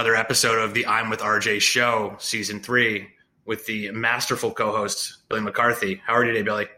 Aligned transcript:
another 0.00 0.16
episode 0.16 0.58
of 0.58 0.72
the 0.72 0.86
I'm 0.86 1.10
with 1.10 1.20
RJ 1.20 1.60
show, 1.60 2.16
season 2.18 2.60
three, 2.60 3.08
with 3.44 3.66
the 3.66 3.90
masterful 3.90 4.50
co 4.50 4.72
host, 4.72 5.18
Billy 5.28 5.42
McCarthy. 5.42 6.00
How 6.06 6.14
are 6.14 6.24
you 6.24 6.32
today, 6.32 6.42
Billy? 6.42 6.68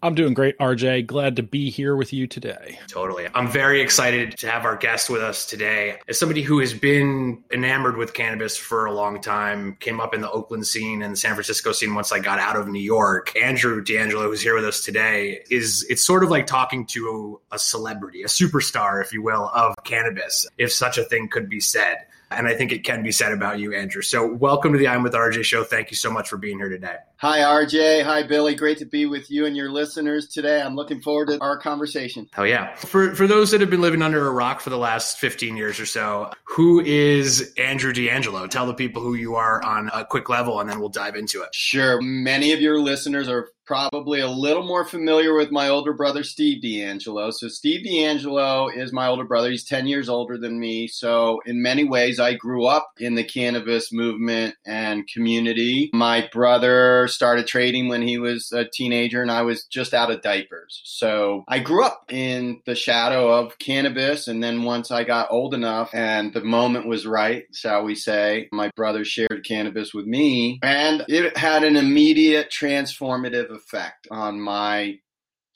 I'm 0.00 0.14
doing 0.14 0.32
great, 0.32 0.56
RJ. 0.58 1.08
Glad 1.08 1.34
to 1.34 1.42
be 1.42 1.70
here 1.70 1.96
with 1.96 2.12
you 2.12 2.28
today. 2.28 2.78
Totally. 2.86 3.26
I'm 3.34 3.48
very 3.48 3.80
excited 3.80 4.38
to 4.38 4.48
have 4.48 4.64
our 4.64 4.76
guest 4.76 5.10
with 5.10 5.22
us 5.22 5.44
today. 5.44 5.98
As 6.06 6.20
somebody 6.20 6.40
who 6.40 6.60
has 6.60 6.72
been 6.72 7.42
enamored 7.52 7.96
with 7.96 8.14
cannabis 8.14 8.56
for 8.56 8.86
a 8.86 8.92
long 8.92 9.20
time, 9.20 9.76
came 9.80 10.00
up 10.00 10.14
in 10.14 10.20
the 10.20 10.30
Oakland 10.30 10.64
scene 10.64 11.02
and 11.02 11.14
the 11.14 11.16
San 11.16 11.34
Francisco 11.34 11.72
scene 11.72 11.96
once 11.96 12.12
I 12.12 12.20
got 12.20 12.38
out 12.38 12.54
of 12.54 12.68
New 12.68 12.78
York. 12.78 13.36
Andrew 13.36 13.82
DeAngelo, 13.82 14.26
who's 14.26 14.40
here 14.40 14.54
with 14.54 14.64
us 14.64 14.84
today, 14.84 15.40
is 15.50 15.84
it's 15.90 16.06
sort 16.06 16.22
of 16.22 16.30
like 16.30 16.46
talking 16.46 16.86
to 16.90 17.40
a 17.50 17.58
celebrity, 17.58 18.22
a 18.22 18.28
superstar, 18.28 19.02
if 19.04 19.12
you 19.12 19.20
will, 19.20 19.50
of 19.52 19.74
cannabis, 19.82 20.46
if 20.58 20.70
such 20.70 20.96
a 20.96 21.02
thing 21.02 21.28
could 21.28 21.48
be 21.48 21.58
said. 21.58 22.06
And 22.30 22.46
I 22.46 22.54
think 22.54 22.72
it 22.72 22.84
can 22.84 23.02
be 23.02 23.12
said 23.12 23.32
about 23.32 23.58
you, 23.58 23.74
Andrew. 23.74 24.02
So, 24.02 24.26
welcome 24.26 24.72
to 24.72 24.78
the 24.78 24.88
I'm 24.88 25.02
with 25.02 25.14
RJ 25.14 25.44
show. 25.44 25.64
Thank 25.64 25.90
you 25.90 25.96
so 25.96 26.10
much 26.10 26.28
for 26.28 26.36
being 26.36 26.58
here 26.58 26.68
today. 26.68 26.96
Hi, 27.16 27.38
RJ. 27.38 28.04
Hi, 28.04 28.22
Billy. 28.22 28.54
Great 28.54 28.78
to 28.78 28.84
be 28.84 29.06
with 29.06 29.30
you 29.30 29.46
and 29.46 29.56
your 29.56 29.70
listeners 29.70 30.28
today. 30.28 30.60
I'm 30.60 30.76
looking 30.76 31.00
forward 31.00 31.28
to 31.28 31.40
our 31.40 31.58
conversation. 31.58 32.28
Hell 32.32 32.46
yeah. 32.46 32.74
For, 32.76 33.14
for 33.14 33.26
those 33.26 33.50
that 33.50 33.60
have 33.60 33.70
been 33.70 33.80
living 33.80 34.02
under 34.02 34.26
a 34.26 34.30
rock 34.30 34.60
for 34.60 34.70
the 34.70 34.78
last 34.78 35.18
15 35.18 35.56
years 35.56 35.80
or 35.80 35.86
so, 35.86 36.30
who 36.44 36.80
is 36.80 37.52
Andrew 37.56 37.92
DeAngelo? 37.92 38.48
Tell 38.50 38.66
the 38.66 38.74
people 38.74 39.02
who 39.02 39.14
you 39.14 39.36
are 39.36 39.62
on 39.64 39.90
a 39.94 40.04
quick 40.04 40.28
level, 40.28 40.60
and 40.60 40.68
then 40.68 40.80
we'll 40.80 40.90
dive 40.90 41.16
into 41.16 41.42
it. 41.42 41.54
Sure. 41.54 42.00
Many 42.00 42.52
of 42.52 42.60
your 42.60 42.78
listeners 42.78 43.28
are 43.28 43.48
probably 43.68 44.18
a 44.18 44.26
little 44.26 44.62
more 44.62 44.82
familiar 44.82 45.34
with 45.34 45.52
my 45.52 45.68
older 45.68 45.92
brother, 45.92 46.24
Steve 46.24 46.62
DeAngelo. 46.62 47.30
So, 47.34 47.48
Steve 47.48 47.84
DeAngelo 47.86 48.74
is 48.74 48.94
my 48.94 49.06
older 49.06 49.24
brother. 49.24 49.50
He's 49.50 49.66
10 49.66 49.86
years 49.86 50.08
older 50.08 50.38
than 50.38 50.58
me. 50.58 50.88
So, 50.88 51.42
in 51.44 51.60
many 51.60 51.84
ways, 51.84 52.18
I 52.18 52.32
grew 52.32 52.64
up 52.64 52.88
in 52.98 53.14
the 53.14 53.22
cannabis 53.22 53.92
movement 53.92 54.54
and 54.64 55.06
community. 55.06 55.90
My 55.92 56.30
brother 56.32 57.08
started 57.08 57.46
trading 57.46 57.88
when 57.88 58.00
he 58.00 58.18
was 58.18 58.50
a 58.52 58.64
teenager, 58.64 59.20
and 59.20 59.30
I 59.30 59.42
was 59.42 59.66
just 59.66 59.92
out 59.92 60.10
of 60.10 60.22
diapers. 60.22 60.80
So, 60.84 61.44
I 61.46 61.58
grew 61.58 61.84
up 61.84 62.04
in 62.08 62.62
the 62.64 62.74
shadow 62.74 63.30
of 63.30 63.58
cannabis. 63.58 64.28
And 64.28 64.42
then, 64.42 64.62
once 64.62 64.90
I 64.90 65.04
got 65.04 65.30
old 65.30 65.52
enough 65.52 65.90
and 65.92 66.32
the 66.32 66.40
moment 66.40 66.88
was 66.88 67.06
right, 67.06 67.44
shall 67.52 67.84
we 67.84 67.94
say, 67.94 68.48
my 68.50 68.70
brother 68.74 69.04
shared 69.04 69.44
cannabis 69.46 69.92
with 69.92 70.06
me, 70.06 70.58
and 70.62 71.04
it 71.06 71.36
had 71.36 71.64
an 71.64 71.76
immediate 71.76 72.50
transformative 72.50 73.57
effect 73.58 74.08
on 74.10 74.40
my 74.40 74.98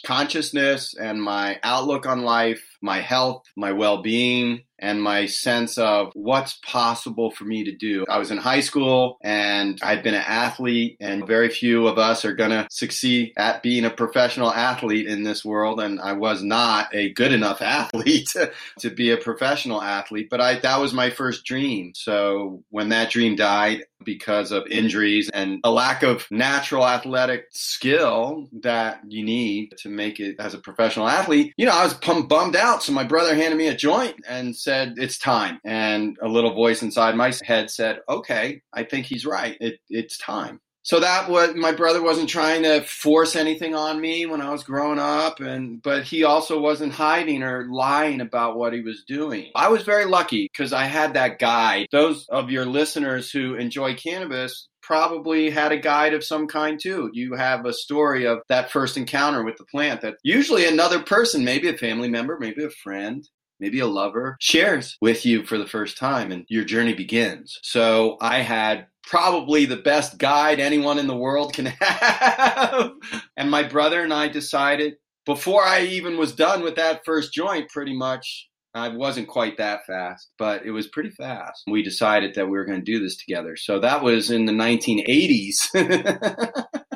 consciousness 0.04 0.94
and 0.94 1.22
my 1.22 1.58
outlook 1.62 2.06
on 2.06 2.22
life, 2.22 2.62
my 2.82 3.00
health, 3.00 3.44
my 3.56 3.72
well 3.72 4.02
being, 4.02 4.64
and 4.82 5.00
my 5.00 5.26
sense 5.26 5.78
of 5.78 6.10
what's 6.14 6.58
possible 6.64 7.30
for 7.30 7.44
me 7.44 7.64
to 7.64 7.72
do. 7.72 8.04
I 8.08 8.18
was 8.18 8.30
in 8.32 8.36
high 8.36 8.60
school 8.60 9.16
and 9.22 9.78
I'd 9.80 10.02
been 10.02 10.14
an 10.14 10.24
athlete, 10.26 10.96
and 11.00 11.26
very 11.26 11.48
few 11.48 11.86
of 11.86 11.98
us 11.98 12.24
are 12.24 12.34
going 12.34 12.50
to 12.50 12.66
succeed 12.70 13.32
at 13.36 13.62
being 13.62 13.84
a 13.84 13.90
professional 13.90 14.52
athlete 14.52 15.06
in 15.06 15.22
this 15.22 15.44
world. 15.44 15.80
And 15.80 16.00
I 16.00 16.14
was 16.14 16.42
not 16.42 16.92
a 16.92 17.12
good 17.12 17.32
enough 17.32 17.62
athlete 17.62 18.34
to, 18.80 18.90
be 18.92 19.10
a 19.10 19.16
professional 19.16 19.80
athlete, 19.80 20.28
but 20.28 20.40
I, 20.40 20.58
that 20.58 20.78
was 20.78 20.92
my 20.92 21.08
first 21.08 21.44
dream. 21.44 21.92
So 21.94 22.62
when 22.68 22.90
that 22.90 23.10
dream 23.10 23.36
died, 23.36 23.84
because 24.04 24.52
of 24.52 24.66
injuries 24.66 25.30
and 25.32 25.60
a 25.64 25.70
lack 25.70 26.02
of 26.02 26.26
natural 26.30 26.86
athletic 26.86 27.46
skill 27.50 28.48
that 28.60 29.00
you 29.08 29.24
need 29.24 29.72
to 29.78 29.88
make 29.88 30.20
it 30.20 30.36
as 30.38 30.54
a 30.54 30.58
professional 30.58 31.08
athlete, 31.08 31.52
you 31.56 31.66
know, 31.66 31.72
I 31.72 31.84
was 31.84 31.94
bummed 31.94 32.56
out. 32.56 32.82
So 32.82 32.92
my 32.92 33.04
brother 33.04 33.34
handed 33.34 33.56
me 33.56 33.68
a 33.68 33.76
joint 33.76 34.16
and 34.28 34.54
said, 34.56 34.71
it's 34.96 35.18
time. 35.18 35.60
And 35.64 36.16
a 36.22 36.28
little 36.28 36.54
voice 36.54 36.82
inside 36.82 37.16
my 37.16 37.32
head 37.44 37.70
said, 37.70 38.00
okay, 38.08 38.62
I 38.72 38.84
think 38.84 39.06
he's 39.06 39.26
right. 39.26 39.56
It, 39.60 39.80
it's 39.88 40.18
time 40.18 40.60
so 40.84 40.98
that 40.98 41.30
was 41.30 41.54
my 41.54 41.72
brother 41.72 42.02
wasn't 42.02 42.28
trying 42.28 42.64
to 42.64 42.82
force 42.82 43.36
anything 43.36 43.74
on 43.74 44.00
me 44.00 44.26
when 44.26 44.40
I 44.40 44.50
was 44.50 44.64
growing 44.64 44.98
up 44.98 45.40
and 45.40 45.80
but 45.80 46.02
he 46.02 46.24
also 46.24 46.60
wasn't 46.60 46.92
hiding 46.92 47.42
or 47.42 47.68
lying 47.70 48.20
about 48.20 48.56
what 48.56 48.72
he 48.72 48.80
was 48.80 49.04
doing. 49.06 49.50
I 49.54 49.68
was 49.68 49.82
very 49.82 50.06
lucky 50.06 50.48
because 50.52 50.72
I 50.72 50.84
had 50.84 51.14
that 51.14 51.38
guide. 51.38 51.86
Those 51.92 52.26
of 52.28 52.50
your 52.50 52.66
listeners 52.66 53.30
who 53.30 53.54
enjoy 53.54 53.94
cannabis 53.94 54.68
probably 54.82 55.50
had 55.50 55.70
a 55.70 55.76
guide 55.76 56.14
of 56.14 56.24
some 56.24 56.48
kind 56.48 56.80
too. 56.80 57.08
You 57.12 57.34
have 57.34 57.64
a 57.64 57.72
story 57.72 58.26
of 58.26 58.40
that 58.48 58.72
first 58.72 58.96
encounter 58.96 59.44
with 59.44 59.56
the 59.56 59.64
plant 59.64 60.00
that 60.00 60.16
usually 60.24 60.66
another 60.66 61.00
person, 61.00 61.44
maybe 61.44 61.68
a 61.68 61.78
family 61.78 62.10
member, 62.10 62.36
maybe 62.40 62.64
a 62.64 62.70
friend, 62.70 63.24
maybe 63.62 63.78
a 63.78 63.86
lover, 63.86 64.36
shares 64.40 64.98
with 65.00 65.24
you 65.24 65.44
for 65.44 65.56
the 65.56 65.66
first 65.66 65.96
time 65.96 66.32
and 66.32 66.44
your 66.48 66.64
journey 66.64 66.92
begins. 66.92 67.58
So 67.62 68.18
I 68.20 68.40
had 68.40 68.88
probably 69.04 69.66
the 69.66 69.76
best 69.76 70.18
guide 70.18 70.58
anyone 70.58 70.98
in 70.98 71.06
the 71.06 71.16
world 71.16 71.54
can 71.54 71.66
have. 71.80 72.90
and 73.36 73.50
my 73.50 73.62
brother 73.62 74.02
and 74.02 74.12
I 74.12 74.28
decided 74.28 74.94
before 75.24 75.62
I 75.62 75.82
even 75.82 76.18
was 76.18 76.34
done 76.34 76.64
with 76.64 76.74
that 76.74 77.04
first 77.04 77.32
joint, 77.32 77.70
pretty 77.70 77.96
much, 77.96 78.48
I 78.74 78.88
wasn't 78.88 79.28
quite 79.28 79.58
that 79.58 79.86
fast, 79.86 80.30
but 80.38 80.66
it 80.66 80.72
was 80.72 80.88
pretty 80.88 81.10
fast. 81.10 81.62
We 81.70 81.84
decided 81.84 82.34
that 82.34 82.46
we 82.46 82.58
were 82.58 82.64
going 82.64 82.84
to 82.84 82.92
do 82.92 82.98
this 82.98 83.16
together. 83.16 83.54
So 83.54 83.78
that 83.78 84.02
was 84.02 84.32
in 84.32 84.46
the 84.46 84.52
1980s. 84.52 86.66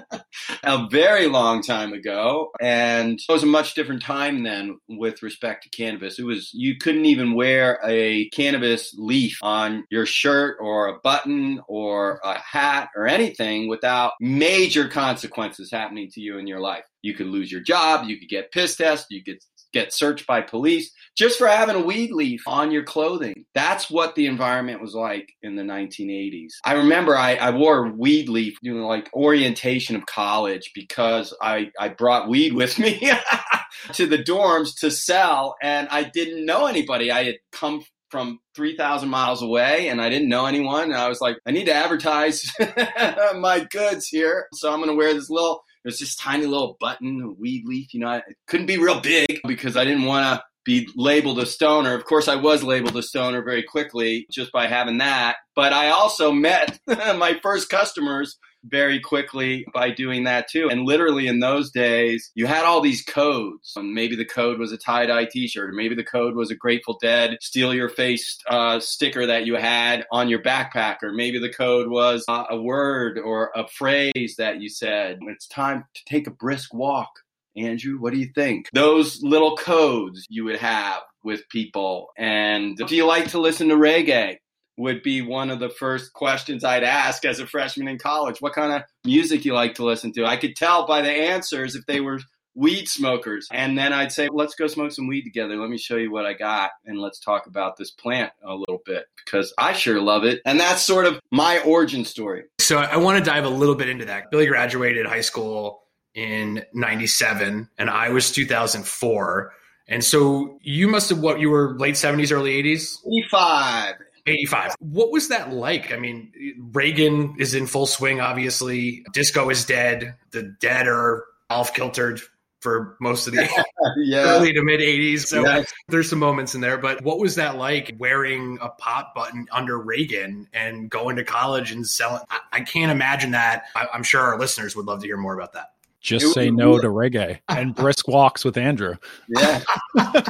a 0.63 0.89
very 0.89 1.27
long 1.27 1.63
time 1.63 1.93
ago. 1.93 2.51
And 2.61 3.19
it 3.19 3.33
was 3.33 3.43
a 3.43 3.47
much 3.47 3.75
different 3.75 4.03
time 4.03 4.43
then 4.43 4.79
with 4.89 5.23
respect 5.23 5.65
to 5.65 5.71
cannabis. 5.71 6.19
It 6.19 6.25
was, 6.25 6.51
you 6.53 6.77
couldn't 6.77 7.07
even 7.07 7.35
wear 7.35 7.79
a 7.85 8.29
cannabis 8.31 8.95
leaf 8.97 9.39
on 9.43 9.85
your 9.91 10.07
shirt 10.07 10.57
or 10.61 10.89
a 10.89 10.99
button 11.01 11.61
or 11.69 12.21
a 12.25 12.39
hat 12.39 12.89
or 12.97 13.07
anything 13.07 13.69
without 13.69 14.13
major 14.21 14.89
consequences 14.89 15.71
happening 15.71 16.11
to 16.13 16.21
you 16.21 16.39
in 16.39 16.47
your 16.47 16.61
life. 16.61 16.85
You 17.03 17.15
could 17.15 17.29
lose 17.29 17.53
your 17.53 17.61
job, 17.61 18.09
you 18.09 18.19
could 18.19 18.29
get 18.29 18.51
piss 18.51 18.77
test, 18.77 19.07
you 19.11 19.23
could 19.23 19.39
get 19.77 19.93
searched 19.93 20.27
by 20.27 20.41
police 20.41 20.91
just 21.17 21.39
for 21.39 21.47
having 21.47 21.77
a 21.77 21.81
weed 21.81 22.13
leaf 22.13 22.43
on 22.47 22.71
your 22.71 22.83
clothing. 22.83 23.45
That's 23.55 23.91
what 23.91 24.15
the 24.15 24.27
environment 24.27 24.81
was 24.81 24.95
like 24.95 25.33
in 25.43 25.57
the 25.57 25.63
1980s. 25.63 26.53
I 26.65 26.75
remember 26.75 27.17
I, 27.17 27.35
I 27.37 27.51
wore 27.51 27.87
a 27.87 27.91
weed 27.91 28.29
leaf 28.29 28.57
doing 28.63 28.83
like 28.83 29.11
orientation 29.15 29.97
of 29.97 30.07
college 30.07 30.71
because 30.75 31.35
I, 31.41 31.71
I 31.79 31.89
brought 31.89 32.29
weed 32.29 32.53
with 32.53 32.79
me 32.79 33.11
to 33.93 34.07
the 34.07 34.19
dorms 34.19 34.79
to 34.81 34.91
sell 34.91 35.57
and 35.63 35.89
I 35.91 36.05
didn't 36.05 36.45
know 36.45 36.67
anybody. 36.67 37.11
I 37.11 37.25
had 37.25 37.37
come 37.53 37.83
from 38.11 38.39
3,000 38.55 39.09
miles 39.09 39.43
away 39.43 39.89
and 39.89 40.01
I 40.01 40.09
didn't 40.09 40.29
know 40.29 40.47
anyone. 40.47 40.85
And 40.85 40.95
I 40.95 41.09
was 41.09 41.21
like, 41.21 41.37
I 41.47 41.51
need 41.51 41.67
to 41.67 41.75
advertise 41.75 42.51
my 43.35 43.67
goods 43.71 44.07
here. 44.07 44.47
So 44.55 44.73
I'm 44.73 44.79
going 44.79 44.91
to 44.91 44.97
wear 44.97 45.13
this 45.13 45.31
little 45.31 45.63
it 45.87 45.91
was 45.91 46.01
this 46.01 46.17
tiny 46.17 46.47
little 46.47 46.77
button, 46.81 47.23
a 47.23 47.31
weed 47.31 47.63
leaf. 47.65 47.95
You 47.95 48.01
know, 48.01 48.15
it 48.15 48.25
couldn't 48.49 48.67
be 48.67 48.77
real 48.77 48.99
big 48.99 49.39
because 49.47 49.77
I 49.77 49.85
didn't 49.85 50.03
want 50.03 50.25
to 50.25 50.43
be 50.65 50.89
labeled 50.97 51.39
a 51.39 51.47
stoner. 51.47 51.95
Of 51.95 52.05
course, 52.07 52.27
I 52.27 52.35
was 52.35 52.65
labeled 52.65 52.97
a 52.97 53.05
stoner 53.05 53.41
very 53.41 53.63
quickly 53.63 54.27
just 54.33 54.51
by 54.51 54.67
having 54.67 54.99
that. 54.99 55.37
But 55.55 55.73
I 55.73 55.91
also 55.91 56.33
met 56.33 56.81
my 56.89 57.39
first 57.41 57.69
customers 57.69 58.37
very 58.69 59.01
quickly 59.01 59.67
by 59.73 59.91
doing 59.91 60.25
that 60.25 60.49
too. 60.49 60.69
And 60.69 60.85
literally 60.85 61.27
in 61.27 61.41
those 61.41 61.71
days, 61.71 62.31
you 62.35 62.47
had 62.47 62.65
all 62.65 62.81
these 62.81 63.03
codes. 63.03 63.73
And 63.77 63.93
maybe 63.93 64.17
the 64.17 64.25
code 64.25 64.59
was 64.59 64.73
a 64.73 64.77
tie 64.77 65.07
dye 65.07 65.27
t 65.27 65.49
shirt, 65.49 65.71
or 65.71 65.73
maybe 65.73 65.95
the 65.95 66.05
code 66.05 66.35
was 66.35 66.51
a 66.51 66.55
Grateful 66.55 66.99
Dead 67.01 67.37
steal 67.41 67.75
your 67.75 67.89
face 67.89 68.39
uh, 68.49 68.81
sticker 68.81 69.27
that 69.27 69.47
you 69.47 69.57
had 69.57 70.05
on 70.11 70.29
your 70.29 70.43
backpack, 70.43 70.97
or 71.03 71.13
maybe 71.13 71.39
the 71.39 71.53
code 71.53 71.89
was 71.89 72.25
uh, 72.29 72.45
a 72.51 72.61
word 72.61 73.19
or 73.19 73.51
a 73.55 73.67
phrase 73.69 74.35
that 74.39 74.61
you 74.61 74.69
said. 74.69 75.19
It's 75.23 75.47
time 75.47 75.85
to 75.95 76.05
take 76.07 76.27
a 76.27 76.31
brisk 76.31 76.75
walk. 76.75 77.11
Andrew, 77.57 77.99
what 77.99 78.13
do 78.13 78.19
you 78.19 78.29
think? 78.35 78.69
Those 78.73 79.23
little 79.23 79.57
codes 79.57 80.27
you 80.29 80.45
would 80.45 80.59
have 80.59 81.01
with 81.25 81.49
people. 81.49 82.09
And 82.17 82.77
do 82.77 82.95
you 82.95 83.07
like 83.07 83.31
to 83.31 83.41
listen 83.41 83.69
to 83.69 83.75
reggae? 83.75 84.37
Would 84.77 85.03
be 85.03 85.23
one 85.23 85.51
of 85.51 85.59
the 85.59 85.71
first 85.71 86.13
questions 86.13 86.65
I'd 86.65 86.85
ask 86.85 87.25
as 87.25 87.41
a 87.41 87.47
freshman 87.47 87.89
in 87.89 87.99
college. 87.99 88.41
What 88.41 88.53
kind 88.53 88.73
of 88.73 88.83
music 89.05 89.45
you 89.45 89.55
like 89.55 89.75
to 89.77 89.85
listen 89.85 90.13
to? 90.13 90.27
I 90.27 90.37
could 90.37 90.57
tell 90.57 90.87
by 90.87 91.03
the 91.03 91.11
answers 91.11 91.75
if 91.75 91.87
they 91.87 92.01
were 92.01 92.21
weed 92.57 92.89
smokers. 92.89 93.47
And 93.53 93.79
then 93.79 93.93
I'd 93.93 94.11
say, 94.11 94.29
let's 94.33 94.55
go 94.55 94.67
smoke 94.67 94.91
some 94.91 95.07
weed 95.07 95.23
together. 95.23 95.57
Let 95.57 95.71
me 95.71 95.79
show 95.79 95.97
you 95.97 96.11
what 96.11 96.27
I 96.27 96.33
got 96.33 96.71
and 96.85 96.99
let's 96.99 97.21
talk 97.21 97.47
about 97.47 97.77
this 97.77 97.91
plant 97.91 98.33
a 98.43 98.55
little 98.55 98.81
bit 98.85 99.05
because 99.25 99.53
I 99.59 99.75
sure 99.75 100.01
love 100.01 100.25
it. 100.25 100.41
And 100.45 100.59
that's 100.59 100.83
sort 100.83 101.05
of 101.05 101.21
my 101.31 101.61
origin 101.61 102.05
story. 102.05 102.45
So 102.59 102.79
I 102.79 102.97
want 102.97 103.23
to 103.23 103.31
dive 103.31 103.45
a 103.45 103.51
little 103.51 103.75
bit 103.75 103.89
into 103.89 104.07
that. 104.07 104.31
Billy 104.31 104.47
graduated 104.47 105.07
high 105.07 105.21
school 105.21 105.83
in 106.15 106.65
97 106.73 107.69
and 107.79 107.91
I 107.91 108.09
was 108.09 108.33
2004. 108.33 109.53
And 109.89 110.03
so 110.03 110.59
you 110.63 110.89
must 110.89 111.11
have 111.11 111.21
what 111.21 111.39
you 111.39 111.51
were 111.51 111.77
late 111.79 111.95
70s, 111.95 112.33
early 112.33 112.61
80s? 112.63 112.97
85. 113.07 113.95
85. 114.27 114.75
What 114.81 115.11
was 115.13 115.29
that 115.29 115.53
like? 115.53 115.93
I 115.93 115.97
mean, 115.97 116.33
Reagan 116.73 117.37
is 117.39 117.55
in 117.55 117.67
full 117.67 117.87
swing, 117.87 118.21
obviously. 118.21 119.05
Disco 119.13 119.49
is 119.51 119.65
dead. 119.65 120.17
The 120.33 120.43
dead 120.61 120.89
are 120.89 121.25
off 121.51 121.75
kiltered. 121.75 122.21
for 122.61 122.97
most 123.01 123.29
of 123.29 123.35
the 123.35 123.49
yeah. 123.99 124.23
early 124.37 124.53
to 124.53 124.63
mid 124.63 124.81
80s. 124.81 125.27
So 125.27 125.43
Yes. 125.45 125.73
there's 125.89 126.11
some 126.11 126.19
moments 126.19 126.55
in 126.57 126.61
there. 126.61 126.79
But 126.79 127.03
what 127.03 127.21
was 127.21 127.37
that 127.37 127.57
like 127.57 127.95
wearing 127.99 128.59
a 128.61 128.71
pop 128.71 129.15
button 129.15 129.47
under 129.53 129.79
Reagan 129.79 130.49
and 130.53 130.91
going 130.91 131.15
to 131.17 131.23
college 131.25 131.71
and 131.71 131.87
selling? 131.87 132.23
I, 132.29 132.41
I 132.53 132.61
can't 132.63 132.91
imagine 132.91 133.31
that. 133.33 133.65
I, 133.77 133.87
I'm 133.95 134.03
sure 134.03 134.21
our 134.23 134.39
listeners 134.39 134.75
would 134.75 134.87
love 134.87 135.01
to 135.03 135.07
hear 135.07 135.17
more 135.19 135.35
about 135.35 135.53
that. 135.53 135.75
Just 136.01 136.33
say 136.35 136.51
no 136.51 136.79
to 136.79 136.89
reggae 136.89 137.41
and 137.49 137.75
brisk 137.75 138.09
walks 138.09 138.45
with 138.45 138.57
Andrew. 138.57 138.95
Yeah. 139.29 139.63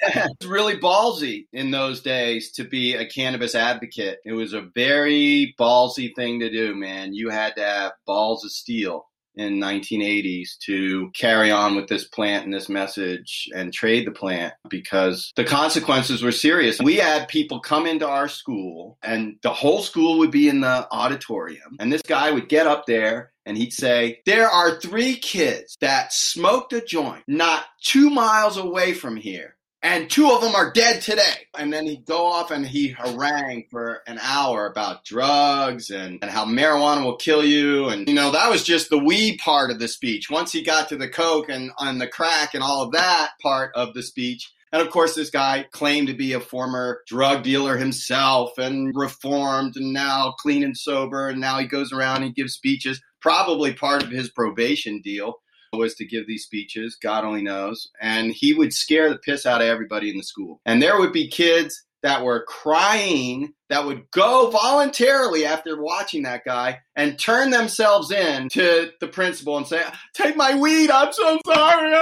it's 0.02 0.46
really 0.46 0.76
ballsy 0.76 1.46
in 1.52 1.70
those 1.70 2.00
days 2.00 2.52
to 2.52 2.64
be 2.64 2.94
a 2.94 3.06
cannabis 3.06 3.54
advocate. 3.54 4.18
It 4.24 4.32
was 4.32 4.52
a 4.52 4.68
very 4.74 5.54
ballsy 5.58 6.14
thing 6.14 6.40
to 6.40 6.50
do, 6.50 6.74
man. 6.74 7.14
You 7.14 7.28
had 7.30 7.54
to 7.56 7.62
have 7.62 7.92
balls 8.06 8.44
of 8.44 8.50
steel 8.50 9.06
in 9.36 9.58
1980s 9.58 10.58
to 10.58 11.10
carry 11.14 11.50
on 11.50 11.76
with 11.76 11.88
this 11.88 12.04
plant 12.04 12.44
and 12.44 12.52
this 12.52 12.68
message 12.68 13.48
and 13.54 13.72
trade 13.72 14.06
the 14.06 14.10
plant 14.10 14.52
because 14.68 15.32
the 15.36 15.44
consequences 15.44 16.22
were 16.22 16.32
serious. 16.32 16.80
We 16.80 16.96
had 16.96 17.28
people 17.28 17.60
come 17.60 17.86
into 17.86 18.06
our 18.06 18.28
school 18.28 18.98
and 19.02 19.36
the 19.42 19.52
whole 19.52 19.82
school 19.82 20.18
would 20.18 20.30
be 20.30 20.48
in 20.48 20.60
the 20.60 20.86
auditorium 20.90 21.76
and 21.78 21.92
this 21.92 22.02
guy 22.02 22.30
would 22.30 22.48
get 22.48 22.66
up 22.66 22.86
there 22.86 23.29
and 23.46 23.56
he'd 23.56 23.72
say, 23.72 24.20
There 24.26 24.48
are 24.48 24.80
three 24.80 25.16
kids 25.16 25.76
that 25.80 26.12
smoked 26.12 26.72
a 26.72 26.80
joint 26.80 27.24
not 27.26 27.64
two 27.82 28.10
miles 28.10 28.56
away 28.56 28.92
from 28.92 29.16
here. 29.16 29.56
And 29.82 30.10
two 30.10 30.30
of 30.30 30.42
them 30.42 30.54
are 30.54 30.72
dead 30.72 31.00
today. 31.00 31.46
And 31.58 31.72
then 31.72 31.86
he'd 31.86 32.04
go 32.04 32.26
off 32.26 32.50
and 32.50 32.66
he 32.66 32.88
harangue 32.88 33.64
for 33.70 34.02
an 34.06 34.18
hour 34.20 34.66
about 34.66 35.06
drugs 35.06 35.88
and, 35.88 36.18
and 36.20 36.30
how 36.30 36.44
marijuana 36.44 37.02
will 37.02 37.16
kill 37.16 37.42
you. 37.42 37.88
And, 37.88 38.06
you 38.06 38.14
know, 38.14 38.30
that 38.30 38.50
was 38.50 38.62
just 38.62 38.90
the 38.90 38.98
weed 38.98 39.38
part 39.38 39.70
of 39.70 39.78
the 39.78 39.88
speech. 39.88 40.28
Once 40.30 40.52
he 40.52 40.62
got 40.62 40.90
to 40.90 40.96
the 40.96 41.08
coke 41.08 41.48
and 41.48 41.70
on 41.78 41.96
the 41.96 42.06
crack 42.06 42.52
and 42.52 42.62
all 42.62 42.82
of 42.82 42.92
that 42.92 43.30
part 43.42 43.74
of 43.74 43.94
the 43.94 44.02
speech, 44.02 44.52
and 44.72 44.82
of 44.82 44.90
course, 44.90 45.14
this 45.14 45.30
guy 45.30 45.66
claimed 45.72 46.08
to 46.08 46.14
be 46.14 46.32
a 46.32 46.40
former 46.40 47.00
drug 47.06 47.42
dealer 47.42 47.76
himself 47.76 48.56
and 48.56 48.94
reformed 48.94 49.76
and 49.76 49.92
now 49.92 50.34
clean 50.38 50.62
and 50.62 50.76
sober. 50.76 51.28
And 51.28 51.40
now 51.40 51.58
he 51.58 51.66
goes 51.66 51.92
around 51.92 52.22
and 52.22 52.34
gives 52.34 52.52
speeches. 52.52 53.00
Probably 53.20 53.72
part 53.72 54.02
of 54.02 54.10
his 54.10 54.30
probation 54.30 55.00
deal 55.02 55.34
was 55.72 55.94
to 55.94 56.06
give 56.06 56.26
these 56.26 56.44
speeches, 56.44 56.96
God 57.00 57.24
only 57.24 57.42
knows. 57.42 57.88
And 58.00 58.32
he 58.32 58.54
would 58.54 58.72
scare 58.72 59.08
the 59.08 59.18
piss 59.18 59.46
out 59.46 59.60
of 59.60 59.68
everybody 59.68 60.10
in 60.10 60.16
the 60.16 60.22
school. 60.22 60.60
And 60.66 60.82
there 60.82 60.98
would 60.98 61.12
be 61.12 61.28
kids 61.28 61.84
that 62.02 62.24
were 62.24 62.44
crying 62.44 63.52
that 63.68 63.84
would 63.84 64.10
go 64.10 64.50
voluntarily 64.50 65.44
after 65.44 65.80
watching 65.80 66.22
that 66.22 66.44
guy 66.44 66.78
and 66.96 67.18
turn 67.18 67.50
themselves 67.50 68.10
in 68.10 68.48
to 68.48 68.90
the 69.00 69.08
principal 69.08 69.56
and 69.58 69.66
say, 69.66 69.82
Take 70.14 70.36
my 70.36 70.54
weed, 70.54 70.90
I'm 70.90 71.12
so 71.12 71.38
sorry. 71.46 71.92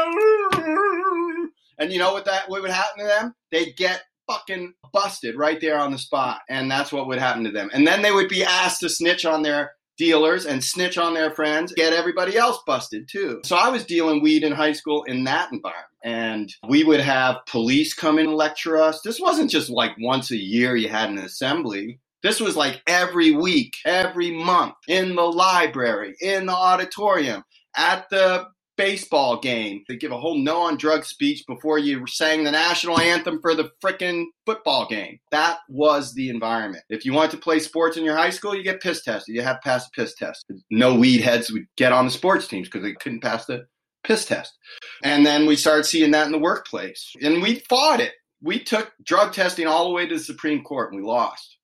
And 1.81 1.93
you 1.93 1.99
know 1.99 2.13
what 2.13 2.25
that 2.25 2.49
what 2.49 2.63
would 2.63 2.71
happen 2.71 3.01
to 3.01 3.07
them? 3.07 3.35
They'd 3.51 3.77
get 3.77 4.03
fucking 4.29 4.75
busted 4.93 5.37
right 5.37 5.61
there 5.61 5.79
on 5.79 5.91
the 5.91 5.99
spot. 5.99 6.41
And 6.49 6.71
that's 6.71 6.93
what 6.93 7.09
would 7.09 7.19
happen 7.19 7.45
to 7.45 7.51
them. 7.51 7.71
And 7.73 7.87
then 7.87 8.03
they 8.03 8.13
would 8.13 8.29
be 8.29 8.45
asked 8.45 8.81
to 8.81 8.89
snitch 8.89 9.25
on 9.25 9.43
their 9.43 9.73
dealers 9.99 10.47
and 10.47 10.65
snitch 10.65 10.97
on 10.97 11.13
their 11.13 11.31
friends, 11.33 11.73
get 11.75 11.93
everybody 11.93 12.37
else 12.37 12.61
busted 12.67 13.09
too. 13.09 13.41
So 13.45 13.57
I 13.57 13.69
was 13.69 13.85
dealing 13.85 14.23
weed 14.23 14.45
in 14.45 14.53
high 14.53 14.73
school 14.73 15.03
in 15.05 15.25
that 15.25 15.53
environment. 15.53 15.85
And 16.05 16.55
we 16.69 16.85
would 16.85 17.01
have 17.01 17.39
police 17.47 17.93
come 17.93 18.19
in 18.19 18.27
and 18.27 18.35
lecture 18.35 18.79
us. 18.79 19.01
This 19.03 19.21
wasn't 19.21 19.51
just 19.51 19.69
like 19.69 19.93
once 19.99 20.31
a 20.31 20.37
year 20.37 20.77
you 20.77 20.89
had 20.89 21.11
an 21.11 21.19
assembly. 21.19 22.01
This 22.23 22.41
was 22.41 22.57
like 22.57 22.83
every 22.87 23.33
week, 23.33 23.75
every 23.85 24.31
month, 24.31 24.75
in 24.89 25.15
the 25.15 25.23
library, 25.23 26.17
in 26.21 26.47
the 26.47 26.55
auditorium, 26.55 27.45
at 27.77 28.09
the 28.11 28.47
baseball 28.79 29.39
game. 29.41 29.85
They 29.87 29.97
give 29.97 30.13
a 30.13 30.19
whole 30.19 30.39
no 30.39 30.63
on 30.63 30.79
drug 30.79 31.05
speech 31.05 31.45
before 31.47 31.79
you 31.79 32.07
sang 32.07 32.45
the 32.45 32.53
national 32.53 32.99
anthem 32.99 33.41
for 33.43 33.55
the 33.55 33.71
frickin' 33.85 34.25
football 34.47 34.87
game. 34.89 35.19
That 35.33 35.59
was 35.69 36.15
the 36.15 36.31
environment. 36.31 36.85
If 36.89 37.05
you 37.05 37.13
wanted 37.13 37.33
to 37.33 37.39
play 37.39 37.59
sports 37.59 37.99
in 37.99 38.05
your 38.05 38.17
high 38.17 38.31
school, 38.31 38.55
you 38.55 38.63
get 38.63 38.81
piss 38.81 39.03
tested. 39.03 39.35
You 39.35 39.43
have 39.43 39.61
to 39.61 39.69
pass 39.69 39.87
a 39.87 39.91
piss 39.91 40.15
test. 40.15 40.47
No 40.71 40.95
weed 40.95 41.21
heads 41.21 41.53
would 41.53 41.67
get 41.77 41.93
on 41.93 42.07
the 42.07 42.11
sports 42.11 42.47
teams 42.47 42.69
because 42.69 42.83
they 42.83 42.95
couldn't 42.95 43.21
pass 43.21 43.45
the 43.45 43.67
piss 44.05 44.25
test. 44.25 44.57
And 45.03 45.27
then 45.27 45.47
we 45.47 45.57
started 45.57 45.85
seeing 45.85 46.13
that 46.13 46.27
in 46.27 46.33
the 46.33 46.39
workplace. 46.39 47.13
And 47.21 47.43
we 47.43 47.57
fought 47.69 48.01
it. 48.01 48.13
We 48.41 48.61
took 48.61 48.93
drug 49.05 49.33
testing 49.33 49.67
all 49.67 49.85
the 49.85 49.95
way 49.95 50.07
to 50.07 50.15
the 50.15 50.23
Supreme 50.23 50.63
Court 50.63 50.93
and 50.93 51.03
we 51.03 51.07
lost. 51.07 51.58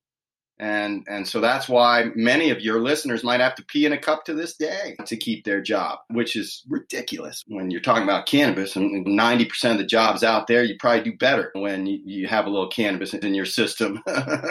And 0.59 1.05
and 1.09 1.27
so 1.27 1.41
that's 1.41 1.69
why 1.69 2.11
many 2.15 2.51
of 2.51 2.61
your 2.61 2.81
listeners 2.81 3.25
might 3.25 3.41
have 3.41 3.57
to 3.57 3.65
pee 3.65 3.87
in 3.87 3.93
a 3.93 3.99
cup 3.99 4.25
to 4.25 4.35
this 4.35 4.57
day 4.57 4.97
to 5.07 5.17
keep 5.17 5.45
their 5.45 5.61
job, 5.61 5.99
which 6.11 6.37
is 6.37 6.63
ridiculous 6.69 7.43
when 7.49 7.71
you're 7.71 7.81
talking 7.81 8.05
about 8.05 8.27
cannabis. 8.27 8.77
And 8.77 9.05
90% 9.05 9.73
of 9.73 9.79
the 9.79 9.87
jobs 9.87 10.23
out 10.23 10.47
there, 10.47 10.63
you 10.63 10.77
probably 10.79 11.11
do 11.11 11.17
better 11.17 11.51
when 11.55 11.87
you, 11.87 12.01
you 12.05 12.29
have 12.29 12.47
a 12.47 12.51
little 12.51 12.69
cannabis 12.69 13.15
in 13.15 13.35
your 13.35 13.47
system. 13.47 14.01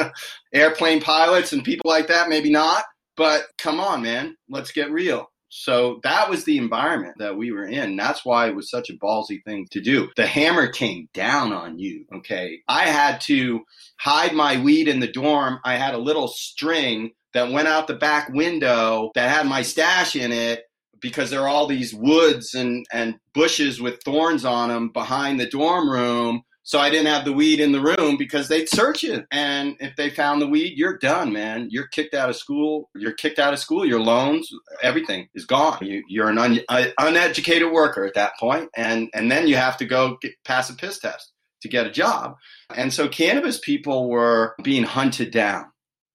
Airplane 0.53 1.01
pilots 1.01 1.53
and 1.53 1.63
people 1.63 1.89
like 1.89 2.07
that, 2.07 2.27
maybe 2.27 2.51
not. 2.51 2.83
But 3.15 3.45
come 3.57 3.79
on, 3.79 4.01
man, 4.01 4.35
let's 4.49 4.71
get 4.71 4.91
real. 4.91 5.29
So 5.55 5.99
that 6.01 6.31
was 6.31 6.45
the 6.45 6.57
environment 6.57 7.15
that 7.19 7.37
we 7.37 7.51
were 7.51 7.65
in. 7.65 7.95
That's 7.95 8.25
why 8.25 8.47
it 8.47 8.55
was 8.55 8.71
such 8.71 8.89
a 8.89 8.97
ballsy 8.97 9.43
thing 9.43 9.67
to 9.69 9.81
do. 9.81 10.09
The 10.15 10.25
hammer 10.25 10.67
came 10.67 11.09
down 11.13 11.53
on 11.53 11.77
you. 11.77 12.05
Okay. 12.15 12.61
I 12.67 12.85
had 12.85 13.21
to 13.21 13.61
hide 13.99 14.33
my 14.33 14.59
weed 14.59 14.87
in 14.87 14.99
the 14.99 15.11
dorm. 15.11 15.59
I 15.63 15.75
had 15.75 15.93
a 15.93 15.99
little 15.99 16.27
string 16.27 17.11
that 17.35 17.51
went 17.51 17.67
out 17.67 17.87
the 17.87 17.93
back 17.93 18.29
window 18.29 19.11
that 19.13 19.29
had 19.29 19.45
my 19.45 19.61
stash 19.61 20.15
in 20.15 20.31
it 20.31 20.63
because 20.99 21.29
there 21.29 21.41
are 21.41 21.47
all 21.47 21.67
these 21.67 21.93
woods 21.93 22.55
and, 22.55 22.85
and 22.91 23.19
bushes 23.35 23.79
with 23.79 24.01
thorns 24.03 24.45
on 24.45 24.69
them 24.69 24.89
behind 24.89 25.39
the 25.39 25.49
dorm 25.49 25.87
room. 25.87 26.41
So 26.65 26.79
I 26.79 26.89
didn't 26.89 27.07
have 27.07 27.25
the 27.25 27.33
weed 27.33 27.59
in 27.59 27.73
the 27.73 27.81
room 27.81 28.15
because 28.17 28.47
they'd 28.47 28.69
search 28.69 29.03
it. 29.03 29.25
And 29.31 29.75
if 29.81 29.97
they 29.97 30.09
found 30.09 30.41
the 30.41 30.47
weed, 30.47 30.73
you're 30.77 30.97
done, 30.97 31.33
man. 31.33 31.67
You're 31.69 31.87
kicked 31.87 32.13
out 32.13 32.29
of 32.29 32.37
school. 32.37 32.89
You're 32.95 33.13
kicked 33.13 33.37
out 33.37 33.53
of 33.53 33.59
school. 33.59 33.85
Your 33.85 33.99
loans, 33.99 34.49
everything 34.81 35.27
is 35.35 35.45
gone. 35.45 35.79
You, 35.81 36.03
you're 36.07 36.29
an 36.29 36.37
un, 36.37 36.59
uneducated 36.97 37.69
worker 37.71 38.05
at 38.05 38.13
that 38.13 38.33
point, 38.39 38.69
and 38.75 39.09
and 39.13 39.29
then 39.29 39.47
you 39.47 39.57
have 39.57 39.77
to 39.77 39.85
go 39.85 40.17
get, 40.21 40.33
pass 40.45 40.69
a 40.69 40.75
piss 40.75 40.99
test 40.99 41.33
to 41.63 41.67
get 41.67 41.87
a 41.87 41.91
job. 41.91 42.35
And 42.73 42.93
so 42.93 43.09
cannabis 43.09 43.59
people 43.59 44.09
were 44.09 44.55
being 44.63 44.83
hunted 44.83 45.31
down. 45.31 45.65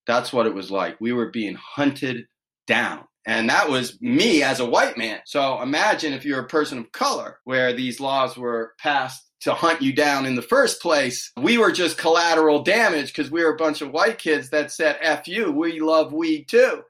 That's 0.07 0.33
what 0.33 0.47
it 0.47 0.55
was 0.55 0.71
like. 0.71 0.99
We 1.01 1.13
were 1.13 1.31
being 1.31 1.57
hunted 1.57 2.27
down. 2.67 3.05
And 3.27 3.51
that 3.51 3.69
was 3.69 4.01
me 4.01 4.43
as 4.43 4.59
a 4.59 4.65
white 4.65 4.97
man. 4.97 5.21
So 5.27 5.61
imagine 5.61 6.15
if 6.15 6.25
you're 6.25 6.41
a 6.41 6.49
person 6.49 6.79
of 6.79 6.93
color 6.93 7.41
where 7.45 7.75
these 7.75 8.01
laws 8.01 8.39
were 8.39 8.73
passed 8.79 9.23
to 9.41 9.55
hunt 9.55 9.83
you 9.83 9.93
down 9.93 10.27
in 10.27 10.35
the 10.35 10.43
first 10.43 10.83
place. 10.83 11.31
We 11.37 11.59
were 11.59 11.73
just 11.73 11.99
collateral 11.99 12.63
damage 12.63 13.09
because 13.09 13.31
we 13.31 13.43
were 13.43 13.55
a 13.55 13.57
bunch 13.57 13.81
of 13.83 13.91
white 13.91 14.19
kids 14.19 14.51
that 14.51 14.73
said, 14.73 14.99
F 15.01 15.29
you, 15.29 15.53
we 15.53 15.81
love 15.81 16.13
weed 16.13 16.49
too. 16.49 16.83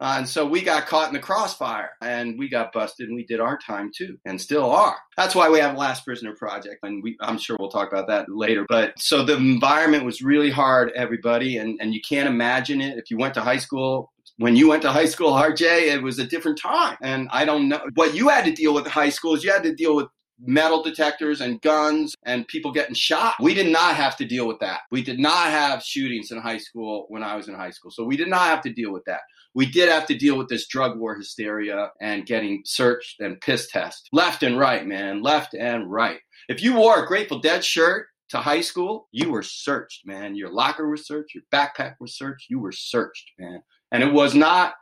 Uh, 0.00 0.14
and 0.18 0.28
so 0.28 0.46
we 0.46 0.62
got 0.62 0.86
caught 0.86 1.08
in 1.08 1.14
the 1.14 1.18
crossfire 1.18 1.90
and 2.02 2.38
we 2.38 2.48
got 2.48 2.72
busted 2.72 3.08
and 3.08 3.16
we 3.16 3.24
did 3.24 3.40
our 3.40 3.58
time 3.58 3.90
too 3.92 4.16
and 4.26 4.40
still 4.40 4.70
are. 4.70 4.96
That's 5.16 5.34
why 5.34 5.48
we 5.48 5.58
have 5.58 5.76
Last 5.76 6.04
Prisoner 6.04 6.36
Project. 6.36 6.78
And 6.84 7.02
we, 7.02 7.16
I'm 7.20 7.36
sure 7.36 7.56
we'll 7.58 7.68
talk 7.68 7.90
about 7.90 8.06
that 8.06 8.26
later. 8.28 8.64
But 8.68 8.96
so 8.96 9.24
the 9.24 9.36
environment 9.36 10.04
was 10.04 10.22
really 10.22 10.50
hard, 10.50 10.92
everybody. 10.94 11.56
And, 11.56 11.80
and 11.80 11.92
you 11.92 12.00
can't 12.08 12.28
imagine 12.28 12.80
it. 12.80 12.96
If 12.96 13.10
you 13.10 13.18
went 13.18 13.34
to 13.34 13.40
high 13.40 13.58
school, 13.58 14.12
when 14.36 14.54
you 14.54 14.68
went 14.68 14.82
to 14.82 14.92
high 14.92 15.06
school, 15.06 15.32
RJ, 15.32 15.62
it 15.92 16.00
was 16.00 16.20
a 16.20 16.24
different 16.24 16.60
time. 16.60 16.96
And 17.02 17.28
I 17.32 17.44
don't 17.44 17.68
know 17.68 17.80
what 17.96 18.14
you 18.14 18.28
had 18.28 18.44
to 18.44 18.52
deal 18.52 18.72
with 18.74 18.86
in 18.86 18.92
high 18.92 19.08
school 19.08 19.34
is 19.34 19.42
you 19.42 19.50
had 19.50 19.64
to 19.64 19.74
deal 19.74 19.96
with 19.96 20.06
metal 20.40 20.82
detectors 20.82 21.40
and 21.40 21.60
guns 21.62 22.14
and 22.24 22.46
people 22.48 22.72
getting 22.72 22.94
shot. 22.94 23.34
We 23.40 23.54
did 23.54 23.70
not 23.70 23.96
have 23.96 24.16
to 24.16 24.24
deal 24.24 24.46
with 24.46 24.60
that. 24.60 24.80
We 24.90 25.02
did 25.02 25.18
not 25.18 25.48
have 25.48 25.82
shootings 25.82 26.30
in 26.30 26.38
high 26.38 26.58
school 26.58 27.06
when 27.08 27.22
I 27.22 27.36
was 27.36 27.48
in 27.48 27.54
high 27.54 27.70
school. 27.70 27.90
So 27.90 28.04
we 28.04 28.16
did 28.16 28.28
not 28.28 28.46
have 28.46 28.62
to 28.62 28.72
deal 28.72 28.92
with 28.92 29.04
that. 29.06 29.20
We 29.54 29.66
did 29.66 29.88
have 29.88 30.06
to 30.06 30.16
deal 30.16 30.38
with 30.38 30.48
this 30.48 30.68
drug 30.68 30.98
war 30.98 31.16
hysteria 31.16 31.90
and 32.00 32.26
getting 32.26 32.62
searched 32.64 33.20
and 33.20 33.40
piss 33.40 33.68
test 33.68 34.08
left 34.12 34.42
and 34.42 34.58
right, 34.58 34.86
man, 34.86 35.22
left 35.22 35.54
and 35.54 35.90
right. 35.90 36.20
If 36.48 36.62
you 36.62 36.76
wore 36.76 37.02
a 37.02 37.06
Grateful 37.06 37.40
Dead 37.40 37.64
shirt 37.64 38.06
to 38.30 38.38
high 38.38 38.60
school, 38.60 39.08
you 39.10 39.30
were 39.30 39.42
searched, 39.42 40.06
man. 40.06 40.34
Your 40.34 40.52
locker 40.52 40.88
was 40.88 41.06
searched, 41.06 41.34
your 41.34 41.44
backpack 41.52 41.94
was 42.00 42.16
searched, 42.16 42.50
you 42.50 42.60
were 42.60 42.72
searched, 42.72 43.32
man. 43.38 43.62
And 43.90 44.02
it 44.02 44.12
was 44.12 44.34
not 44.34 44.74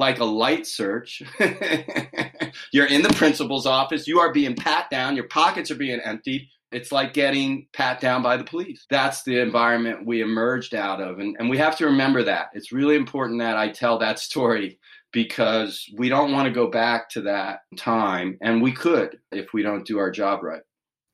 like 0.00 0.18
a 0.18 0.24
light 0.24 0.66
search. 0.66 1.22
You're 2.72 2.86
in 2.86 3.02
the 3.02 3.12
principal's 3.14 3.66
office, 3.66 4.08
you 4.08 4.18
are 4.18 4.32
being 4.32 4.56
pat 4.56 4.88
down, 4.90 5.14
your 5.14 5.28
pockets 5.28 5.70
are 5.70 5.76
being 5.76 6.00
emptied. 6.00 6.48
It's 6.72 6.90
like 6.90 7.12
getting 7.12 7.66
pat 7.72 8.00
down 8.00 8.22
by 8.22 8.36
the 8.36 8.44
police. 8.44 8.86
That's 8.88 9.24
the 9.24 9.40
environment 9.40 10.06
we 10.06 10.22
emerged 10.22 10.74
out 10.74 11.00
of. 11.00 11.18
And, 11.18 11.36
and 11.38 11.50
we 11.50 11.58
have 11.58 11.76
to 11.78 11.86
remember 11.86 12.22
that. 12.22 12.50
It's 12.54 12.72
really 12.72 12.94
important 12.94 13.40
that 13.40 13.56
I 13.56 13.68
tell 13.68 13.98
that 13.98 14.18
story 14.30 14.78
because 15.12 15.84
we 15.96 16.08
don't 16.08 16.32
want 16.32 16.46
to 16.46 16.52
go 16.52 16.68
back 16.68 17.10
to 17.10 17.22
that 17.22 17.60
time. 17.76 18.38
And 18.40 18.62
we 18.62 18.72
could 18.72 19.18
if 19.32 19.52
we 19.52 19.62
don't 19.62 19.84
do 19.84 19.98
our 19.98 20.10
job 20.10 20.42
right. 20.42 20.62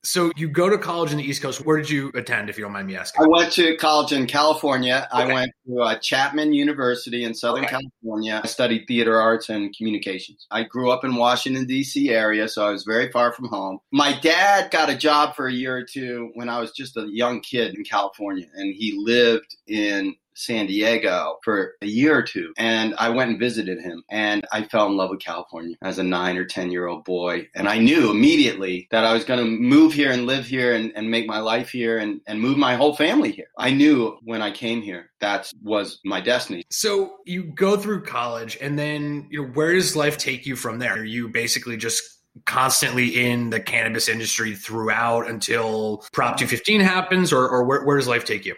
So 0.06 0.30
you 0.36 0.48
go 0.48 0.68
to 0.70 0.78
college 0.78 1.10
in 1.10 1.18
the 1.18 1.25
East 1.25 1.42
Coast. 1.42 1.64
Where 1.66 1.76
did 1.76 1.90
you 1.90 2.12
attend, 2.14 2.48
if 2.48 2.56
you 2.56 2.62
don't 2.62 2.72
mind 2.72 2.86
me 2.86 2.96
asking? 2.96 3.25
I 3.25 3.26
went 3.28 3.52
to 3.54 3.76
college 3.76 4.12
in 4.12 4.26
California. 4.26 5.08
Okay. 5.12 5.22
I 5.25 5.32
went 5.32 5.52
to 5.66 5.80
uh, 5.80 5.98
Chapman 5.98 6.52
University 6.52 7.25
in 7.25 7.34
Southern 7.34 7.64
okay. 7.64 7.76
California. 7.76 8.40
I 8.42 8.46
studied 8.46 8.86
theater 8.86 9.20
arts 9.20 9.48
and 9.48 9.76
communications. 9.76 10.46
I 10.52 10.62
grew 10.62 10.90
up 10.92 11.04
in 11.04 11.16
Washington, 11.16 11.66
D.C. 11.66 12.10
area, 12.10 12.48
so 12.48 12.66
I 12.66 12.70
was 12.70 12.84
very 12.84 13.10
far 13.10 13.32
from 13.32 13.48
home. 13.48 13.80
My 13.90 14.18
dad 14.20 14.70
got 14.70 14.88
a 14.88 14.96
job 14.96 15.34
for 15.34 15.48
a 15.48 15.52
year 15.52 15.76
or 15.76 15.84
two 15.84 16.30
when 16.34 16.48
I 16.48 16.60
was 16.60 16.70
just 16.70 16.96
a 16.96 17.08
young 17.10 17.40
kid 17.40 17.75
in 17.75 17.82
California, 17.82 18.46
and 18.54 18.75
he 18.75 18.94
lived 18.96 19.56
in 19.66 20.14
San 20.36 20.66
Diego 20.66 21.38
for 21.42 21.74
a 21.82 21.86
year 21.86 22.16
or 22.16 22.22
two. 22.22 22.52
And 22.56 22.94
I 22.98 23.08
went 23.08 23.30
and 23.30 23.40
visited 23.40 23.80
him 23.80 24.04
and 24.10 24.46
I 24.52 24.64
fell 24.64 24.86
in 24.86 24.96
love 24.96 25.10
with 25.10 25.20
California 25.20 25.76
as 25.82 25.98
a 25.98 26.04
nine 26.04 26.36
or 26.36 26.44
10 26.44 26.70
year 26.70 26.86
old 26.86 27.04
boy. 27.04 27.48
And 27.54 27.68
I 27.68 27.78
knew 27.78 28.10
immediately 28.10 28.86
that 28.90 29.04
I 29.04 29.12
was 29.12 29.24
going 29.24 29.40
to 29.40 29.50
move 29.50 29.92
here 29.92 30.12
and 30.12 30.26
live 30.26 30.46
here 30.46 30.74
and, 30.74 30.92
and 30.94 31.10
make 31.10 31.26
my 31.26 31.38
life 31.38 31.70
here 31.70 31.98
and, 31.98 32.20
and 32.26 32.40
move 32.40 32.58
my 32.58 32.76
whole 32.76 32.94
family 32.94 33.32
here. 33.32 33.48
I 33.58 33.70
knew 33.70 34.18
when 34.22 34.42
I 34.42 34.50
came 34.50 34.82
here 34.82 35.10
that 35.20 35.50
was 35.62 36.00
my 36.04 36.20
destiny. 36.20 36.64
So 36.70 37.16
you 37.24 37.44
go 37.44 37.76
through 37.76 38.02
college 38.04 38.58
and 38.60 38.78
then 38.78 39.26
you 39.30 39.42
know, 39.42 39.48
where 39.48 39.72
does 39.72 39.96
life 39.96 40.18
take 40.18 40.46
you 40.46 40.54
from 40.54 40.78
there? 40.78 40.94
Are 40.94 41.04
you 41.04 41.28
basically 41.28 41.76
just 41.76 42.16
constantly 42.44 43.24
in 43.24 43.50
the 43.50 43.60
cannabis 43.60 44.08
industry 44.08 44.54
throughout 44.54 45.28
until 45.28 46.04
Prop 46.12 46.36
215 46.36 46.80
happens, 46.80 47.32
or, 47.32 47.48
or 47.48 47.64
where, 47.64 47.84
where, 47.84 47.96
does 47.96 48.08
life 48.08 48.24
take 48.24 48.44
you? 48.44 48.54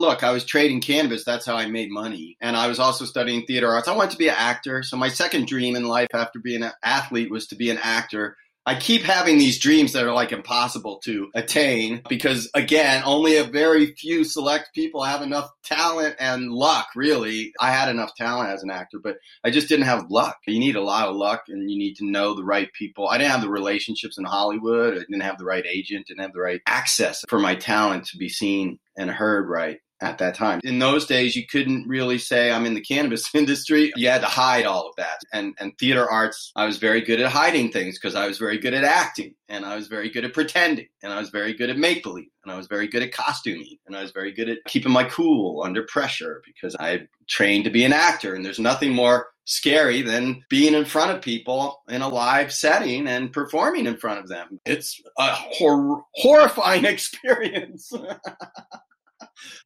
Look, 0.00 0.22
I 0.22 0.30
was 0.30 0.44
trading 0.44 0.80
cannabis. 0.80 1.24
That's 1.24 1.46
how 1.46 1.56
I 1.56 1.66
made 1.66 1.90
money. 1.90 2.36
And 2.40 2.56
I 2.56 2.68
was 2.68 2.78
also 2.78 3.04
studying 3.04 3.44
theater 3.46 3.68
arts. 3.68 3.88
I 3.88 3.96
wanted 3.96 4.12
to 4.12 4.18
be 4.18 4.28
an 4.28 4.36
actor. 4.36 4.82
So 4.82 4.96
my 4.96 5.08
second 5.08 5.46
dream 5.46 5.74
in 5.74 5.88
life 5.88 6.08
after 6.14 6.38
being 6.38 6.62
an 6.62 6.72
athlete 6.84 7.30
was 7.30 7.48
to 7.48 7.56
be 7.56 7.70
an 7.70 7.78
actor. 7.82 8.36
I 8.68 8.78
keep 8.78 9.00
having 9.00 9.38
these 9.38 9.58
dreams 9.58 9.94
that 9.94 10.04
are 10.04 10.12
like 10.12 10.30
impossible 10.30 11.00
to 11.04 11.30
attain 11.34 12.02
because 12.06 12.50
again, 12.52 13.02
only 13.06 13.38
a 13.38 13.44
very 13.44 13.94
few 13.94 14.24
select 14.24 14.74
people 14.74 15.02
have 15.02 15.22
enough 15.22 15.48
talent 15.64 16.16
and 16.20 16.52
luck, 16.52 16.88
really. 16.94 17.54
I 17.58 17.70
had 17.70 17.88
enough 17.88 18.14
talent 18.14 18.50
as 18.50 18.62
an 18.62 18.70
actor, 18.70 18.98
but 19.02 19.16
I 19.42 19.50
just 19.50 19.70
didn't 19.70 19.86
have 19.86 20.10
luck. 20.10 20.36
You 20.46 20.58
need 20.58 20.76
a 20.76 20.82
lot 20.82 21.08
of 21.08 21.16
luck 21.16 21.44
and 21.48 21.70
you 21.70 21.78
need 21.78 21.94
to 21.94 22.10
know 22.10 22.34
the 22.34 22.44
right 22.44 22.70
people. 22.74 23.08
I 23.08 23.16
didn't 23.16 23.30
have 23.30 23.40
the 23.40 23.48
relationships 23.48 24.18
in 24.18 24.24
Hollywood. 24.24 24.92
I 24.92 24.98
didn't 24.98 25.20
have 25.20 25.38
the 25.38 25.46
right 25.46 25.64
agent, 25.66 26.06
didn't 26.06 26.20
have 26.20 26.34
the 26.34 26.40
right 26.40 26.60
access 26.66 27.24
for 27.26 27.38
my 27.38 27.54
talent 27.54 28.04
to 28.08 28.18
be 28.18 28.28
seen 28.28 28.78
and 28.98 29.10
heard 29.10 29.48
right 29.48 29.78
at 30.00 30.18
that 30.18 30.34
time. 30.34 30.60
In 30.64 30.78
those 30.78 31.06
days, 31.06 31.34
you 31.34 31.46
couldn't 31.46 31.88
really 31.88 32.18
say 32.18 32.50
I'm 32.50 32.66
in 32.66 32.74
the 32.74 32.80
cannabis 32.80 33.28
industry. 33.34 33.92
You 33.96 34.08
had 34.08 34.20
to 34.20 34.26
hide 34.26 34.66
all 34.66 34.88
of 34.88 34.96
that. 34.96 35.20
And, 35.32 35.54
and 35.58 35.76
theater 35.78 36.08
arts, 36.08 36.52
I 36.56 36.66
was 36.66 36.78
very 36.78 37.00
good 37.00 37.20
at 37.20 37.30
hiding 37.30 37.70
things 37.70 37.98
because 37.98 38.14
I 38.14 38.26
was 38.26 38.38
very 38.38 38.58
good 38.58 38.74
at 38.74 38.84
acting 38.84 39.34
and 39.48 39.64
I 39.64 39.76
was 39.76 39.88
very 39.88 40.10
good 40.10 40.24
at 40.24 40.32
pretending 40.32 40.88
and 41.02 41.12
I 41.12 41.18
was 41.18 41.30
very 41.30 41.54
good 41.54 41.70
at 41.70 41.78
make 41.78 42.02
believe 42.02 42.28
and 42.44 42.52
I 42.52 42.56
was 42.56 42.66
very 42.66 42.88
good 42.88 43.02
at 43.02 43.12
costuming 43.12 43.78
and 43.86 43.96
I 43.96 44.02
was 44.02 44.12
very 44.12 44.32
good 44.32 44.48
at 44.48 44.58
keeping 44.66 44.92
my 44.92 45.04
cool 45.04 45.62
under 45.62 45.82
pressure 45.84 46.42
because 46.44 46.76
I 46.78 47.06
trained 47.28 47.64
to 47.64 47.70
be 47.70 47.84
an 47.84 47.92
actor 47.92 48.34
and 48.34 48.44
there's 48.44 48.58
nothing 48.58 48.92
more 48.92 49.28
scary 49.44 50.02
than 50.02 50.44
being 50.50 50.74
in 50.74 50.84
front 50.84 51.10
of 51.10 51.22
people 51.22 51.82
in 51.88 52.02
a 52.02 52.08
live 52.08 52.52
setting 52.52 53.08
and 53.08 53.32
performing 53.32 53.86
in 53.86 53.96
front 53.96 54.20
of 54.20 54.28
them. 54.28 54.60
It's 54.66 55.00
a 55.18 55.32
hor- 55.32 56.04
horrifying 56.14 56.84
experience. 56.86 57.90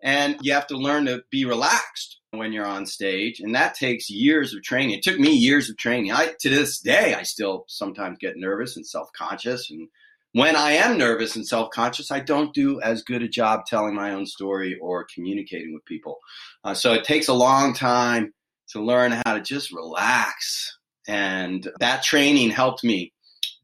and 0.02 0.36
you 0.42 0.52
have 0.52 0.66
to 0.68 0.76
learn 0.76 1.06
to 1.06 1.22
be 1.30 1.44
relaxed 1.44 2.20
when 2.30 2.52
you're 2.52 2.66
on 2.66 2.86
stage 2.86 3.40
and 3.40 3.54
that 3.54 3.74
takes 3.74 4.08
years 4.08 4.54
of 4.54 4.62
training. 4.62 4.96
It 4.96 5.02
took 5.02 5.18
me 5.18 5.32
years 5.32 5.68
of 5.68 5.76
training. 5.76 6.12
I 6.12 6.34
to 6.40 6.48
this 6.48 6.78
day 6.80 7.14
i 7.14 7.22
still 7.22 7.64
sometimes 7.68 8.18
get 8.18 8.36
nervous 8.36 8.76
and 8.76 8.86
self-conscious 8.86 9.70
and 9.70 9.88
when 10.32 10.56
i 10.56 10.72
am 10.72 10.96
nervous 10.96 11.36
and 11.36 11.46
self-conscious 11.46 12.10
i 12.10 12.20
don't 12.20 12.54
do 12.54 12.80
as 12.80 13.02
good 13.02 13.22
a 13.22 13.28
job 13.28 13.66
telling 13.66 13.94
my 13.94 14.12
own 14.12 14.26
story 14.26 14.78
or 14.80 15.06
communicating 15.14 15.74
with 15.74 15.84
people. 15.84 16.18
Uh, 16.64 16.74
so 16.74 16.92
it 16.94 17.04
takes 17.04 17.28
a 17.28 17.34
long 17.34 17.74
time 17.74 18.32
to 18.70 18.80
learn 18.80 19.12
how 19.12 19.34
to 19.34 19.42
just 19.42 19.72
relax 19.72 20.78
and 21.06 21.68
that 21.80 22.02
training 22.02 22.50
helped 22.50 22.84
me 22.84 23.11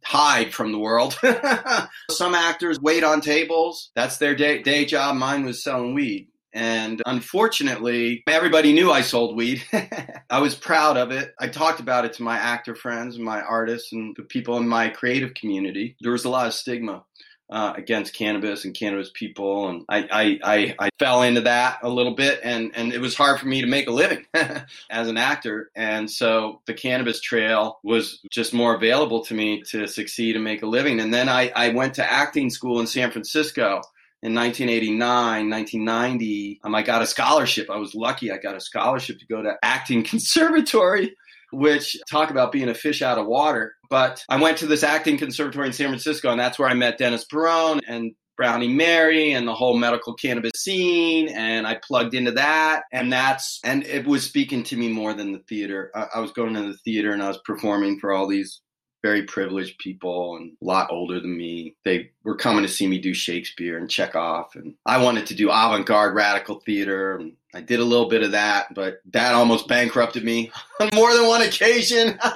hide 0.08 0.54
from 0.54 0.72
the 0.72 0.78
world. 0.78 1.18
Some 2.10 2.34
actors 2.34 2.80
wait 2.80 3.04
on 3.04 3.20
tables. 3.20 3.90
That's 3.94 4.16
their 4.16 4.34
day, 4.34 4.62
day 4.62 4.86
job. 4.86 5.16
Mine 5.16 5.44
was 5.44 5.62
selling 5.62 5.92
weed. 5.94 6.28
And 6.54 7.02
unfortunately, 7.04 8.22
everybody 8.26 8.72
knew 8.72 8.90
I 8.90 9.02
sold 9.02 9.36
weed. 9.36 9.62
I 10.30 10.40
was 10.40 10.54
proud 10.54 10.96
of 10.96 11.10
it. 11.10 11.34
I 11.38 11.48
talked 11.48 11.78
about 11.78 12.06
it 12.06 12.14
to 12.14 12.22
my 12.22 12.38
actor 12.38 12.74
friends 12.74 13.18
my 13.18 13.42
artists 13.42 13.92
and 13.92 14.16
the 14.16 14.22
people 14.22 14.56
in 14.56 14.66
my 14.66 14.88
creative 14.88 15.34
community. 15.34 15.94
There 16.00 16.12
was 16.12 16.24
a 16.24 16.30
lot 16.30 16.46
of 16.46 16.54
stigma 16.54 17.04
uh, 17.50 17.72
against 17.76 18.14
cannabis 18.14 18.64
and 18.64 18.74
cannabis 18.74 19.10
people, 19.12 19.68
and 19.68 19.84
I, 19.88 19.98
I, 20.10 20.38
I, 20.44 20.74
I, 20.78 20.90
fell 20.98 21.22
into 21.22 21.40
that 21.42 21.78
a 21.82 21.88
little 21.88 22.14
bit, 22.14 22.40
and, 22.42 22.72
and 22.74 22.92
it 22.92 23.00
was 23.00 23.16
hard 23.16 23.40
for 23.40 23.46
me 23.46 23.62
to 23.62 23.66
make 23.66 23.88
a 23.88 23.92
living 23.92 24.26
as 24.90 25.08
an 25.08 25.16
actor, 25.16 25.70
and 25.74 26.10
so 26.10 26.60
the 26.66 26.74
cannabis 26.74 27.20
trail 27.20 27.78
was 27.82 28.20
just 28.30 28.52
more 28.52 28.74
available 28.74 29.24
to 29.24 29.34
me 29.34 29.62
to 29.62 29.86
succeed 29.86 30.34
and 30.34 30.44
make 30.44 30.62
a 30.62 30.66
living, 30.66 31.00
and 31.00 31.12
then 31.12 31.28
I, 31.28 31.50
I 31.56 31.70
went 31.70 31.94
to 31.94 32.10
acting 32.10 32.50
school 32.50 32.80
in 32.80 32.86
San 32.86 33.10
Francisco. 33.10 33.82
In 34.20 34.34
1989, 34.34 35.48
1990, 35.48 36.60
um, 36.64 36.74
I 36.74 36.82
got 36.82 37.02
a 37.02 37.06
scholarship. 37.06 37.70
I 37.70 37.76
was 37.76 37.94
lucky. 37.94 38.32
I 38.32 38.38
got 38.38 38.56
a 38.56 38.60
scholarship 38.60 39.20
to 39.20 39.26
go 39.26 39.42
to 39.42 39.54
acting 39.62 40.02
conservatory 40.02 41.14
which 41.52 41.96
talk 42.10 42.30
about 42.30 42.52
being 42.52 42.68
a 42.68 42.74
fish 42.74 43.02
out 43.02 43.18
of 43.18 43.26
water. 43.26 43.74
But 43.90 44.24
I 44.28 44.40
went 44.40 44.58
to 44.58 44.66
this 44.66 44.82
acting 44.82 45.18
conservatory 45.18 45.66
in 45.66 45.72
San 45.72 45.88
Francisco, 45.88 46.30
and 46.30 46.40
that's 46.40 46.58
where 46.58 46.68
I 46.68 46.74
met 46.74 46.98
Dennis 46.98 47.24
Peron 47.24 47.80
and 47.88 48.12
Brownie 48.38 48.68
Mary 48.68 49.32
and 49.32 49.46
the 49.46 49.54
whole 49.54 49.76
medical 49.76 50.14
cannabis 50.14 50.52
scene. 50.56 51.28
And 51.28 51.66
I 51.66 51.78
plugged 51.82 52.14
into 52.14 52.30
that. 52.32 52.84
And 52.92 53.12
that's, 53.12 53.58
and 53.64 53.84
it 53.84 54.06
was 54.06 54.24
speaking 54.24 54.62
to 54.64 54.76
me 54.76 54.88
more 54.88 55.12
than 55.12 55.32
the 55.32 55.40
theater. 55.40 55.90
I, 55.94 56.06
I 56.14 56.20
was 56.20 56.30
going 56.30 56.54
to 56.54 56.62
the 56.62 56.78
theater 56.84 57.12
and 57.12 57.22
I 57.22 57.28
was 57.28 57.40
performing 57.44 57.98
for 57.98 58.12
all 58.12 58.28
these 58.28 58.60
very 59.02 59.24
privileged 59.24 59.78
people 59.78 60.36
and 60.36 60.52
a 60.62 60.64
lot 60.64 60.90
older 60.90 61.20
than 61.20 61.36
me. 61.36 61.74
They 61.84 62.10
were 62.24 62.36
coming 62.36 62.62
to 62.62 62.68
see 62.68 62.86
me 62.86 62.98
do 62.98 63.12
Shakespeare 63.12 63.76
and 63.76 63.90
Chekhov. 63.90 64.50
And 64.54 64.74
I 64.86 65.02
wanted 65.02 65.26
to 65.26 65.34
do 65.34 65.50
avant 65.50 65.86
garde 65.86 66.14
radical 66.14 66.60
theater. 66.60 67.16
And 67.16 67.32
I 67.54 67.60
did 67.60 67.80
a 67.80 67.84
little 67.84 68.08
bit 68.08 68.22
of 68.22 68.32
that, 68.32 68.74
but 68.74 69.00
that 69.12 69.34
almost 69.34 69.68
bankrupted 69.68 70.24
me 70.24 70.50
on 70.80 70.90
more 70.94 71.14
than 71.14 71.26
one 71.26 71.42
occasion. 71.42 72.18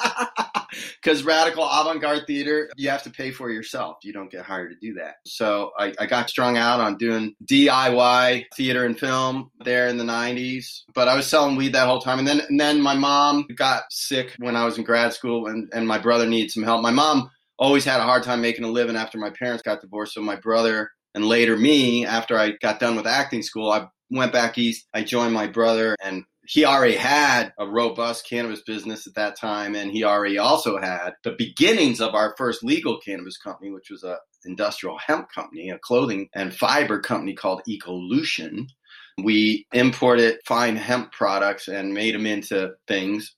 Because 1.03 1.23
radical 1.23 1.65
avant 1.65 2.01
garde 2.01 2.27
theater, 2.27 2.71
you 2.77 2.89
have 2.89 3.03
to 3.03 3.11
pay 3.11 3.31
for 3.31 3.51
yourself. 3.51 3.99
You 4.03 4.13
don't 4.13 4.31
get 4.31 4.45
hired 4.45 4.71
to 4.71 4.77
do 4.81 4.95
that. 4.95 5.17
So 5.27 5.73
I, 5.79 5.93
I, 5.99 6.07
got 6.07 6.31
strung 6.31 6.57
out 6.57 6.81
on 6.81 6.97
doing 6.97 7.35
DIY 7.45 8.47
theater 8.57 8.87
and 8.87 8.99
film 8.99 9.51
there 9.65 9.89
in 9.89 9.99
the 9.99 10.05
90s. 10.05 10.83
But 10.95 11.09
I 11.09 11.17
was 11.17 11.27
selling 11.27 11.57
weed 11.57 11.75
that 11.75 11.87
whole 11.87 12.01
time. 12.01 12.21
And 12.21 12.29
then, 12.29 12.41
and 12.49 12.59
then 12.59 12.81
my 12.81 12.95
mom 12.95 13.47
got 13.55 13.85
sick 13.91 14.35
when 14.39 14.57
I 14.57 14.65
was 14.65 14.79
in 14.79 14.85
grad 14.85 15.13
school, 15.13 15.49
and, 15.49 15.69
and 15.75 15.87
my 15.87 15.99
brother 15.99 16.27
needed 16.27 16.51
some 16.51 16.63
help. 16.63 16.83
My 16.83 16.91
mom 16.91 17.31
always 17.59 17.85
had 17.85 18.01
a 18.01 18.05
hard 18.05 18.23
time 18.23 18.41
making 18.41 18.65
a 18.65 18.69
living 18.69 18.97
after 18.97 19.19
my 19.19 19.31
parents 19.31 19.63
got 19.63 19.81
divorced. 19.81 20.15
So 20.15 20.23
my 20.23 20.37
brother 20.37 20.91
and 21.15 21.25
later 21.25 21.57
me, 21.57 22.07
after 22.07 22.39
I 22.39 22.53
got 22.63 22.81
done 22.81 22.97
with 22.97 23.07
acting 23.07 23.43
school, 23.43 23.71
I 23.71 23.87
went 24.13 24.33
back 24.33 24.59
east. 24.59 24.87
I 24.95 25.03
joined 25.03 25.35
my 25.35 25.47
brother 25.47 25.97
and 26.03 26.25
he 26.45 26.65
already 26.65 26.97
had 26.97 27.53
a 27.59 27.67
robust 27.67 28.29
cannabis 28.29 28.63
business 28.63 29.07
at 29.07 29.15
that 29.15 29.39
time 29.39 29.75
and 29.75 29.91
he 29.91 30.05
already 30.05 30.39
also 30.39 30.79
had 30.79 31.13
the 31.23 31.35
beginnings 31.39 32.01
of 32.01 32.15
our 32.15 32.35
first 32.37 32.65
legal 32.65 32.99
cannabis 32.99 33.39
company 33.39 33.71
which 33.71 33.91
was 33.91 34.03
a 34.03 34.19
industrial 34.45 34.99
hemp 34.99 35.29
company 35.33 35.71
a 35.71 35.79
clothing 35.79 36.29
and 36.35 36.55
fiber 36.55 37.01
company 37.01 37.35
called 37.35 37.63
ecolution. 37.69 38.67
We 39.23 39.67
imported 39.73 40.41
fine 40.45 40.77
hemp 40.77 41.13
products 41.13 41.69
and 41.69 41.95
made 41.95 42.15
them 42.15 42.27
into 42.27 42.73
things 42.89 43.37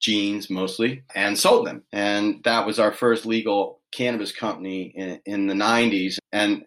jeans 0.00 0.50
mostly 0.50 1.04
and 1.14 1.38
sold 1.38 1.66
them 1.66 1.84
and 1.92 2.42
that 2.44 2.66
was 2.66 2.78
our 2.78 2.92
first 2.92 3.24
legal 3.24 3.80
cannabis 3.92 4.32
company 4.32 4.92
in, 4.94 5.20
in 5.24 5.46
the 5.46 5.54
90s 5.54 6.18
and 6.32 6.64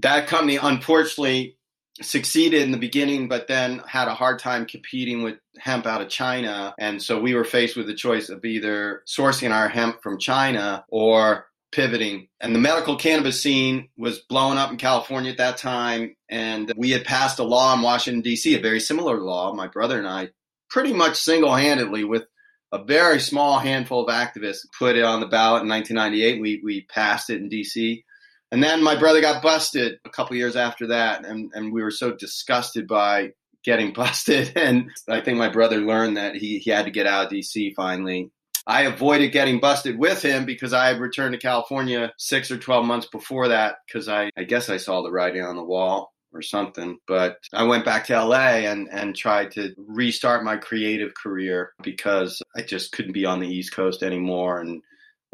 that 0.00 0.28
company 0.28 0.56
unfortunately 0.56 1.56
succeeded 2.02 2.62
in 2.62 2.72
the 2.72 2.78
beginning, 2.78 3.28
but 3.28 3.46
then 3.46 3.80
had 3.86 4.08
a 4.08 4.14
hard 4.14 4.38
time 4.38 4.66
competing 4.66 5.22
with 5.22 5.36
hemp 5.58 5.86
out 5.86 6.00
of 6.00 6.08
China. 6.08 6.74
And 6.78 7.02
so 7.02 7.20
we 7.20 7.34
were 7.34 7.44
faced 7.44 7.76
with 7.76 7.86
the 7.86 7.94
choice 7.94 8.28
of 8.28 8.44
either 8.44 9.02
sourcing 9.06 9.52
our 9.52 9.68
hemp 9.68 10.02
from 10.02 10.18
China 10.18 10.84
or 10.88 11.46
pivoting. 11.72 12.28
And 12.40 12.54
the 12.54 12.60
medical 12.60 12.96
cannabis 12.96 13.42
scene 13.42 13.88
was 13.96 14.20
blowing 14.20 14.58
up 14.58 14.70
in 14.70 14.76
California 14.76 15.32
at 15.32 15.38
that 15.38 15.58
time. 15.58 16.16
And 16.28 16.72
we 16.76 16.90
had 16.90 17.04
passed 17.04 17.38
a 17.38 17.44
law 17.44 17.74
in 17.74 17.82
Washington, 17.82 18.22
D.C., 18.22 18.54
a 18.54 18.60
very 18.60 18.80
similar 18.80 19.20
law. 19.20 19.52
My 19.52 19.68
brother 19.68 19.98
and 19.98 20.08
I, 20.08 20.30
pretty 20.70 20.92
much 20.92 21.16
single 21.16 21.54
handedly, 21.54 22.04
with 22.04 22.24
a 22.72 22.82
very 22.82 23.20
small 23.20 23.58
handful 23.58 24.06
of 24.06 24.12
activists, 24.12 24.66
put 24.76 24.96
it 24.96 25.04
on 25.04 25.20
the 25.20 25.26
ballot 25.26 25.62
in 25.62 25.68
1998. 25.68 26.40
We, 26.40 26.60
we 26.64 26.82
passed 26.82 27.30
it 27.30 27.40
in 27.40 27.48
D.C. 27.48 28.04
And 28.54 28.62
then 28.62 28.84
my 28.84 28.94
brother 28.94 29.20
got 29.20 29.42
busted 29.42 29.98
a 30.04 30.10
couple 30.10 30.36
years 30.36 30.54
after 30.54 30.86
that, 30.86 31.26
and, 31.26 31.50
and 31.54 31.72
we 31.72 31.82
were 31.82 31.90
so 31.90 32.12
disgusted 32.12 32.86
by 32.86 33.32
getting 33.64 33.92
busted. 33.92 34.52
And 34.54 34.92
I 35.08 35.22
think 35.22 35.38
my 35.38 35.48
brother 35.48 35.78
learned 35.78 36.18
that 36.18 36.36
he, 36.36 36.60
he 36.60 36.70
had 36.70 36.84
to 36.84 36.92
get 36.92 37.08
out 37.08 37.26
of 37.26 37.32
DC 37.32 37.74
finally. 37.74 38.30
I 38.64 38.82
avoided 38.82 39.32
getting 39.32 39.58
busted 39.58 39.98
with 39.98 40.22
him 40.22 40.44
because 40.44 40.72
I 40.72 40.86
had 40.86 41.00
returned 41.00 41.32
to 41.32 41.38
California 41.40 42.12
six 42.16 42.52
or 42.52 42.56
12 42.56 42.86
months 42.86 43.08
before 43.08 43.48
that 43.48 43.78
because 43.88 44.08
I, 44.08 44.30
I 44.36 44.44
guess 44.44 44.70
I 44.70 44.76
saw 44.76 45.02
the 45.02 45.10
writing 45.10 45.42
on 45.42 45.56
the 45.56 45.64
wall 45.64 46.12
or 46.32 46.40
something. 46.40 46.98
But 47.08 47.38
I 47.52 47.64
went 47.64 47.84
back 47.84 48.06
to 48.06 48.24
LA 48.24 48.68
and, 48.68 48.88
and 48.88 49.16
tried 49.16 49.50
to 49.52 49.74
restart 49.76 50.44
my 50.44 50.58
creative 50.58 51.12
career 51.20 51.72
because 51.82 52.40
I 52.56 52.62
just 52.62 52.92
couldn't 52.92 53.14
be 53.14 53.26
on 53.26 53.40
the 53.40 53.48
East 53.48 53.74
Coast 53.74 54.04
anymore. 54.04 54.60
And 54.60 54.80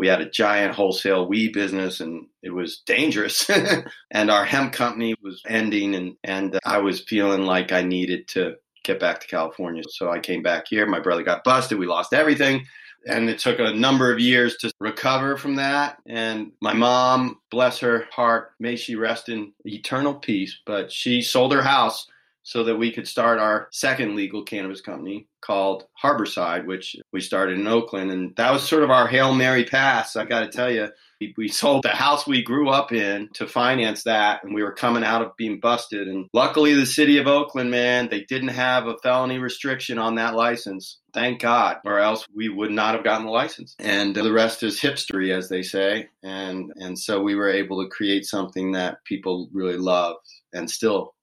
we 0.01 0.09
had 0.09 0.23
a 0.23 0.31
giant 0.31 0.75
wholesale 0.75 1.27
weed 1.27 1.53
business 1.53 2.01
and 2.01 2.27
it 2.43 2.49
was 2.49 2.79
dangerous. 2.87 3.51
and 4.11 4.31
our 4.31 4.47
hemp 4.47 4.73
company 4.73 5.15
was 5.23 5.43
ending 5.47 5.95
and, 5.95 6.17
and 6.25 6.55
uh, 6.55 6.61
I 6.65 6.79
was 6.79 7.03
feeling 7.03 7.43
like 7.43 7.71
I 7.71 7.83
needed 7.83 8.27
to 8.29 8.55
get 8.83 8.99
back 8.99 9.21
to 9.21 9.27
California. 9.27 9.83
So 9.91 10.11
I 10.11 10.19
came 10.19 10.43
back 10.43 10.69
here. 10.69 10.87
My 10.87 11.01
brother 11.01 11.23
got 11.23 11.45
busted. 11.45 11.79
We 11.79 11.87
lost 11.87 12.15
everything. 12.15 12.65
And 13.07 13.29
it 13.29 13.41
took 13.41 13.59
a 13.59 13.75
number 13.75 14.11
of 14.11 14.19
years 14.19 14.57
to 14.63 14.73
recover 14.79 15.37
from 15.37 15.57
that. 15.57 15.99
And 16.07 16.53
my 16.63 16.73
mom, 16.73 17.39
bless 17.51 17.79
her 17.81 18.07
heart, 18.11 18.53
may 18.59 18.77
she 18.77 18.97
rest 18.97 19.29
in 19.29 19.53
eternal 19.67 20.15
peace, 20.15 20.59
but 20.65 20.91
she 20.91 21.21
sold 21.21 21.53
her 21.53 21.63
house 21.63 22.07
so 22.51 22.65
that 22.65 22.75
we 22.75 22.91
could 22.91 23.07
start 23.07 23.39
our 23.39 23.69
second 23.71 24.17
legal 24.17 24.43
cannabis 24.43 24.81
company 24.81 25.29
called 25.41 25.85
Harborside, 26.03 26.67
which 26.67 26.97
we 27.13 27.21
started 27.21 27.57
in 27.57 27.69
Oakland. 27.69 28.11
And 28.11 28.35
that 28.35 28.53
was 28.53 28.69
sort 28.69 28.83
of 28.83 28.91
our 28.91 29.07
Hail 29.07 29.33
Mary 29.33 29.65
pass. 29.65 30.17
I 30.17 30.25
got 30.25 30.41
to 30.41 30.49
tell 30.49 30.69
you, 30.69 30.89
we 31.37 31.47
sold 31.47 31.85
the 31.85 31.91
house 31.91 32.27
we 32.27 32.43
grew 32.43 32.69
up 32.69 32.91
in 32.91 33.29
to 33.35 33.47
finance 33.47 34.03
that. 34.03 34.43
And 34.43 34.53
we 34.53 34.65
were 34.65 34.73
coming 34.73 35.05
out 35.05 35.23
of 35.23 35.37
being 35.37 35.61
busted. 35.61 36.09
And 36.09 36.27
luckily, 36.33 36.75
the 36.75 36.87
city 36.87 37.19
of 37.19 37.29
Oakland, 37.29 37.71
man, 37.71 38.09
they 38.11 38.25
didn't 38.25 38.49
have 38.49 38.89
a 38.89 38.99
felony 38.99 39.39
restriction 39.39 39.99
on 39.99 40.17
that 40.17 40.35
license. 40.35 40.99
Thank 41.15 41.41
God, 41.41 41.77
or 41.85 42.01
else 42.01 42.27
we 42.35 42.49
would 42.49 42.73
not 42.73 42.97
have 42.97 43.05
gotten 43.05 43.27
the 43.27 43.33
license. 43.33 43.77
And 43.79 44.13
the 44.13 44.33
rest 44.33 44.65
is 44.65 44.81
hipstery, 44.81 45.33
as 45.33 45.49
they 45.49 45.63
say. 45.63 46.09
And, 46.25 46.73
and 46.75 46.99
so 46.99 47.23
we 47.23 47.37
were 47.37 47.51
able 47.51 47.81
to 47.81 47.89
create 47.89 48.25
something 48.25 48.73
that 48.73 49.05
people 49.05 49.49
really 49.53 49.79
loved 49.79 50.27
and 50.53 50.69
still 50.69 51.15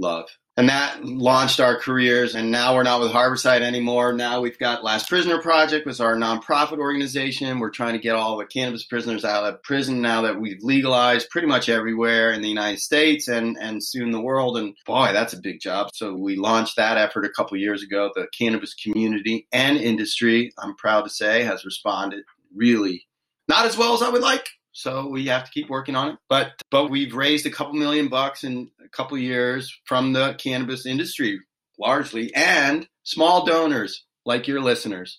love 0.00 0.26
and 0.56 0.68
that 0.68 1.02
launched 1.02 1.60
our 1.60 1.78
careers. 1.78 2.34
And 2.34 2.50
now 2.50 2.74
we're 2.74 2.82
not 2.82 3.00
with 3.00 3.10
Harborside 3.10 3.62
anymore. 3.62 4.12
Now 4.12 4.40
we've 4.40 4.58
got 4.58 4.84
Last 4.84 5.08
Prisoner 5.08 5.38
Project, 5.40 5.86
is 5.86 6.00
our 6.00 6.14
nonprofit 6.14 6.78
organization. 6.78 7.58
We're 7.58 7.70
trying 7.70 7.94
to 7.94 7.98
get 7.98 8.14
all 8.14 8.36
the 8.36 8.44
cannabis 8.44 8.84
prisoners 8.84 9.24
out 9.24 9.44
of 9.44 9.62
prison 9.62 10.02
now 10.02 10.22
that 10.22 10.40
we've 10.40 10.62
legalized 10.62 11.30
pretty 11.30 11.46
much 11.46 11.68
everywhere 11.68 12.32
in 12.32 12.42
the 12.42 12.48
United 12.48 12.80
States 12.80 13.28
and, 13.28 13.56
and 13.58 13.82
soon 13.82 14.10
the 14.10 14.20
world. 14.20 14.58
And 14.58 14.74
boy, 14.84 15.12
that's 15.12 15.32
a 15.32 15.40
big 15.40 15.60
job. 15.60 15.88
So 15.94 16.14
we 16.14 16.36
launched 16.36 16.76
that 16.76 16.98
effort 16.98 17.24
a 17.24 17.30
couple 17.30 17.56
years 17.56 17.82
ago. 17.82 18.10
The 18.14 18.28
cannabis 18.38 18.74
community 18.74 19.46
and 19.52 19.78
industry, 19.78 20.52
I'm 20.58 20.76
proud 20.76 21.02
to 21.02 21.10
say, 21.10 21.44
has 21.44 21.64
responded 21.64 22.24
really 22.54 23.06
not 23.48 23.66
as 23.66 23.76
well 23.76 23.94
as 23.94 24.02
I 24.02 24.08
would 24.08 24.22
like 24.22 24.48
so 24.72 25.08
we 25.08 25.26
have 25.26 25.44
to 25.44 25.50
keep 25.50 25.68
working 25.68 25.96
on 25.96 26.10
it. 26.10 26.18
But 26.28 26.52
but 26.70 26.90
we've 26.90 27.14
raised 27.14 27.46
a 27.46 27.50
couple 27.50 27.74
million 27.74 28.08
bucks 28.08 28.44
in 28.44 28.70
a 28.84 28.88
couple 28.88 29.18
years 29.18 29.72
from 29.84 30.12
the 30.12 30.34
cannabis 30.34 30.86
industry 30.86 31.40
largely 31.78 32.34
and 32.34 32.86
small 33.02 33.44
donors 33.44 34.04
like 34.24 34.48
your 34.48 34.60
listeners. 34.60 35.18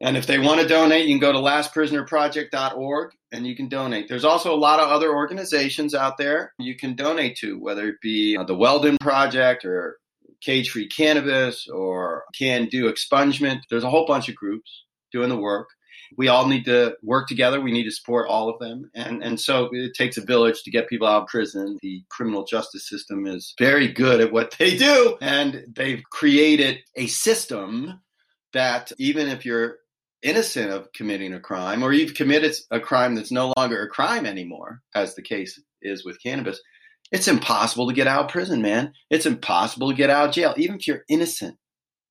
And 0.00 0.16
if 0.16 0.26
they 0.26 0.38
want 0.38 0.60
to 0.60 0.68
donate, 0.68 1.06
you 1.06 1.14
can 1.14 1.20
go 1.20 1.32
to 1.32 1.38
lastprisonerproject.org 1.38 3.12
and 3.32 3.46
you 3.46 3.56
can 3.56 3.68
donate. 3.68 4.08
There's 4.08 4.26
also 4.26 4.54
a 4.54 4.56
lot 4.56 4.78
of 4.78 4.90
other 4.90 5.10
organizations 5.10 5.94
out 5.94 6.18
there 6.18 6.52
you 6.58 6.76
can 6.76 6.96
donate 6.96 7.36
to, 7.38 7.58
whether 7.58 7.88
it 7.88 8.00
be 8.02 8.36
uh, 8.36 8.44
the 8.44 8.54
Weldon 8.54 8.98
Project 9.00 9.64
or 9.64 9.96
Cage 10.42 10.70
Free 10.70 10.88
Cannabis 10.88 11.66
or 11.66 12.24
Can 12.38 12.66
Do 12.66 12.92
Expungement. 12.92 13.60
There's 13.70 13.84
a 13.84 13.90
whole 13.90 14.06
bunch 14.06 14.28
of 14.28 14.34
groups 14.34 14.84
doing 15.12 15.30
the 15.30 15.36
work 15.36 15.68
we 16.16 16.28
all 16.28 16.46
need 16.46 16.64
to 16.66 16.96
work 17.02 17.28
together. 17.28 17.60
We 17.60 17.72
need 17.72 17.84
to 17.84 17.90
support 17.90 18.28
all 18.28 18.48
of 18.48 18.58
them. 18.58 18.90
And, 18.94 19.22
and 19.22 19.40
so 19.40 19.68
it 19.72 19.94
takes 19.94 20.16
a 20.16 20.24
village 20.24 20.62
to 20.62 20.70
get 20.70 20.88
people 20.88 21.06
out 21.06 21.22
of 21.22 21.28
prison. 21.28 21.78
The 21.82 22.04
criminal 22.08 22.44
justice 22.44 22.88
system 22.88 23.26
is 23.26 23.54
very 23.58 23.88
good 23.88 24.20
at 24.20 24.32
what 24.32 24.54
they 24.58 24.76
do. 24.76 25.16
And 25.20 25.64
they've 25.74 26.02
created 26.10 26.78
a 26.94 27.06
system 27.06 28.00
that 28.52 28.92
even 28.98 29.28
if 29.28 29.44
you're 29.44 29.78
innocent 30.22 30.70
of 30.70 30.92
committing 30.92 31.34
a 31.34 31.40
crime 31.40 31.82
or 31.82 31.92
you've 31.92 32.14
committed 32.14 32.54
a 32.70 32.80
crime 32.80 33.14
that's 33.14 33.32
no 33.32 33.52
longer 33.56 33.82
a 33.82 33.88
crime 33.88 34.26
anymore, 34.26 34.80
as 34.94 35.14
the 35.14 35.22
case 35.22 35.60
is 35.82 36.04
with 36.04 36.22
cannabis, 36.22 36.60
it's 37.12 37.28
impossible 37.28 37.86
to 37.88 37.94
get 37.94 38.08
out 38.08 38.24
of 38.24 38.30
prison, 38.30 38.62
man. 38.62 38.92
It's 39.10 39.26
impossible 39.26 39.90
to 39.90 39.96
get 39.96 40.10
out 40.10 40.28
of 40.28 40.34
jail. 40.34 40.54
Even 40.56 40.76
if 40.76 40.86
you're 40.88 41.04
innocent, 41.08 41.56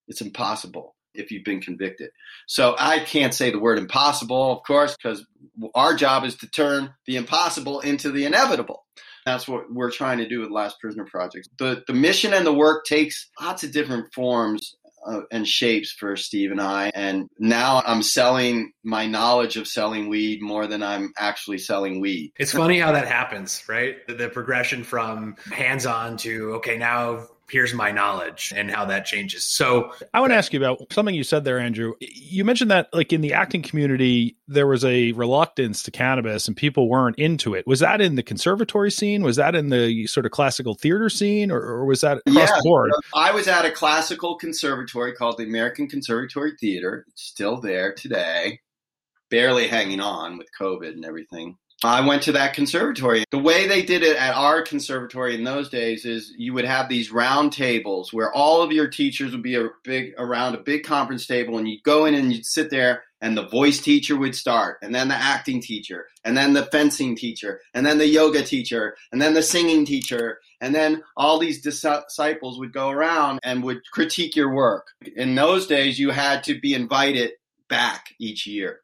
it's 0.07 0.21
impossible 0.21 0.94
if 1.15 1.31
you've 1.31 1.43
been 1.43 1.61
convicted. 1.61 2.11
So 2.47 2.75
I 2.77 2.99
can't 2.99 3.33
say 3.33 3.51
the 3.51 3.59
word 3.59 3.77
impossible, 3.77 4.51
of 4.51 4.63
course, 4.63 4.95
because 4.95 5.25
our 5.73 5.95
job 5.95 6.25
is 6.25 6.35
to 6.37 6.47
turn 6.47 6.93
the 7.05 7.15
impossible 7.15 7.79
into 7.79 8.11
the 8.11 8.25
inevitable. 8.25 8.83
That's 9.25 9.47
what 9.47 9.73
we're 9.73 9.91
trying 9.91 10.19
to 10.19 10.27
do 10.27 10.41
with 10.41 10.51
Last 10.51 10.79
Prisoner 10.79 11.05
Project. 11.05 11.49
The 11.57 11.83
the 11.87 11.93
mission 11.93 12.33
and 12.33 12.45
the 12.45 12.53
work 12.53 12.85
takes 12.85 13.27
lots 13.41 13.63
of 13.63 13.71
different 13.71 14.13
forms 14.13 14.75
uh, 15.05 15.21
and 15.31 15.47
shapes 15.47 15.91
for 15.91 16.15
Steve 16.15 16.51
and 16.51 16.61
I. 16.61 16.91
And 16.93 17.29
now 17.39 17.81
I'm 17.85 18.01
selling 18.01 18.71
my 18.83 19.05
knowledge 19.07 19.57
of 19.57 19.67
selling 19.67 20.09
weed 20.09 20.41
more 20.41 20.67
than 20.67 20.83
I'm 20.83 21.13
actually 21.17 21.59
selling 21.59 22.01
weed. 22.01 22.33
It's 22.37 22.51
funny 22.51 22.79
how 22.79 22.91
that 22.91 23.07
happens, 23.07 23.63
right? 23.67 24.05
The, 24.07 24.15
the 24.15 24.29
progression 24.29 24.83
from 24.83 25.35
hands 25.51 25.85
on 25.85 26.17
to, 26.17 26.55
okay, 26.55 26.77
now 26.77 27.27
here's 27.49 27.73
my 27.73 27.91
knowledge 27.91 28.53
and 28.55 28.71
how 28.71 28.85
that 28.85 29.05
changes. 29.05 29.43
So 29.43 29.91
I 30.13 30.19
want 30.19 30.31
to 30.31 30.35
ask 30.35 30.51
you 30.53 30.59
about 30.59 30.91
something 30.91 31.13
you 31.13 31.23
said 31.23 31.43
there, 31.43 31.59
Andrew. 31.59 31.93
You 31.99 32.43
mentioned 32.43 32.71
that 32.71 32.89
like 32.93 33.13
in 33.13 33.21
the 33.21 33.33
acting 33.33 33.61
community, 33.61 34.37
there 34.47 34.67
was 34.67 34.83
a 34.83 35.11
reluctance 35.13 35.83
to 35.83 35.91
cannabis 35.91 36.47
and 36.47 36.57
people 36.57 36.89
weren't 36.89 37.17
into 37.17 37.53
it. 37.53 37.67
Was 37.67 37.79
that 37.81 38.01
in 38.01 38.15
the 38.15 38.23
conservatory 38.23 38.91
scene? 38.91 39.23
Was 39.23 39.35
that 39.35 39.55
in 39.55 39.69
the 39.69 40.07
sort 40.07 40.25
of 40.25 40.31
classical 40.31 40.75
theater 40.75 41.09
scene 41.09 41.51
or, 41.51 41.59
or 41.59 41.85
was 41.85 42.01
that 42.01 42.17
across 42.25 42.49
yeah, 42.49 42.55
the 42.55 42.61
board? 42.63 42.91
I 43.13 43.31
was 43.31 43.47
at 43.47 43.65
a 43.65 43.71
classical 43.71 44.37
conservatory 44.37 45.13
called 45.13 45.37
the 45.37 45.43
American 45.43 45.87
Conservatory 45.87 46.53
Theater. 46.59 47.05
It's 47.09 47.23
still 47.23 47.61
there 47.61 47.93
today, 47.93 48.59
barely 49.29 49.67
hanging 49.67 49.99
on 49.99 50.37
with 50.37 50.47
COVID 50.59 50.93
and 50.93 51.05
everything. 51.05 51.57
I 51.85 52.05
went 52.05 52.23
to 52.23 52.31
that 52.33 52.53
conservatory. 52.53 53.23
The 53.31 53.39
way 53.39 53.67
they 53.67 53.83
did 53.83 54.03
it 54.03 54.17
at 54.17 54.35
our 54.35 54.61
conservatory 54.61 55.35
in 55.35 55.43
those 55.43 55.69
days 55.69 56.05
is 56.05 56.33
you 56.37 56.53
would 56.53 56.65
have 56.65 56.89
these 56.89 57.11
round 57.11 57.53
tables 57.53 58.11
where 58.11 58.33
all 58.33 58.61
of 58.61 58.71
your 58.71 58.87
teachers 58.87 59.31
would 59.31 59.43
be 59.43 59.55
a 59.55 59.69
big 59.83 60.13
around 60.17 60.55
a 60.55 60.59
big 60.59 60.83
conference 60.83 61.27
table 61.27 61.57
and 61.57 61.67
you'd 61.67 61.83
go 61.83 62.05
in 62.05 62.15
and 62.15 62.33
you'd 62.33 62.45
sit 62.45 62.69
there 62.69 63.03
and 63.21 63.37
the 63.37 63.47
voice 63.47 63.79
teacher 63.79 64.15
would 64.17 64.35
start 64.35 64.77
and 64.81 64.93
then 64.93 65.07
the 65.07 65.15
acting 65.15 65.61
teacher 65.61 66.07
and 66.23 66.37
then 66.37 66.53
the 66.53 66.65
fencing 66.65 67.15
teacher 67.15 67.61
and 67.73 67.85
then 67.85 67.97
the 67.97 68.07
yoga 68.07 68.43
teacher 68.43 68.95
and 69.11 69.21
then 69.21 69.33
the 69.33 69.43
singing 69.43 69.85
teacher 69.85 70.39
and 70.61 70.73
then 70.73 71.03
all 71.17 71.39
these 71.39 71.61
disciples 71.61 72.59
would 72.59 72.73
go 72.73 72.89
around 72.89 73.39
and 73.43 73.63
would 73.63 73.81
critique 73.91 74.35
your 74.35 74.53
work. 74.53 74.87
In 75.15 75.35
those 75.35 75.67
days 75.67 75.99
you 75.99 76.11
had 76.11 76.43
to 76.45 76.59
be 76.59 76.73
invited 76.73 77.31
back 77.67 78.13
each 78.19 78.45
year 78.47 78.81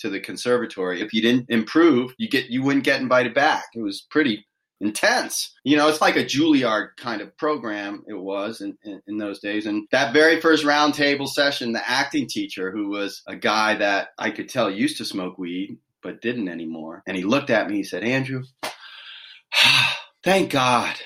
to 0.00 0.10
the 0.10 0.20
conservatory. 0.20 1.00
If 1.00 1.12
you 1.12 1.22
didn't 1.22 1.46
improve, 1.48 2.14
you 2.18 2.28
get 2.28 2.50
you 2.50 2.62
wouldn't 2.62 2.84
get 2.84 3.00
invited 3.00 3.34
back. 3.34 3.64
It 3.74 3.82
was 3.82 4.06
pretty 4.10 4.46
intense. 4.80 5.54
You 5.62 5.76
know, 5.76 5.88
it's 5.88 6.00
like 6.00 6.16
a 6.16 6.24
Juilliard 6.24 6.96
kind 6.96 7.20
of 7.20 7.36
program. 7.36 8.02
It 8.08 8.14
was 8.14 8.60
in, 8.62 8.78
in, 8.82 9.02
in, 9.06 9.18
those 9.18 9.38
days. 9.38 9.66
And 9.66 9.86
that 9.90 10.14
very 10.14 10.40
first 10.40 10.64
roundtable 10.64 11.28
session, 11.28 11.72
the 11.72 11.86
acting 11.88 12.26
teacher, 12.26 12.70
who 12.70 12.88
was 12.88 13.22
a 13.26 13.36
guy 13.36 13.74
that 13.74 14.08
I 14.18 14.30
could 14.30 14.48
tell 14.48 14.70
used 14.70 14.96
to 14.96 15.04
smoke 15.04 15.36
weed 15.36 15.76
but 16.02 16.22
didn't 16.22 16.48
anymore, 16.48 17.02
and 17.06 17.16
he 17.16 17.24
looked 17.24 17.50
at 17.50 17.68
me. 17.68 17.76
He 17.76 17.84
said, 17.84 18.04
"Andrew, 18.04 18.44
thank 20.22 20.50
God." 20.50 20.96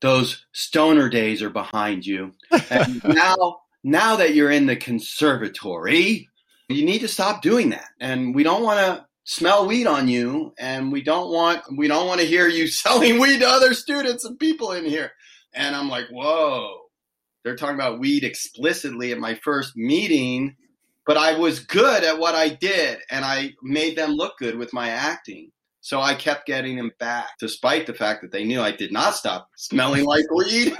Those 0.00 0.46
stoner 0.52 1.08
days 1.08 1.42
are 1.42 1.50
behind 1.50 2.06
you. 2.06 2.34
Now, 3.04 3.62
now 3.82 4.16
that 4.16 4.34
you're 4.34 4.50
in 4.50 4.66
the 4.66 4.76
conservatory, 4.76 6.27
you 6.68 6.84
need 6.84 7.00
to 7.00 7.08
stop 7.08 7.42
doing 7.42 7.70
that. 7.70 7.88
And 8.00 8.34
we 8.34 8.42
don't 8.42 8.62
want 8.62 8.78
to 8.78 9.06
smell 9.24 9.66
weed 9.66 9.86
on 9.86 10.08
you 10.08 10.54
and 10.58 10.90
we 10.90 11.02
don't 11.02 11.30
want 11.30 11.62
we 11.76 11.86
don't 11.86 12.06
want 12.06 12.18
to 12.20 12.26
hear 12.26 12.48
you 12.48 12.66
selling 12.66 13.18
weed 13.18 13.40
to 13.40 13.48
other 13.48 13.74
students 13.74 14.24
and 14.24 14.38
people 14.38 14.72
in 14.72 14.84
here. 14.84 15.12
And 15.54 15.74
I'm 15.74 15.88
like, 15.88 16.06
"Whoa. 16.10 16.82
They're 17.44 17.56
talking 17.56 17.76
about 17.76 18.00
weed 18.00 18.24
explicitly 18.24 19.12
at 19.12 19.18
my 19.18 19.34
first 19.36 19.76
meeting, 19.76 20.56
but 21.06 21.16
I 21.16 21.38
was 21.38 21.60
good 21.60 22.04
at 22.04 22.18
what 22.18 22.34
I 22.34 22.50
did 22.50 22.98
and 23.10 23.24
I 23.24 23.54
made 23.62 23.96
them 23.96 24.12
look 24.12 24.38
good 24.38 24.56
with 24.56 24.72
my 24.72 24.90
acting." 24.90 25.50
So 25.80 26.00
I 26.00 26.14
kept 26.14 26.46
getting 26.46 26.76
them 26.76 26.90
back, 26.98 27.28
despite 27.38 27.86
the 27.86 27.94
fact 27.94 28.20
that 28.20 28.30
they 28.30 28.44
knew 28.44 28.60
I 28.60 28.72
did 28.72 28.92
not 28.92 29.14
stop 29.14 29.48
smelling 29.56 30.04
like 30.04 30.24
weed, 30.30 30.76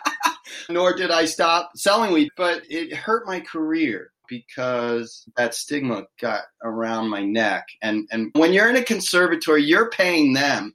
nor 0.68 0.96
did 0.96 1.12
I 1.12 1.26
stop 1.26 1.70
selling 1.76 2.12
weed. 2.12 2.30
But 2.36 2.62
it 2.68 2.92
hurt 2.92 3.26
my 3.26 3.40
career 3.40 4.11
because 4.32 5.28
that 5.36 5.54
stigma 5.54 6.04
got 6.20 6.44
around 6.62 7.10
my 7.10 7.22
neck. 7.22 7.66
And 7.82 8.08
and 8.10 8.30
when 8.34 8.52
you're 8.54 8.70
in 8.70 8.76
a 8.76 8.82
conservatory, 8.84 9.62
you're 9.62 9.90
paying 9.90 10.32
them 10.32 10.74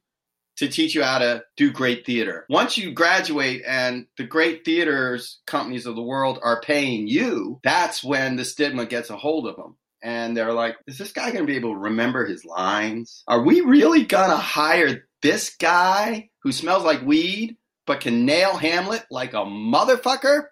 to 0.58 0.68
teach 0.68 0.96
you 0.96 1.04
how 1.04 1.20
to 1.20 1.44
do 1.56 1.72
great 1.72 2.06
theater. 2.06 2.46
Once 2.50 2.78
you 2.78 2.92
graduate 2.92 3.62
and 3.68 4.08
the 4.18 4.24
great 4.26 4.66
theaters 4.66 5.40
companies 5.46 5.86
of 5.86 5.96
the 5.96 6.02
world 6.02 6.40
are 6.42 6.62
paying 6.62 7.08
you, 7.08 7.60
that's 7.64 8.04
when 8.04 8.36
the 8.38 8.46
stigma 8.46 8.86
gets 8.86 9.10
a 9.10 9.18
hold 9.18 9.48
of 9.48 9.56
them. 9.56 9.76
and 10.02 10.36
they're 10.36 10.54
like, 10.54 10.78
is 10.88 10.98
this 10.98 11.12
guy 11.12 11.32
going 11.32 11.46
to 11.46 11.52
be 11.52 11.56
able 11.58 11.74
to 11.74 11.80
remember 11.80 12.26
his 12.26 12.46
lines? 12.46 13.24
Are 13.28 13.42
we 13.44 13.62
really 13.62 14.04
going 14.06 14.30
to 14.30 14.38
hire 14.38 15.08
this 15.22 15.56
guy 15.58 16.30
who 16.44 16.52
smells 16.52 16.84
like 16.84 17.02
weed 17.02 17.58
but 17.86 18.02
can 18.02 18.26
nail 18.26 18.56
Hamlet 18.56 19.06
like 19.10 19.34
a 19.34 19.38
motherfucker? 19.46 20.44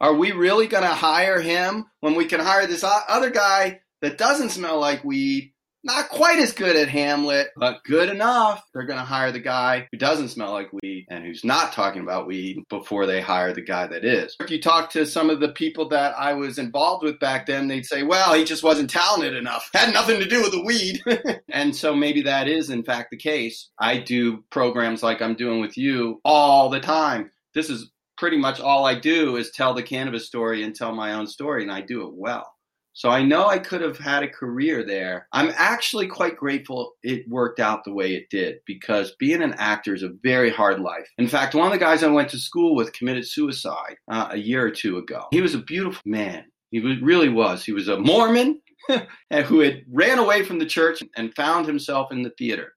Are 0.00 0.14
we 0.14 0.32
really 0.32 0.66
going 0.66 0.82
to 0.84 0.88
hire 0.88 1.40
him 1.40 1.86
when 2.00 2.14
we 2.14 2.26
can 2.26 2.40
hire 2.40 2.66
this 2.66 2.84
other 2.84 3.30
guy 3.30 3.80
that 4.02 4.18
doesn't 4.18 4.50
smell 4.50 4.78
like 4.78 5.04
weed 5.04 5.52
not 5.86 6.08
quite 6.08 6.40
as 6.40 6.52
good 6.52 6.74
at 6.74 6.88
Hamlet, 6.88 7.50
but 7.56 7.84
good 7.84 8.08
enough. 8.08 8.62
They're 8.74 8.86
going 8.86 8.98
to 8.98 9.04
hire 9.04 9.30
the 9.30 9.38
guy 9.38 9.86
who 9.92 9.96
doesn't 9.96 10.30
smell 10.30 10.50
like 10.50 10.72
weed 10.72 11.06
and 11.08 11.24
who's 11.24 11.44
not 11.44 11.72
talking 11.72 12.02
about 12.02 12.26
weed 12.26 12.64
before 12.68 13.06
they 13.06 13.20
hire 13.20 13.54
the 13.54 13.62
guy 13.62 13.86
that 13.86 14.04
is. 14.04 14.36
If 14.40 14.50
you 14.50 14.60
talk 14.60 14.90
to 14.90 15.06
some 15.06 15.30
of 15.30 15.38
the 15.38 15.50
people 15.50 15.88
that 15.90 16.18
I 16.18 16.32
was 16.32 16.58
involved 16.58 17.04
with 17.04 17.20
back 17.20 17.46
then, 17.46 17.68
they'd 17.68 17.86
say, 17.86 18.02
well, 18.02 18.34
he 18.34 18.44
just 18.44 18.64
wasn't 18.64 18.90
talented 18.90 19.36
enough. 19.36 19.70
Had 19.72 19.94
nothing 19.94 20.18
to 20.18 20.28
do 20.28 20.42
with 20.42 20.50
the 20.50 20.64
weed. 20.64 21.02
and 21.48 21.74
so 21.74 21.94
maybe 21.94 22.22
that 22.22 22.48
is, 22.48 22.68
in 22.68 22.82
fact, 22.82 23.12
the 23.12 23.16
case. 23.16 23.70
I 23.78 23.98
do 23.98 24.44
programs 24.50 25.04
like 25.04 25.22
I'm 25.22 25.36
doing 25.36 25.60
with 25.60 25.78
you 25.78 26.20
all 26.24 26.68
the 26.68 26.80
time. 26.80 27.30
This 27.54 27.70
is 27.70 27.92
pretty 28.16 28.36
much 28.36 28.60
all 28.60 28.84
I 28.84 28.98
do 28.98 29.36
is 29.36 29.50
tell 29.50 29.74
the 29.74 29.82
cannabis 29.82 30.26
story 30.26 30.62
and 30.62 30.74
tell 30.74 30.94
my 30.94 31.14
own 31.14 31.26
story, 31.26 31.62
and 31.62 31.72
I 31.72 31.80
do 31.80 32.06
it 32.06 32.14
well. 32.14 32.52
So 32.96 33.10
I 33.10 33.22
know 33.22 33.46
I 33.46 33.58
could 33.58 33.82
have 33.82 33.98
had 33.98 34.22
a 34.22 34.28
career 34.28 34.82
there. 34.82 35.28
I'm 35.30 35.52
actually 35.54 36.06
quite 36.06 36.34
grateful 36.34 36.94
it 37.02 37.28
worked 37.28 37.60
out 37.60 37.84
the 37.84 37.92
way 37.92 38.14
it 38.14 38.30
did 38.30 38.60
because 38.64 39.14
being 39.18 39.42
an 39.42 39.52
actor 39.58 39.94
is 39.94 40.02
a 40.02 40.14
very 40.22 40.48
hard 40.48 40.80
life. 40.80 41.06
In 41.18 41.28
fact, 41.28 41.54
one 41.54 41.66
of 41.66 41.74
the 41.74 41.78
guys 41.78 42.02
I 42.02 42.08
went 42.08 42.30
to 42.30 42.38
school 42.38 42.74
with 42.74 42.94
committed 42.94 43.28
suicide 43.28 43.96
uh, 44.10 44.28
a 44.30 44.38
year 44.38 44.64
or 44.64 44.70
two 44.70 44.96
ago. 44.96 45.26
He 45.30 45.42
was 45.42 45.54
a 45.54 45.58
beautiful 45.58 46.00
man. 46.06 46.46
He 46.70 46.80
was, 46.80 46.98
really 47.02 47.28
was. 47.28 47.66
He 47.66 47.72
was 47.72 47.88
a 47.88 47.98
Mormon 47.98 48.62
who 48.88 49.60
had 49.60 49.82
ran 49.92 50.18
away 50.18 50.42
from 50.42 50.58
the 50.58 50.64
church 50.64 51.02
and 51.18 51.34
found 51.34 51.66
himself 51.66 52.10
in 52.10 52.22
the 52.22 52.32
theater. 52.38 52.72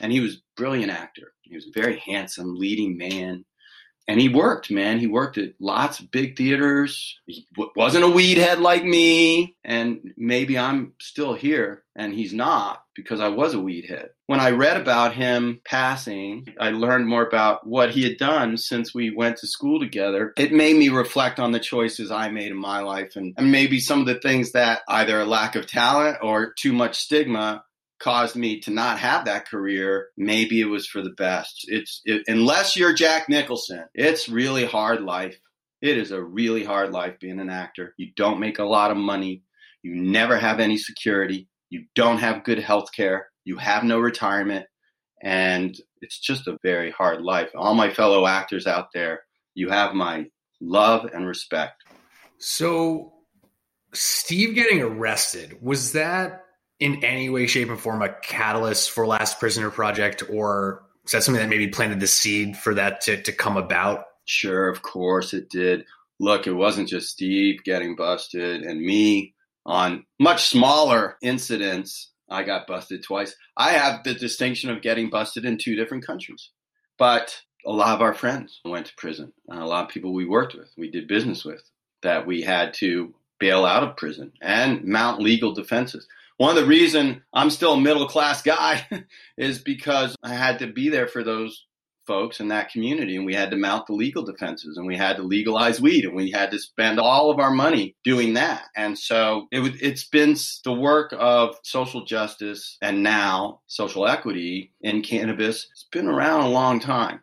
And 0.00 0.10
he 0.10 0.20
was 0.20 0.36
a 0.36 0.38
brilliant 0.56 0.92
actor. 0.92 1.34
He 1.42 1.54
was 1.54 1.66
a 1.66 1.78
very 1.78 1.98
handsome 1.98 2.54
leading 2.56 2.96
man 2.96 3.44
and 4.08 4.18
he 4.18 4.30
worked, 4.30 4.70
man. 4.70 4.98
He 4.98 5.06
worked 5.06 5.36
at 5.36 5.52
lots 5.60 6.00
of 6.00 6.10
big 6.10 6.36
theaters. 6.36 7.20
He 7.26 7.46
w- 7.54 7.70
wasn't 7.76 8.04
a 8.04 8.08
weed 8.08 8.38
head 8.38 8.58
like 8.58 8.82
me, 8.82 9.54
and 9.62 10.14
maybe 10.16 10.58
I'm 10.58 10.94
still 10.98 11.34
here, 11.34 11.84
and 11.94 12.14
he's 12.14 12.32
not 12.32 12.82
because 12.96 13.20
I 13.20 13.28
was 13.28 13.52
a 13.52 13.60
weed 13.60 13.84
head. 13.84 14.08
When 14.26 14.40
I 14.40 14.50
read 14.50 14.80
about 14.80 15.14
him 15.14 15.60
passing, 15.64 16.48
I 16.58 16.70
learned 16.70 17.06
more 17.06 17.24
about 17.24 17.66
what 17.66 17.90
he 17.90 18.02
had 18.02 18.16
done 18.16 18.56
since 18.56 18.94
we 18.94 19.10
went 19.14 19.36
to 19.38 19.46
school 19.46 19.78
together. 19.78 20.32
It 20.38 20.52
made 20.52 20.76
me 20.76 20.88
reflect 20.88 21.38
on 21.38 21.52
the 21.52 21.60
choices 21.60 22.10
I 22.10 22.30
made 22.30 22.50
in 22.50 22.56
my 22.56 22.80
life, 22.80 23.14
and, 23.14 23.34
and 23.36 23.52
maybe 23.52 23.78
some 23.78 24.00
of 24.00 24.06
the 24.06 24.18
things 24.18 24.52
that 24.52 24.80
either 24.88 25.20
a 25.20 25.26
lack 25.26 25.54
of 25.54 25.66
talent 25.66 26.16
or 26.22 26.54
too 26.54 26.72
much 26.72 26.96
stigma 26.96 27.62
caused 27.98 28.36
me 28.36 28.60
to 28.60 28.70
not 28.70 28.98
have 28.98 29.24
that 29.24 29.48
career, 29.48 30.08
maybe 30.16 30.60
it 30.60 30.66
was 30.66 30.86
for 30.86 31.02
the 31.02 31.10
best. 31.10 31.64
It's 31.68 32.00
it, 32.04 32.22
unless 32.26 32.76
you're 32.76 32.92
Jack 32.92 33.28
Nicholson, 33.28 33.84
it's 33.94 34.28
really 34.28 34.64
hard 34.64 35.02
life. 35.02 35.38
It 35.80 35.96
is 35.96 36.10
a 36.10 36.22
really 36.22 36.64
hard 36.64 36.92
life 36.92 37.20
being 37.20 37.40
an 37.40 37.50
actor. 37.50 37.94
You 37.96 38.08
don't 38.16 38.40
make 38.40 38.58
a 38.58 38.64
lot 38.64 38.90
of 38.90 38.96
money. 38.96 39.42
You 39.82 39.94
never 39.94 40.36
have 40.36 40.60
any 40.60 40.76
security. 40.76 41.48
You 41.70 41.84
don't 41.94 42.18
have 42.18 42.44
good 42.44 42.58
health 42.58 42.92
care. 42.92 43.28
You 43.44 43.56
have 43.58 43.84
no 43.84 43.98
retirement. 43.98 44.66
And 45.22 45.76
it's 46.00 46.18
just 46.18 46.48
a 46.48 46.58
very 46.62 46.90
hard 46.90 47.22
life. 47.22 47.50
All 47.56 47.74
my 47.74 47.92
fellow 47.92 48.26
actors 48.26 48.66
out 48.66 48.88
there, 48.92 49.22
you 49.54 49.70
have 49.70 49.94
my 49.94 50.26
love 50.60 51.08
and 51.12 51.26
respect. 51.26 51.82
So, 52.38 53.12
Steve 53.92 54.54
getting 54.54 54.82
arrested, 54.82 55.58
was 55.60 55.92
that 55.92 56.42
in 56.80 57.04
any 57.04 57.28
way, 57.28 57.46
shape, 57.46 57.68
and 57.68 57.80
form 57.80 58.02
a 58.02 58.08
catalyst 58.22 58.90
for 58.90 59.06
Last 59.06 59.40
Prisoner 59.40 59.70
Project, 59.70 60.22
or 60.30 60.82
is 61.04 61.12
that 61.12 61.22
something 61.22 61.42
that 61.42 61.48
maybe 61.48 61.68
planted 61.68 62.00
the 62.00 62.06
seed 62.06 62.56
for 62.56 62.74
that 62.74 63.00
to, 63.02 63.20
to 63.22 63.32
come 63.32 63.56
about? 63.56 64.04
Sure, 64.24 64.68
of 64.68 64.82
course 64.82 65.32
it 65.32 65.48
did. 65.48 65.84
Look, 66.20 66.46
it 66.46 66.52
wasn't 66.52 66.88
just 66.88 67.10
Steve 67.10 67.64
getting 67.64 67.96
busted 67.96 68.62
and 68.62 68.80
me 68.80 69.34
on 69.64 70.04
much 70.20 70.48
smaller 70.48 71.16
incidents. 71.22 72.10
I 72.28 72.42
got 72.42 72.66
busted 72.66 73.02
twice. 73.02 73.34
I 73.56 73.70
have 73.70 74.04
the 74.04 74.14
distinction 74.14 74.70
of 74.70 74.82
getting 74.82 75.10
busted 75.10 75.44
in 75.44 75.56
two 75.56 75.76
different 75.76 76.06
countries. 76.06 76.50
But 76.98 77.40
a 77.64 77.70
lot 77.70 77.94
of 77.94 78.02
our 78.02 78.14
friends 78.14 78.60
went 78.64 78.86
to 78.86 78.96
prison. 78.96 79.32
a 79.48 79.64
lot 79.64 79.84
of 79.84 79.90
people 79.90 80.12
we 80.12 80.26
worked 80.26 80.54
with, 80.54 80.70
we 80.76 80.90
did 80.90 81.08
business 81.08 81.44
with, 81.44 81.62
that 82.02 82.26
we 82.26 82.42
had 82.42 82.74
to 82.74 83.14
bail 83.38 83.64
out 83.64 83.82
of 83.82 83.96
prison 83.96 84.32
and 84.42 84.84
mount 84.84 85.22
legal 85.22 85.54
defenses 85.54 86.06
one 86.38 86.56
of 86.56 86.56
the 86.56 86.68
reason 86.68 87.22
I'm 87.32 87.50
still 87.50 87.74
a 87.74 87.80
middle 87.80 88.08
class 88.08 88.42
guy 88.42 88.86
is 89.36 89.58
because 89.58 90.16
I 90.22 90.34
had 90.34 90.60
to 90.60 90.66
be 90.66 90.88
there 90.88 91.08
for 91.08 91.22
those 91.22 91.66
folks 92.06 92.40
in 92.40 92.48
that 92.48 92.70
community 92.70 93.16
and 93.16 93.26
we 93.26 93.34
had 93.34 93.50
to 93.50 93.56
mount 93.56 93.86
the 93.86 93.92
legal 93.92 94.22
defenses 94.22 94.78
and 94.78 94.86
we 94.86 94.96
had 94.96 95.16
to 95.16 95.22
legalize 95.22 95.78
weed 95.78 96.06
and 96.06 96.14
we 96.14 96.30
had 96.30 96.50
to 96.50 96.58
spend 96.58 96.98
all 96.98 97.30
of 97.30 97.38
our 97.38 97.50
money 97.50 97.94
doing 98.02 98.32
that. 98.34 98.62
And 98.74 98.98
so 98.98 99.46
it, 99.52 99.74
it's 99.82 100.08
been 100.08 100.34
the 100.64 100.72
work 100.72 101.12
of 101.18 101.56
social 101.64 102.06
justice 102.06 102.78
and 102.80 103.02
now 103.02 103.60
social 103.66 104.08
equity 104.08 104.72
in 104.80 105.02
cannabis. 105.02 105.68
It's 105.70 105.86
been 105.92 106.06
around 106.06 106.40
a 106.40 106.48
long 106.48 106.80
time 106.80 107.20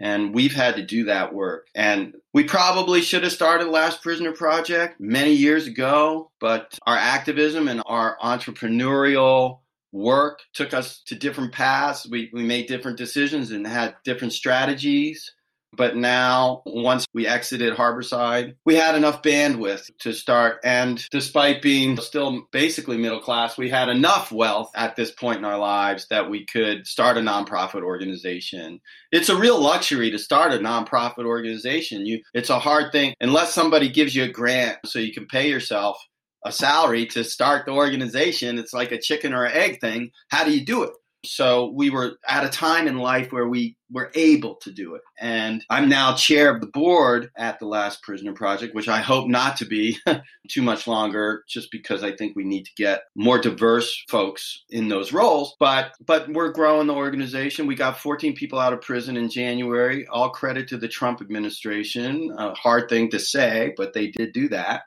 and 0.00 0.34
we've 0.34 0.54
had 0.54 0.76
to 0.76 0.82
do 0.82 1.04
that 1.04 1.34
work. 1.34 1.68
And 1.74 2.14
we 2.32 2.44
probably 2.44 3.02
should 3.02 3.24
have 3.24 3.32
started 3.32 3.68
Last 3.68 4.02
Prisoner 4.02 4.32
Project 4.32 5.00
many 5.00 5.32
years 5.32 5.66
ago, 5.66 6.30
but 6.40 6.78
our 6.86 6.96
activism 6.96 7.68
and 7.68 7.82
our 7.86 8.16
entrepreneurial 8.22 9.60
work 9.92 10.40
took 10.52 10.72
us 10.72 11.02
to 11.06 11.14
different 11.14 11.52
paths. 11.52 12.06
We, 12.08 12.30
we 12.32 12.44
made 12.44 12.68
different 12.68 12.98
decisions 12.98 13.50
and 13.50 13.66
had 13.66 13.96
different 14.04 14.32
strategies. 14.32 15.32
But 15.78 15.96
now, 15.96 16.62
once 16.66 17.06
we 17.14 17.28
exited 17.28 17.74
Harborside, 17.74 18.56
we 18.66 18.74
had 18.74 18.96
enough 18.96 19.22
bandwidth 19.22 19.88
to 20.00 20.12
start. 20.12 20.58
And 20.64 21.02
despite 21.10 21.62
being 21.62 21.96
still 21.98 22.42
basically 22.50 22.98
middle 22.98 23.20
class, 23.20 23.56
we 23.56 23.70
had 23.70 23.88
enough 23.88 24.32
wealth 24.32 24.72
at 24.74 24.96
this 24.96 25.12
point 25.12 25.38
in 25.38 25.44
our 25.44 25.56
lives 25.56 26.08
that 26.10 26.28
we 26.28 26.44
could 26.44 26.86
start 26.86 27.16
a 27.16 27.20
nonprofit 27.20 27.82
organization. 27.82 28.80
It's 29.12 29.28
a 29.28 29.38
real 29.38 29.60
luxury 29.60 30.10
to 30.10 30.18
start 30.18 30.52
a 30.52 30.58
nonprofit 30.58 31.24
organization. 31.24 32.04
You, 32.04 32.22
it's 32.34 32.50
a 32.50 32.58
hard 32.58 32.90
thing 32.90 33.14
unless 33.20 33.54
somebody 33.54 33.88
gives 33.88 34.16
you 34.16 34.24
a 34.24 34.28
grant 34.28 34.78
so 34.84 34.98
you 34.98 35.12
can 35.12 35.26
pay 35.26 35.48
yourself 35.48 35.96
a 36.44 36.50
salary 36.50 37.06
to 37.06 37.22
start 37.22 37.66
the 37.66 37.72
organization. 37.72 38.58
It's 38.58 38.72
like 38.72 38.90
a 38.90 39.00
chicken 39.00 39.32
or 39.32 39.46
egg 39.46 39.80
thing. 39.80 40.10
How 40.28 40.44
do 40.44 40.52
you 40.52 40.64
do 40.64 40.82
it? 40.82 40.90
So 41.24 41.72
we 41.74 41.90
were 41.90 42.18
at 42.26 42.44
a 42.44 42.48
time 42.48 42.86
in 42.86 42.98
life 42.98 43.32
where 43.32 43.48
we 43.48 43.76
were 43.90 44.10
able 44.14 44.56
to 44.56 44.70
do 44.70 44.94
it. 44.94 45.02
And 45.18 45.64
I'm 45.68 45.88
now 45.88 46.14
chair 46.14 46.54
of 46.54 46.60
the 46.60 46.66
board 46.66 47.30
at 47.36 47.58
the 47.58 47.66
Last 47.66 48.02
Prisoner 48.02 48.34
Project, 48.34 48.74
which 48.74 48.88
I 48.88 49.00
hope 49.00 49.28
not 49.28 49.56
to 49.58 49.64
be 49.64 49.98
too 50.48 50.62
much 50.62 50.86
longer, 50.86 51.44
just 51.48 51.70
because 51.72 52.04
I 52.04 52.12
think 52.12 52.36
we 52.36 52.44
need 52.44 52.64
to 52.64 52.74
get 52.76 53.02
more 53.16 53.38
diverse 53.38 54.04
folks 54.08 54.64
in 54.70 54.88
those 54.88 55.12
roles. 55.12 55.56
But 55.58 55.92
but 56.04 56.28
we're 56.28 56.52
growing 56.52 56.86
the 56.86 56.94
organization. 56.94 57.66
We 57.66 57.74
got 57.74 57.98
14 57.98 58.34
people 58.34 58.58
out 58.58 58.72
of 58.72 58.82
prison 58.82 59.16
in 59.16 59.30
January. 59.30 60.06
All 60.06 60.30
credit 60.30 60.68
to 60.68 60.76
the 60.76 60.88
Trump 60.88 61.20
administration. 61.20 62.32
A 62.36 62.54
hard 62.54 62.88
thing 62.88 63.10
to 63.10 63.18
say, 63.18 63.72
but 63.76 63.92
they 63.92 64.08
did 64.08 64.32
do 64.32 64.48
that. 64.50 64.82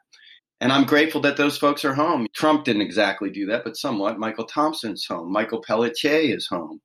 And 0.62 0.72
I'm 0.72 0.86
grateful 0.86 1.22
that 1.22 1.38
those 1.38 1.58
folks 1.58 1.84
are 1.86 1.96
home. 1.96 2.28
Trump 2.34 2.66
didn't 2.66 2.84
exactly 2.84 3.32
do 3.32 3.48
that, 3.48 3.64
but 3.64 3.76
somewhat. 3.76 4.20
Michael 4.20 4.46
Thompson's 4.46 5.06
home. 5.06 5.32
Michael 5.32 5.64
Pelletier 5.64 6.36
is 6.36 6.46
home. 6.46 6.80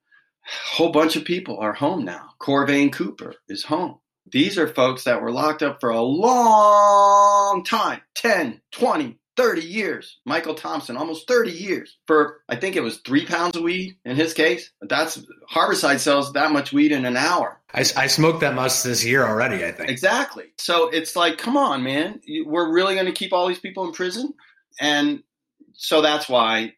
A 0.47 0.77
whole 0.77 0.91
bunch 0.93 1.15
of 1.15 1.27
people 1.27 1.59
are 1.59 1.75
home 1.75 2.03
now. 2.03 2.31
Corvain 2.41 2.91
Cooper 2.91 3.35
is 3.51 3.65
home. 3.65 3.99
These 4.33 4.57
are 4.57 4.67
folks 4.67 5.05
that 5.05 5.21
were 5.21 5.31
locked 5.31 5.63
up 5.63 5.79
for 5.79 5.91
a 5.91 6.01
long 6.01 7.65
time 7.65 8.01
10, 8.15 8.63
20, 8.73 9.19
30 9.37 9.63
years. 9.63 10.19
Michael 10.25 10.55
Thompson, 10.55 10.97
almost 10.97 11.29
30 11.29 11.51
years 11.51 11.97
for, 12.07 12.41
I 12.49 12.57
think 12.57 12.77
it 12.77 12.83
was 12.83 12.99
three 12.99 13.27
pounds 13.27 13.57
of 13.57 13.63
weed 13.63 13.97
in 14.05 14.17
his 14.17 14.33
case. 14.35 14.71
That's 14.81 15.23
Harborside 15.53 15.99
sells 15.99 16.33
that 16.33 16.53
much 16.53 16.73
weed 16.73 16.93
in 16.93 17.05
an 17.05 17.17
hour. 17.17 17.61
I, 17.73 17.81
I 17.97 18.07
smoked 18.07 18.41
that 18.41 18.55
much 18.55 18.83
this 18.83 19.05
year 19.05 19.27
already, 19.27 19.65
I 19.65 19.73
think. 19.73 19.91
Exactly. 19.91 20.45
So 20.59 20.89
it's 20.89 21.15
like, 21.17 21.39
come 21.39 21.57
on, 21.57 21.83
man. 21.83 22.21
We're 22.45 22.73
really 22.73 22.95
going 22.95 23.07
to 23.07 23.13
keep 23.13 23.33
all 23.33 23.47
these 23.47 23.59
people 23.59 23.87
in 23.87 23.93
prison? 23.93 24.33
And 24.81 25.23
so 25.75 26.01
that's 26.01 26.29
why 26.29 26.75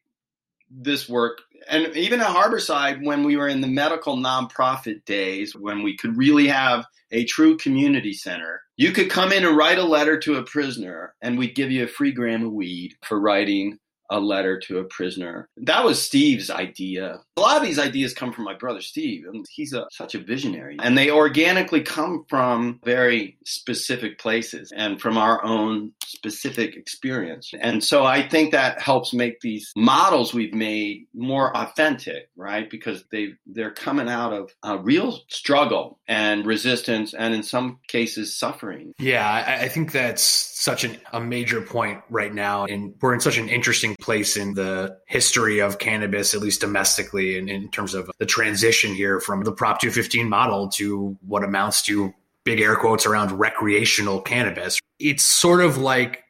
this 0.70 1.08
work 1.08 1.40
and 1.68 1.96
even 1.96 2.20
at 2.20 2.28
Harborside, 2.28 3.04
when 3.04 3.24
we 3.24 3.36
were 3.36 3.48
in 3.48 3.60
the 3.60 3.66
medical 3.66 4.16
nonprofit 4.16 5.04
days, 5.04 5.54
when 5.54 5.82
we 5.82 5.96
could 5.96 6.16
really 6.16 6.48
have 6.48 6.84
a 7.10 7.24
true 7.24 7.56
community 7.56 8.12
center, 8.12 8.62
you 8.76 8.92
could 8.92 9.10
come 9.10 9.32
in 9.32 9.44
and 9.44 9.56
write 9.56 9.78
a 9.78 9.84
letter 9.84 10.18
to 10.20 10.36
a 10.36 10.44
prisoner, 10.44 11.14
and 11.22 11.38
we'd 11.38 11.54
give 11.54 11.70
you 11.70 11.84
a 11.84 11.88
free 11.88 12.12
gram 12.12 12.44
of 12.44 12.52
weed 12.52 12.94
for 13.04 13.20
writing 13.20 13.78
a 14.10 14.20
letter 14.20 14.58
to 14.58 14.78
a 14.78 14.84
prisoner. 14.84 15.48
That 15.56 15.84
was 15.84 16.00
Steve's 16.00 16.50
idea. 16.50 17.20
A 17.36 17.40
lot 17.40 17.56
of 17.56 17.62
these 17.62 17.78
ideas 17.78 18.14
come 18.14 18.32
from 18.32 18.44
my 18.44 18.54
brother 18.54 18.80
Steve, 18.80 19.24
and 19.26 19.44
he's 19.50 19.72
a, 19.72 19.86
such 19.90 20.14
a 20.14 20.18
visionary. 20.18 20.76
And 20.80 20.96
they 20.96 21.10
organically 21.10 21.82
come 21.82 22.24
from 22.28 22.80
very 22.84 23.36
specific 23.44 24.18
places 24.18 24.72
and 24.74 25.00
from 25.00 25.18
our 25.18 25.44
own 25.44 25.92
specific 26.04 26.76
experience. 26.76 27.52
And 27.60 27.82
so 27.82 28.04
I 28.04 28.26
think 28.28 28.52
that 28.52 28.80
helps 28.80 29.12
make 29.12 29.40
these 29.40 29.70
models 29.76 30.34
we've 30.34 30.54
made 30.54 31.06
more 31.14 31.56
authentic, 31.56 32.30
right? 32.36 32.68
Because 32.68 33.04
they 33.12 33.34
they're 33.46 33.70
coming 33.70 34.08
out 34.08 34.32
of 34.32 34.50
a 34.62 34.78
real 34.78 35.18
struggle 35.28 35.97
and 36.08 36.46
resistance 36.46 37.12
and 37.12 37.34
in 37.34 37.42
some 37.42 37.78
cases 37.86 38.34
suffering. 38.34 38.94
Yeah, 38.98 39.28
I, 39.28 39.64
I 39.64 39.68
think 39.68 39.92
that's 39.92 40.22
such 40.22 40.82
an, 40.82 40.98
a 41.12 41.20
major 41.20 41.60
point 41.60 42.00
right 42.08 42.32
now. 42.32 42.64
And 42.64 42.94
we're 43.00 43.12
in 43.12 43.20
such 43.20 43.36
an 43.36 43.50
interesting 43.50 43.94
place 44.00 44.36
in 44.36 44.54
the 44.54 44.96
history 45.06 45.60
of 45.60 45.78
cannabis, 45.78 46.34
at 46.34 46.40
least 46.40 46.62
domestically, 46.62 47.36
in, 47.36 47.50
in 47.50 47.70
terms 47.70 47.92
of 47.94 48.10
the 48.18 48.26
transition 48.26 48.94
here 48.94 49.20
from 49.20 49.42
the 49.42 49.52
Prop 49.52 49.80
215 49.80 50.28
model 50.28 50.68
to 50.70 51.16
what 51.26 51.44
amounts 51.44 51.82
to 51.82 52.14
big 52.44 52.60
air 52.60 52.76
quotes 52.76 53.04
around 53.04 53.32
recreational 53.32 54.22
cannabis. 54.22 54.80
It's 54.98 55.22
sort 55.22 55.60
of 55.60 55.76
like 55.76 56.24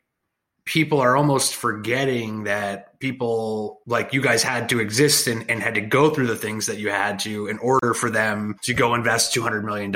people 0.65 1.01
are 1.01 1.17
almost 1.17 1.55
forgetting 1.55 2.45
that 2.45 2.88
people 3.01 3.81
like 3.87 4.13
you 4.13 4.21
guys 4.21 4.43
had 4.43 4.69
to 4.71 4.81
exist 4.81 5.27
and, 5.27 5.49
and, 5.51 5.63
had 5.63 5.75
to 5.75 5.81
go 5.81 6.11
through 6.11 6.27
the 6.27 6.37
things 6.37 6.67
that 6.67 6.79
you 6.79 6.91
had 6.91 7.19
to 7.21 7.47
in 7.47 7.59
order 7.59 7.95
for 7.95 8.11
them 8.11 8.57
to 8.63 8.75
go 8.75 8.95
invest 8.95 9.35
$200 9.35 9.65
million 9.65 9.95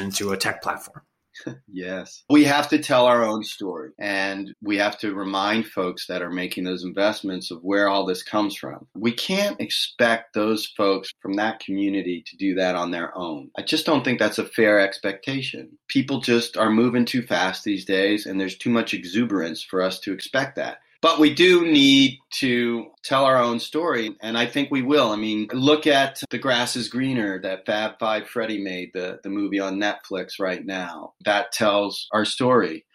into 0.00 0.32
a 0.32 0.36
tech 0.36 0.62
platform. 0.62 1.02
yes. 1.72 2.24
We 2.28 2.44
have 2.44 2.68
to 2.68 2.78
tell 2.78 3.06
our 3.06 3.24
own 3.24 3.42
story 3.42 3.90
and 3.98 4.54
we 4.62 4.78
have 4.78 4.98
to 4.98 5.14
remind 5.14 5.66
folks 5.66 6.06
that 6.06 6.22
are 6.22 6.30
making 6.30 6.64
those 6.64 6.84
investments 6.84 7.50
of 7.50 7.62
where 7.62 7.88
all 7.88 8.06
this 8.06 8.22
comes 8.22 8.56
from. 8.56 8.86
We 8.94 9.12
can't 9.12 9.60
expect 9.60 10.34
those 10.34 10.66
folks 10.66 11.12
from 11.20 11.34
that 11.34 11.60
community 11.60 12.24
to 12.26 12.36
do 12.36 12.54
that 12.56 12.74
on 12.74 12.90
their 12.90 13.16
own. 13.16 13.50
I 13.56 13.62
just 13.62 13.86
don't 13.86 14.04
think 14.04 14.18
that's 14.18 14.38
a 14.38 14.44
fair 14.44 14.80
expectation. 14.80 15.78
People 15.88 16.20
just 16.20 16.56
are 16.56 16.70
moving 16.70 17.04
too 17.04 17.22
fast 17.22 17.64
these 17.64 17.84
days 17.84 18.26
and 18.26 18.40
there's 18.40 18.58
too 18.58 18.70
much 18.70 18.94
exuberance 18.94 19.62
for 19.62 19.82
us 19.82 20.00
to 20.00 20.12
expect 20.12 20.56
that. 20.56 20.78
But 21.02 21.18
we 21.18 21.34
do 21.34 21.66
need 21.66 22.20
to 22.34 22.86
tell 23.02 23.24
our 23.24 23.36
own 23.36 23.58
story, 23.58 24.16
and 24.22 24.38
I 24.38 24.46
think 24.46 24.70
we 24.70 24.82
will. 24.82 25.10
I 25.10 25.16
mean, 25.16 25.48
look 25.52 25.88
at 25.88 26.22
The 26.30 26.38
Grass 26.38 26.76
is 26.76 26.88
Greener 26.88 27.42
that 27.42 27.66
Fab 27.66 27.98
Five 27.98 28.28
Freddy 28.28 28.62
made, 28.62 28.92
the, 28.94 29.18
the 29.24 29.28
movie 29.28 29.58
on 29.58 29.80
Netflix 29.80 30.38
right 30.38 30.64
now. 30.64 31.14
That 31.24 31.50
tells 31.50 32.06
our 32.12 32.24
story. 32.24 32.86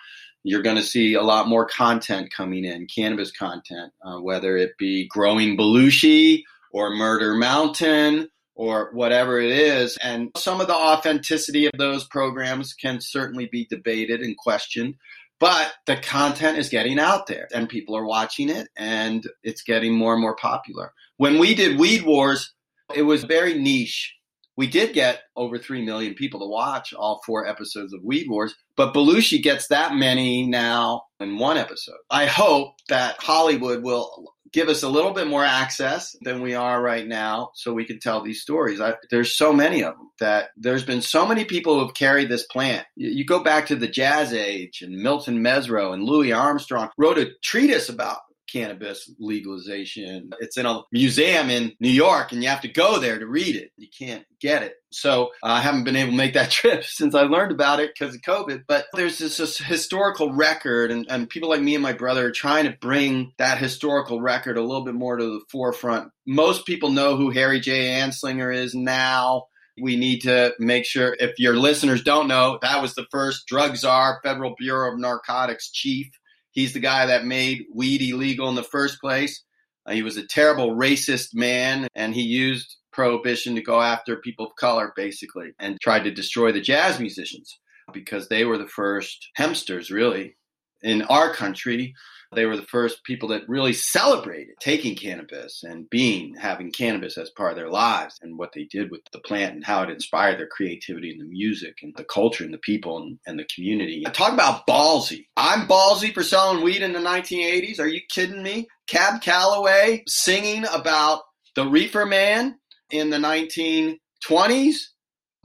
You're 0.44 0.62
going 0.62 0.78
to 0.78 0.84
see 0.84 1.16
a 1.16 1.22
lot 1.22 1.50
more 1.50 1.66
content 1.66 2.32
coming 2.34 2.64
in, 2.64 2.88
cannabis 2.88 3.32
content, 3.32 3.92
uh, 4.02 4.20
whether 4.20 4.56
it 4.56 4.78
be 4.80 5.10
Growing 5.10 5.58
Belushi 5.58 6.44
or 6.72 6.96
Murder 6.96 7.36
Mountain 7.36 8.30
or 8.56 8.90
whatever 8.94 9.38
it 9.38 9.52
is. 9.52 9.98
And 10.02 10.30
some 10.38 10.62
of 10.62 10.68
the 10.68 10.74
authenticity 10.74 11.66
of 11.66 11.74
those 11.78 12.06
programs 12.06 12.74
can 12.74 13.02
certainly 13.02 13.50
be 13.52 13.68
debated 13.70 14.22
and 14.22 14.38
questioned 14.38 14.96
but 15.40 15.74
the 15.86 15.98
content 15.98 16.58
is 16.58 16.70
getting 16.70 17.00
out 17.00 17.28
there 17.28 17.48
and 17.54 17.70
people 17.70 17.96
are 17.96 18.06
watching 18.06 18.50
it 18.50 18.70
and 18.76 19.28
it's 19.44 19.62
getting 19.62 19.94
more 19.94 20.14
and 20.14 20.22
more 20.22 20.36
popular. 20.36 20.94
When 21.18 21.40
we 21.40 21.56
did 21.56 21.80
Weed 21.80 22.04
Wars, 22.04 22.54
it 22.96 23.04
was 23.04 23.24
very 23.24 23.54
niche. 23.54 24.14
We 24.56 24.66
did 24.66 24.94
get 24.94 25.22
over 25.36 25.60
3 25.60 25.86
million 25.86 26.16
people 26.16 26.40
to 26.40 26.48
watch 26.48 26.92
all 26.92 27.22
four 27.26 27.48
episodes 27.48 27.94
of 27.94 28.02
Weed 28.04 28.28
Wars, 28.28 28.56
but 28.76 28.94
Belushi 28.94 29.42
gets 29.42 29.68
that 29.68 29.94
many 29.94 30.48
now 30.48 31.04
in 31.20 31.38
one 31.38 31.58
episode. 31.58 32.00
I 32.10 32.26
hope 32.26 32.74
that 32.90 33.22
Hollywood 33.22 33.84
will 33.84 34.34
give 34.52 34.70
us 34.70 34.84
a 34.84 34.90
little 34.90 35.12
bit 35.12 35.28
more 35.28 35.44
access 35.44 36.16
than 36.22 36.42
we 36.42 36.56
are 36.56 36.82
right 36.82 37.08
now 37.08 37.52
so 37.54 37.74
we 37.74 37.86
can 37.86 38.00
tell 38.00 38.22
these 38.22 38.42
stories. 38.42 38.80
I, 38.80 38.96
there's 39.10 39.38
so 39.38 39.54
many 39.54 39.84
of 39.84 39.96
them 39.96 40.10
that 40.20 40.50
there's 40.58 40.84
been 40.84 41.02
so 41.02 41.28
many 41.28 41.46
people 41.46 41.76
who 41.76 41.86
have 41.86 41.96
carried 41.96 42.30
this 42.30 42.46
plant. 42.46 42.86
You, 42.96 43.10
you 43.10 43.26
go 43.26 43.44
back 43.44 43.68
to 43.68 43.76
the 43.76 43.88
jazz 43.88 44.34
age 44.34 44.82
and 44.82 44.96
Milton 44.96 45.44
Mezzrow 45.44 45.94
and 45.94 46.04
Louis 46.04 46.32
Armstrong 46.32 46.90
wrote 46.98 47.18
a 47.18 47.32
treatise 47.44 47.90
about 47.90 48.20
cannabis 48.52 49.12
legalization. 49.20 50.32
It's 50.40 50.58
in 50.58 50.66
a 50.66 50.82
museum 50.92 51.50
in 51.50 51.74
New 51.80 51.90
York 51.90 52.32
and 52.32 52.42
you 52.42 52.50
have 52.50 52.62
to 52.62 52.68
go 52.68 53.00
there 53.00 53.20
to 53.20 53.28
read 53.28 53.56
it. 53.56 53.72
You 53.78 53.88
can't 53.98 54.26
get 54.40 54.64
it. 54.64 54.76
So 54.92 55.26
uh, 55.44 55.48
I 55.48 55.62
haven't 55.62 55.84
been 55.84 55.96
able 55.96 56.12
to 56.12 56.18
make 56.18 56.34
that 56.34 56.52
trip 56.52 56.84
since 56.84 57.14
I 57.14 57.24
learned 57.24 57.52
about 57.52 57.80
it 57.80 57.92
because 57.94 58.16
of 58.16 58.22
COVID. 58.22 58.64
But 58.68 58.86
there's 58.94 59.18
this, 59.18 59.38
this 59.38 59.58
historical 59.58 60.34
record, 60.34 60.92
and, 60.92 61.06
and 61.10 61.30
people 61.30 61.50
like 61.50 61.62
me 61.62 61.76
and 61.76 61.84
my 61.84 61.94
brother 61.94 62.28
are 62.28 62.32
trying 62.32 62.66
to 62.66 62.78
bring 62.80 63.34
that 63.38 63.58
historical 63.58 64.22
record 64.22 64.58
a 64.58 64.62
little 64.62 64.86
bit 64.86 64.96
more 64.96 65.18
to 65.18 65.26
the 65.26 65.42
forefront. 65.52 66.12
Most 66.26 66.66
people 66.66 66.92
know 66.92 67.16
who 67.16 67.32
Harry 67.32 67.60
J. 67.60 68.00
Anslinger 68.00 68.54
is 68.56 68.74
now. 68.74 69.46
We 69.80 69.96
need 69.96 70.22
to 70.22 70.54
make 70.58 70.86
sure, 70.86 71.16
if 71.20 71.38
your 71.38 71.56
listeners 71.56 72.02
don't 72.02 72.28
know, 72.28 72.58
that 72.64 72.82
was 72.82 72.96
the 72.96 73.06
first 73.12 73.46
drug 73.46 73.76
czar, 73.76 74.20
Federal 74.24 74.56
Bureau 74.58 74.92
of 74.92 75.00
Narcotics 75.00 75.70
chief 75.70 76.10
He's 76.58 76.74
the 76.74 76.80
guy 76.80 77.06
that 77.06 77.24
made 77.24 77.66
weed 77.72 78.02
illegal 78.02 78.50
in 78.50 78.56
the 78.56 78.64
first 78.64 79.00
place. 79.00 79.44
Uh, 79.86 79.92
he 79.92 80.02
was 80.02 80.18
a 80.18 80.26
terrible 80.26 80.76
racist 80.76 81.36
man, 81.36 81.88
and 81.94 82.16
he 82.16 82.24
used 82.24 82.78
prohibition 82.92 83.54
to 83.54 83.62
go 83.62 83.80
after 83.80 84.16
people 84.16 84.48
of 84.48 84.56
color, 84.56 84.92
basically, 84.96 85.52
and 85.60 85.80
tried 85.80 86.04
to 86.06 86.12
destroy 86.12 86.52
the 86.52 86.60
jazz 86.60 87.00
musicians 87.00 87.60
because 87.94 88.28
they 88.28 88.44
were 88.44 88.58
the 88.58 88.66
first 88.66 89.28
hempsters, 89.38 89.92
really, 89.92 90.36
in 90.84 91.02
our 91.04 91.34
country 91.34 91.94
they 92.34 92.46
were 92.46 92.58
the 92.58 92.64
first 92.64 93.04
people 93.04 93.30
that 93.30 93.48
really 93.48 93.74
celebrated 93.74 94.56
taking 94.60 94.96
cannabis 94.96 95.64
and 95.64 95.90
being, 95.90 96.36
having 96.36 96.72
cannabis 96.72 97.18
as 97.18 97.30
part 97.30 97.52
of 97.52 97.58
their 97.58 97.70
lives 97.70 98.20
and 98.22 98.38
what 98.38 98.52
they 98.54 98.66
did 98.66 98.92
with 98.92 99.02
the 99.12 99.20
plant 99.20 99.56
and 99.56 99.66
how 99.66 99.84
it 99.84 99.90
inspired 99.90 100.38
their 100.38 100.48
creativity 100.48 101.12
and 101.12 101.22
the 101.22 101.26
music 101.26 101.78
and 101.84 101.96
the 101.96 102.04
culture 102.04 102.44
and 102.44 102.54
the 102.54 102.60
people 102.60 102.98
and, 102.98 103.20
and 103.26 103.40
the 103.40 103.48
community. 103.54 104.04
Talk 104.12 104.34
about 104.34 104.68
ballsy. 104.68 105.28
I'm 105.38 105.68
ballsy 105.68 106.14
for 106.14 106.24
selling 106.24 106.64
weed 106.64 106.82
in 106.82 106.94
the 106.94 107.00
1980s. 107.00 107.80
Are 107.80 107.88
you 107.88 108.02
kidding 108.10 108.44
me? 108.44 108.68
Cab 108.88 109.22
Calloway 109.22 110.04
singing 110.08 110.66
about 110.74 111.22
the 111.56 111.66
reefer 111.66 112.06
man 112.06 112.58
in 112.92 113.10
the 113.10 113.18
1920s 113.18 114.76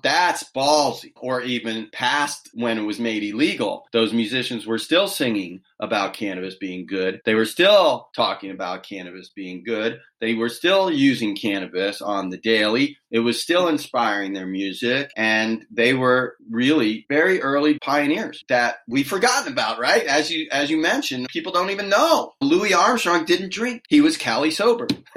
that's 0.03 0.45
ballsy. 0.45 1.13
Or 1.17 1.41
even 1.43 1.89
past 1.93 2.51
when 2.55 2.79
it 2.79 2.83
was 2.83 2.99
made 2.99 3.23
illegal, 3.23 3.87
those 3.93 4.13
musicians 4.13 4.67
were 4.67 4.79
still 4.79 5.09
singing 5.09 5.63
about 5.83 6.15
cannabis 6.15 6.55
being 6.55 6.87
good. 6.87 7.21
They 7.25 7.35
were 7.35 7.45
still 7.45 8.09
talking 8.15 8.53
about 8.53 8.85
cannabis 8.85 9.31
being 9.35 9.65
good. 9.65 10.01
They 10.21 10.35
were 10.35 10.49
still 10.49 10.89
using 10.93 11.35
cannabis 11.35 12.01
on 12.01 12.31
the 12.31 12.39
daily. 12.39 12.97
It 13.11 13.19
was 13.19 13.43
still 13.43 13.67
inspiring 13.67 14.33
their 14.33 14.47
music. 14.47 15.11
And 15.17 15.67
they 15.73 15.93
were 15.93 16.37
really 16.49 17.05
very 17.09 17.43
early 17.43 17.81
pioneers 17.81 18.45
that 18.49 18.77
we've 18.87 19.09
forgotten 19.09 19.53
about, 19.53 19.81
right? 19.81 20.05
As 20.05 20.31
you, 20.31 20.47
as 20.53 20.71
you 20.71 20.77
mentioned, 20.77 21.27
people 21.29 21.53
don't 21.53 21.71
even 21.71 21.89
know. 21.89 22.33
Louis 22.41 22.73
Armstrong 22.73 23.25
didn't 23.25 23.53
drink. 23.53 23.83
He 23.89 24.01
was 24.01 24.17
Cali 24.17 24.53
sober. 24.53 24.87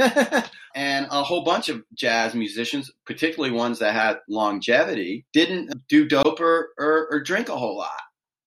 and 0.76 1.08
a 1.10 1.24
whole 1.24 1.44
bunch 1.44 1.70
of 1.70 1.84
jazz 1.94 2.34
musicians, 2.34 2.92
particularly 3.06 3.56
ones 3.56 3.80
that 3.80 3.94
had 3.94 4.18
longevity, 4.28 5.26
didn't 5.32 5.88
do 5.88 6.08
dope 6.08 6.42
or, 6.42 6.70
or, 6.80 7.08
or 7.12 7.22
drink 7.22 7.50
a 7.50 7.56
whole 7.56 7.78
lot, 7.78 7.92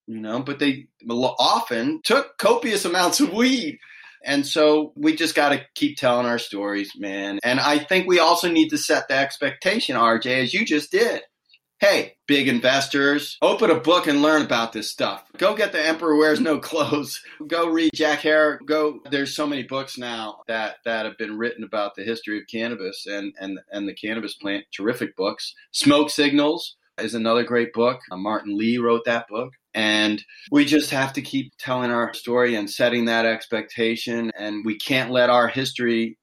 you 0.09 0.19
know, 0.19 0.41
but 0.41 0.57
they 0.57 0.87
often 1.07 2.01
took 2.03 2.37
copious 2.39 2.83
amounts 2.83 3.19
of 3.19 3.31
weed. 3.31 3.77
And 4.25 4.45
so 4.45 4.91
we 4.95 5.15
just 5.15 5.35
got 5.35 5.49
to 5.49 5.65
keep 5.75 5.97
telling 5.97 6.25
our 6.25 6.39
stories, 6.39 6.91
man. 6.97 7.39
And 7.43 7.59
I 7.59 7.77
think 7.77 8.07
we 8.07 8.19
also 8.19 8.51
need 8.51 8.69
to 8.69 8.77
set 8.77 9.07
the 9.07 9.15
expectation, 9.15 9.95
RJ, 9.95 10.43
as 10.43 10.53
you 10.53 10.65
just 10.65 10.91
did 10.91 11.21
hey, 11.79 12.17
big 12.27 12.47
investors, 12.49 13.37
open 13.41 13.71
a 13.71 13.79
book 13.79 14.05
and 14.07 14.21
learn 14.21 14.41
about 14.41 14.73
this 14.73 14.91
stuff. 14.91 15.23
Go 15.37 15.55
get 15.55 15.71
The 15.71 15.85
Emperor 15.85 16.15
Wears 16.15 16.41
No 16.41 16.59
Clothes. 16.59 17.21
Go 17.47 17.69
read 17.69 17.91
Jack 17.93 18.19
Herer. 18.19 18.59
Go. 18.65 18.99
There's 19.09 19.35
so 19.35 19.47
many 19.47 19.63
books 19.63 19.97
now 19.97 20.41
that 20.47 20.77
that 20.85 21.05
have 21.05 21.17
been 21.17 21.37
written 21.37 21.63
about 21.63 21.95
the 21.95 22.03
history 22.03 22.37
of 22.37 22.47
cannabis 22.51 23.05
and 23.07 23.33
and 23.39 23.59
and 23.71 23.87
the 23.87 23.93
cannabis 23.93 24.35
plant. 24.35 24.65
Terrific 24.73 25.15
books. 25.15 25.55
Smoke 25.71 26.09
Signals 26.09 26.75
is 27.03 27.13
another 27.13 27.43
great 27.43 27.73
book. 27.73 27.99
Uh, 28.11 28.17
Martin 28.17 28.57
Lee 28.57 28.77
wrote 28.77 29.05
that 29.05 29.27
book. 29.27 29.53
And 29.73 30.23
we 30.51 30.65
just 30.65 30.89
have 30.91 31.13
to 31.13 31.21
keep 31.21 31.53
telling 31.59 31.91
our 31.91 32.13
story 32.13 32.55
and 32.55 32.69
setting 32.69 33.05
that 33.05 33.25
expectation. 33.25 34.31
And 34.37 34.65
we 34.65 34.77
can't 34.77 35.11
let 35.11 35.29
our 35.29 35.47
history 35.47 36.17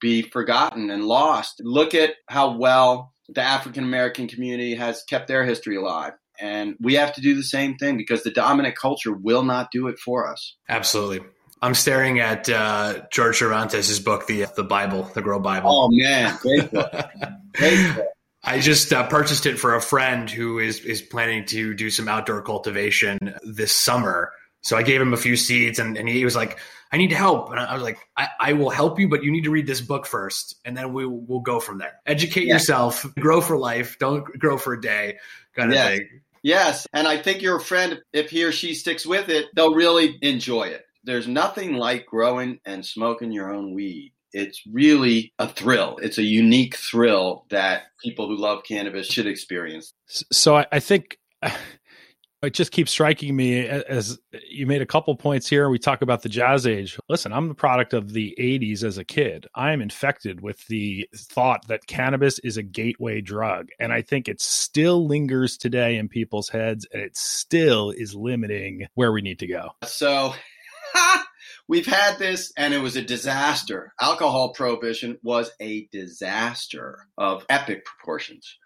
be 0.00 0.22
forgotten 0.22 0.90
and 0.90 1.04
lost. 1.04 1.60
Look 1.64 1.94
at 1.94 2.14
how 2.28 2.56
well 2.56 3.12
the 3.28 3.42
African 3.42 3.84
American 3.84 4.28
community 4.28 4.74
has 4.74 5.02
kept 5.04 5.28
their 5.28 5.44
history 5.44 5.76
alive. 5.76 6.12
And 6.40 6.76
we 6.80 6.94
have 6.94 7.12
to 7.14 7.20
do 7.20 7.34
the 7.34 7.42
same 7.42 7.76
thing 7.76 7.96
because 7.96 8.22
the 8.22 8.30
dominant 8.30 8.76
culture 8.76 9.12
will 9.12 9.44
not 9.44 9.70
do 9.70 9.88
it 9.88 9.98
for 9.98 10.28
us. 10.28 10.56
Absolutely. 10.68 11.20
I'm 11.62 11.74
staring 11.74 12.18
at 12.18 12.48
uh, 12.48 13.02
George 13.12 13.38
Cervantes' 13.38 14.00
book, 14.00 14.26
the 14.26 14.46
the 14.56 14.64
Bible, 14.64 15.04
the 15.14 15.22
Grow 15.22 15.38
Bible. 15.38 15.70
Oh 15.70 15.88
man, 15.92 16.36
great 16.42 16.72
book! 16.72 16.92
great 17.52 17.94
book. 17.94 18.06
I 18.44 18.58
just 18.58 18.92
uh, 18.92 19.06
purchased 19.06 19.46
it 19.46 19.58
for 19.58 19.74
a 19.74 19.80
friend 19.80 20.28
who 20.28 20.58
is 20.58 20.80
is 20.80 21.00
planning 21.00 21.44
to 21.46 21.74
do 21.74 21.90
some 21.90 22.08
outdoor 22.08 22.42
cultivation 22.42 23.34
this 23.44 23.72
summer 23.72 24.32
So 24.62 24.76
I 24.76 24.82
gave 24.82 25.00
him 25.00 25.12
a 25.12 25.16
few 25.16 25.36
seeds 25.36 25.78
and, 25.78 25.96
and 25.96 26.08
he 26.08 26.24
was 26.24 26.36
like, 26.36 26.58
I 26.92 26.96
need 26.96 27.12
help. 27.12 27.50
And 27.50 27.58
I 27.58 27.74
was 27.74 27.82
like, 27.82 27.98
I, 28.16 28.28
I, 28.38 28.52
will 28.52 28.70
help 28.70 29.00
you, 29.00 29.08
but 29.08 29.24
you 29.24 29.32
need 29.32 29.44
to 29.44 29.50
read 29.50 29.66
this 29.66 29.80
book 29.80 30.06
first. 30.06 30.56
And 30.64 30.76
then 30.76 30.92
we 30.92 31.06
will 31.06 31.40
go 31.40 31.58
from 31.58 31.78
there. 31.78 31.94
Educate 32.06 32.46
yourself, 32.46 33.04
grow 33.18 33.40
for 33.40 33.56
life. 33.56 33.98
Don't 33.98 34.24
grow 34.38 34.58
for 34.58 34.74
a 34.74 34.80
day 34.80 35.18
kind 35.56 35.70
of 35.70 35.74
yes. 35.74 35.88
thing. 35.88 36.08
Yes. 36.42 36.86
And 36.92 37.08
I 37.08 37.16
think 37.18 37.42
your 37.42 37.58
friend, 37.60 38.00
if 38.12 38.30
he 38.30 38.44
or 38.44 38.52
she 38.52 38.74
sticks 38.74 39.06
with 39.06 39.28
it, 39.30 39.46
they'll 39.54 39.74
really 39.74 40.18
enjoy 40.22 40.64
it. 40.64 40.84
There's 41.04 41.26
nothing 41.26 41.74
like 41.74 42.06
growing 42.06 42.60
and 42.64 42.84
smoking 42.86 43.32
your 43.32 43.52
own 43.52 43.74
weed. 43.74 44.12
It's 44.32 44.62
really 44.70 45.32
a 45.38 45.48
thrill. 45.48 45.98
It's 46.02 46.18
a 46.18 46.22
unique 46.22 46.76
thrill 46.76 47.46
that 47.50 47.84
people 48.02 48.28
who 48.28 48.36
love 48.36 48.64
cannabis 48.64 49.06
should 49.06 49.26
experience. 49.26 49.92
So 50.06 50.56
I, 50.56 50.66
I 50.72 50.80
think 50.80 51.18
it 52.42 52.54
just 52.54 52.72
keeps 52.72 52.90
striking 52.90 53.36
me 53.36 53.66
as 53.66 54.18
you 54.48 54.66
made 54.66 54.82
a 54.82 54.86
couple 54.86 55.14
points 55.16 55.48
here. 55.48 55.68
We 55.68 55.78
talk 55.78 56.02
about 56.02 56.22
the 56.22 56.28
jazz 56.28 56.66
age. 56.66 56.98
Listen, 57.08 57.32
I'm 57.32 57.48
the 57.48 57.54
product 57.54 57.94
of 57.94 58.12
the 58.12 58.34
80s 58.38 58.82
as 58.82 58.98
a 58.98 59.04
kid. 59.04 59.46
I 59.54 59.72
am 59.72 59.80
infected 59.80 60.40
with 60.40 60.66
the 60.66 61.08
thought 61.14 61.68
that 61.68 61.86
cannabis 61.86 62.38
is 62.40 62.56
a 62.56 62.62
gateway 62.62 63.20
drug. 63.20 63.68
And 63.78 63.92
I 63.92 64.02
think 64.02 64.28
it 64.28 64.40
still 64.40 65.06
lingers 65.06 65.56
today 65.56 65.96
in 65.96 66.08
people's 66.08 66.48
heads 66.48 66.86
and 66.92 67.00
it 67.00 67.16
still 67.16 67.90
is 67.90 68.14
limiting 68.14 68.86
where 68.94 69.12
we 69.12 69.22
need 69.22 69.38
to 69.38 69.46
go. 69.46 69.70
So 69.84 70.34
we've 71.68 71.86
had 71.86 72.18
this 72.18 72.52
and 72.56 72.74
it 72.74 72.78
was 72.78 72.96
a 72.96 73.02
disaster. 73.02 73.92
Alcohol 74.00 74.52
prohibition 74.52 75.18
was 75.22 75.50
a 75.60 75.88
disaster 75.92 77.06
of 77.18 77.44
epic 77.48 77.84
proportions. 77.84 78.56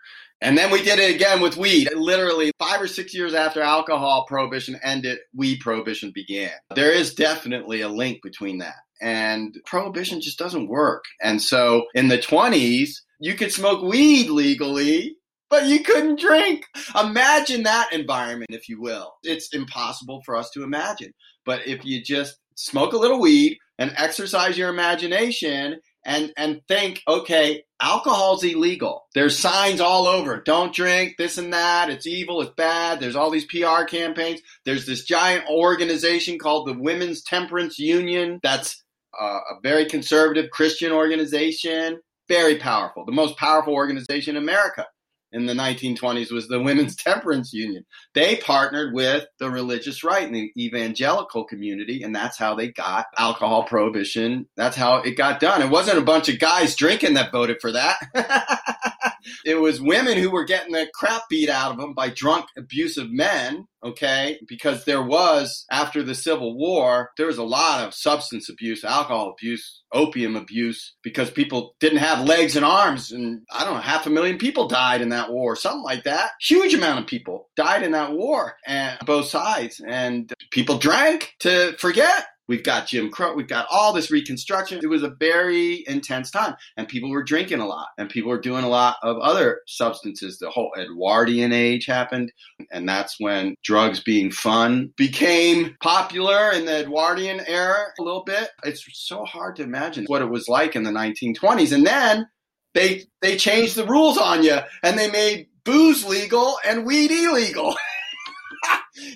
And 0.42 0.56
then 0.56 0.70
we 0.70 0.82
did 0.82 0.98
it 0.98 1.14
again 1.14 1.40
with 1.40 1.56
weed. 1.56 1.88
Literally 1.94 2.52
five 2.58 2.80
or 2.80 2.86
six 2.86 3.14
years 3.14 3.32
after 3.32 3.62
alcohol 3.62 4.26
prohibition 4.28 4.78
ended, 4.82 5.18
weed 5.34 5.60
prohibition 5.60 6.12
began. 6.14 6.50
There 6.74 6.92
is 6.92 7.14
definitely 7.14 7.80
a 7.80 7.88
link 7.88 8.22
between 8.22 8.58
that. 8.58 8.76
And 9.00 9.56
prohibition 9.64 10.20
just 10.20 10.38
doesn't 10.38 10.68
work. 10.68 11.04
And 11.22 11.40
so 11.40 11.84
in 11.94 12.08
the 12.08 12.18
20s, 12.18 12.90
you 13.18 13.34
could 13.34 13.52
smoke 13.52 13.82
weed 13.82 14.28
legally, 14.28 15.16
but 15.50 15.66
you 15.66 15.80
couldn't 15.80 16.20
drink. 16.20 16.64
Imagine 17.00 17.64
that 17.64 17.92
environment, 17.92 18.50
if 18.50 18.68
you 18.68 18.80
will. 18.80 19.14
It's 19.22 19.54
impossible 19.54 20.22
for 20.24 20.36
us 20.36 20.50
to 20.50 20.62
imagine. 20.62 21.12
But 21.44 21.66
if 21.66 21.84
you 21.84 22.02
just 22.02 22.36
smoke 22.56 22.92
a 22.92 22.98
little 22.98 23.20
weed 23.20 23.58
and 23.78 23.92
exercise 23.96 24.58
your 24.58 24.70
imagination 24.70 25.80
and 26.04 26.32
and 26.36 26.60
think, 26.68 27.02
okay, 27.06 27.64
alcohol's 27.80 28.44
illegal. 28.44 29.06
There's 29.14 29.38
signs 29.38 29.80
all 29.80 30.06
over. 30.06 30.40
Don't 30.40 30.74
drink 30.74 31.14
this 31.18 31.36
and 31.36 31.52
that. 31.52 31.90
It's 31.90 32.06
evil. 32.06 32.40
It's 32.40 32.52
bad. 32.56 33.00
There's 33.00 33.16
all 33.16 33.30
these 33.30 33.46
PR 33.46 33.84
campaigns. 33.84 34.40
There's 34.64 34.86
this 34.86 35.04
giant 35.04 35.44
organization 35.50 36.38
called 36.38 36.68
the 36.68 36.78
Women's 36.78 37.22
Temperance 37.22 37.78
Union. 37.78 38.38
That's 38.42 38.82
uh, 39.20 39.40
a 39.50 39.60
very 39.62 39.86
conservative 39.86 40.50
Christian 40.50 40.92
organization. 40.92 41.98
Very 42.28 42.56
powerful. 42.56 43.04
The 43.04 43.12
most 43.12 43.36
powerful 43.36 43.74
organization 43.74 44.36
in 44.36 44.42
America 44.42 44.86
in 45.32 45.46
the 45.46 45.52
1920s 45.52 46.32
was 46.32 46.48
the 46.48 46.60
Women's 46.60 46.96
Temperance 47.06 47.52
Union. 47.52 47.84
They 48.14 48.36
partnered 48.36 48.94
with 48.94 49.26
the 49.38 49.50
religious 49.50 50.02
right 50.04 50.26
and 50.26 50.34
the 50.34 50.52
evangelical 50.56 51.44
community, 51.44 52.02
and 52.02 52.14
that's 52.14 52.38
how 52.38 52.54
they 52.54 52.68
got 52.68 53.06
alcohol 53.18 53.64
prohibition. 53.64 54.48
That's 54.56 54.76
how 54.76 54.98
it 54.98 55.16
got 55.16 55.40
done. 55.40 55.62
It 55.62 55.70
wasn't 55.70 55.98
a 55.98 56.02
bunch 56.02 56.28
of 56.28 56.38
guys 56.38 56.74
drinking 56.76 57.14
that 57.14 57.32
voted 57.32 57.58
for 57.60 57.72
that. 57.72 57.96
it 59.44 59.56
was 59.56 59.80
women 59.80 60.18
who 60.18 60.30
were 60.30 60.44
getting 60.44 60.72
the 60.72 60.88
crap 60.94 61.22
beat 61.28 61.48
out 61.48 61.72
of 61.72 61.78
them 61.78 61.94
by 61.94 62.10
drunk, 62.10 62.46
abusive 62.56 63.10
men 63.10 63.66
okay? 63.86 64.38
Because 64.46 64.84
there 64.84 65.02
was, 65.02 65.64
after 65.70 66.02
the 66.02 66.14
Civil 66.14 66.56
War, 66.56 67.10
there 67.16 67.26
was 67.26 67.38
a 67.38 67.44
lot 67.44 67.86
of 67.86 67.94
substance 67.94 68.48
abuse, 68.48 68.84
alcohol 68.84 69.30
abuse, 69.30 69.82
opium 69.92 70.36
abuse, 70.36 70.94
because 71.02 71.30
people 71.30 71.74
didn't 71.80 71.98
have 71.98 72.26
legs 72.26 72.56
and 72.56 72.64
arms. 72.64 73.12
And 73.12 73.42
I 73.52 73.64
don't 73.64 73.74
know, 73.74 73.80
half 73.80 74.06
a 74.06 74.10
million 74.10 74.38
people 74.38 74.68
died 74.68 75.00
in 75.00 75.10
that 75.10 75.30
war, 75.30 75.56
something 75.56 75.82
like 75.82 76.04
that. 76.04 76.30
Huge 76.40 76.74
amount 76.74 77.00
of 77.00 77.06
people 77.06 77.48
died 77.56 77.82
in 77.82 77.92
that 77.92 78.12
war 78.12 78.56
and 78.66 78.98
both 79.06 79.26
sides. 79.26 79.80
And 79.86 80.32
people 80.50 80.78
drank 80.78 81.34
to 81.40 81.76
forget 81.78 82.26
We've 82.48 82.62
got 82.62 82.86
Jim 82.86 83.10
Crow. 83.10 83.34
We've 83.34 83.48
got 83.48 83.66
all 83.70 83.92
this 83.92 84.10
reconstruction. 84.10 84.80
It 84.82 84.88
was 84.88 85.02
a 85.02 85.10
very 85.18 85.84
intense 85.86 86.30
time, 86.30 86.54
and 86.76 86.86
people 86.86 87.10
were 87.10 87.24
drinking 87.24 87.60
a 87.60 87.66
lot, 87.66 87.88
and 87.98 88.08
people 88.08 88.30
were 88.30 88.40
doing 88.40 88.64
a 88.64 88.68
lot 88.68 88.96
of 89.02 89.18
other 89.18 89.62
substances. 89.66 90.38
The 90.38 90.50
whole 90.50 90.72
Edwardian 90.78 91.52
age 91.52 91.86
happened, 91.86 92.32
and 92.70 92.88
that's 92.88 93.16
when 93.18 93.56
drugs 93.64 94.00
being 94.00 94.30
fun 94.30 94.92
became 94.96 95.76
popular 95.82 96.52
in 96.52 96.66
the 96.66 96.80
Edwardian 96.80 97.40
era 97.46 97.86
a 97.98 98.02
little 98.02 98.24
bit. 98.24 98.50
It's 98.64 98.84
so 98.92 99.24
hard 99.24 99.56
to 99.56 99.62
imagine 99.62 100.04
what 100.06 100.22
it 100.22 100.30
was 100.30 100.48
like 100.48 100.76
in 100.76 100.84
the 100.84 100.90
1920s, 100.90 101.72
and 101.72 101.86
then 101.86 102.28
they 102.74 103.04
they 103.22 103.36
changed 103.36 103.74
the 103.74 103.86
rules 103.86 104.18
on 104.18 104.44
you, 104.44 104.58
and 104.82 104.96
they 104.96 105.10
made 105.10 105.48
booze 105.64 106.04
legal 106.04 106.56
and 106.64 106.86
weed 106.86 107.10
illegal. 107.10 107.76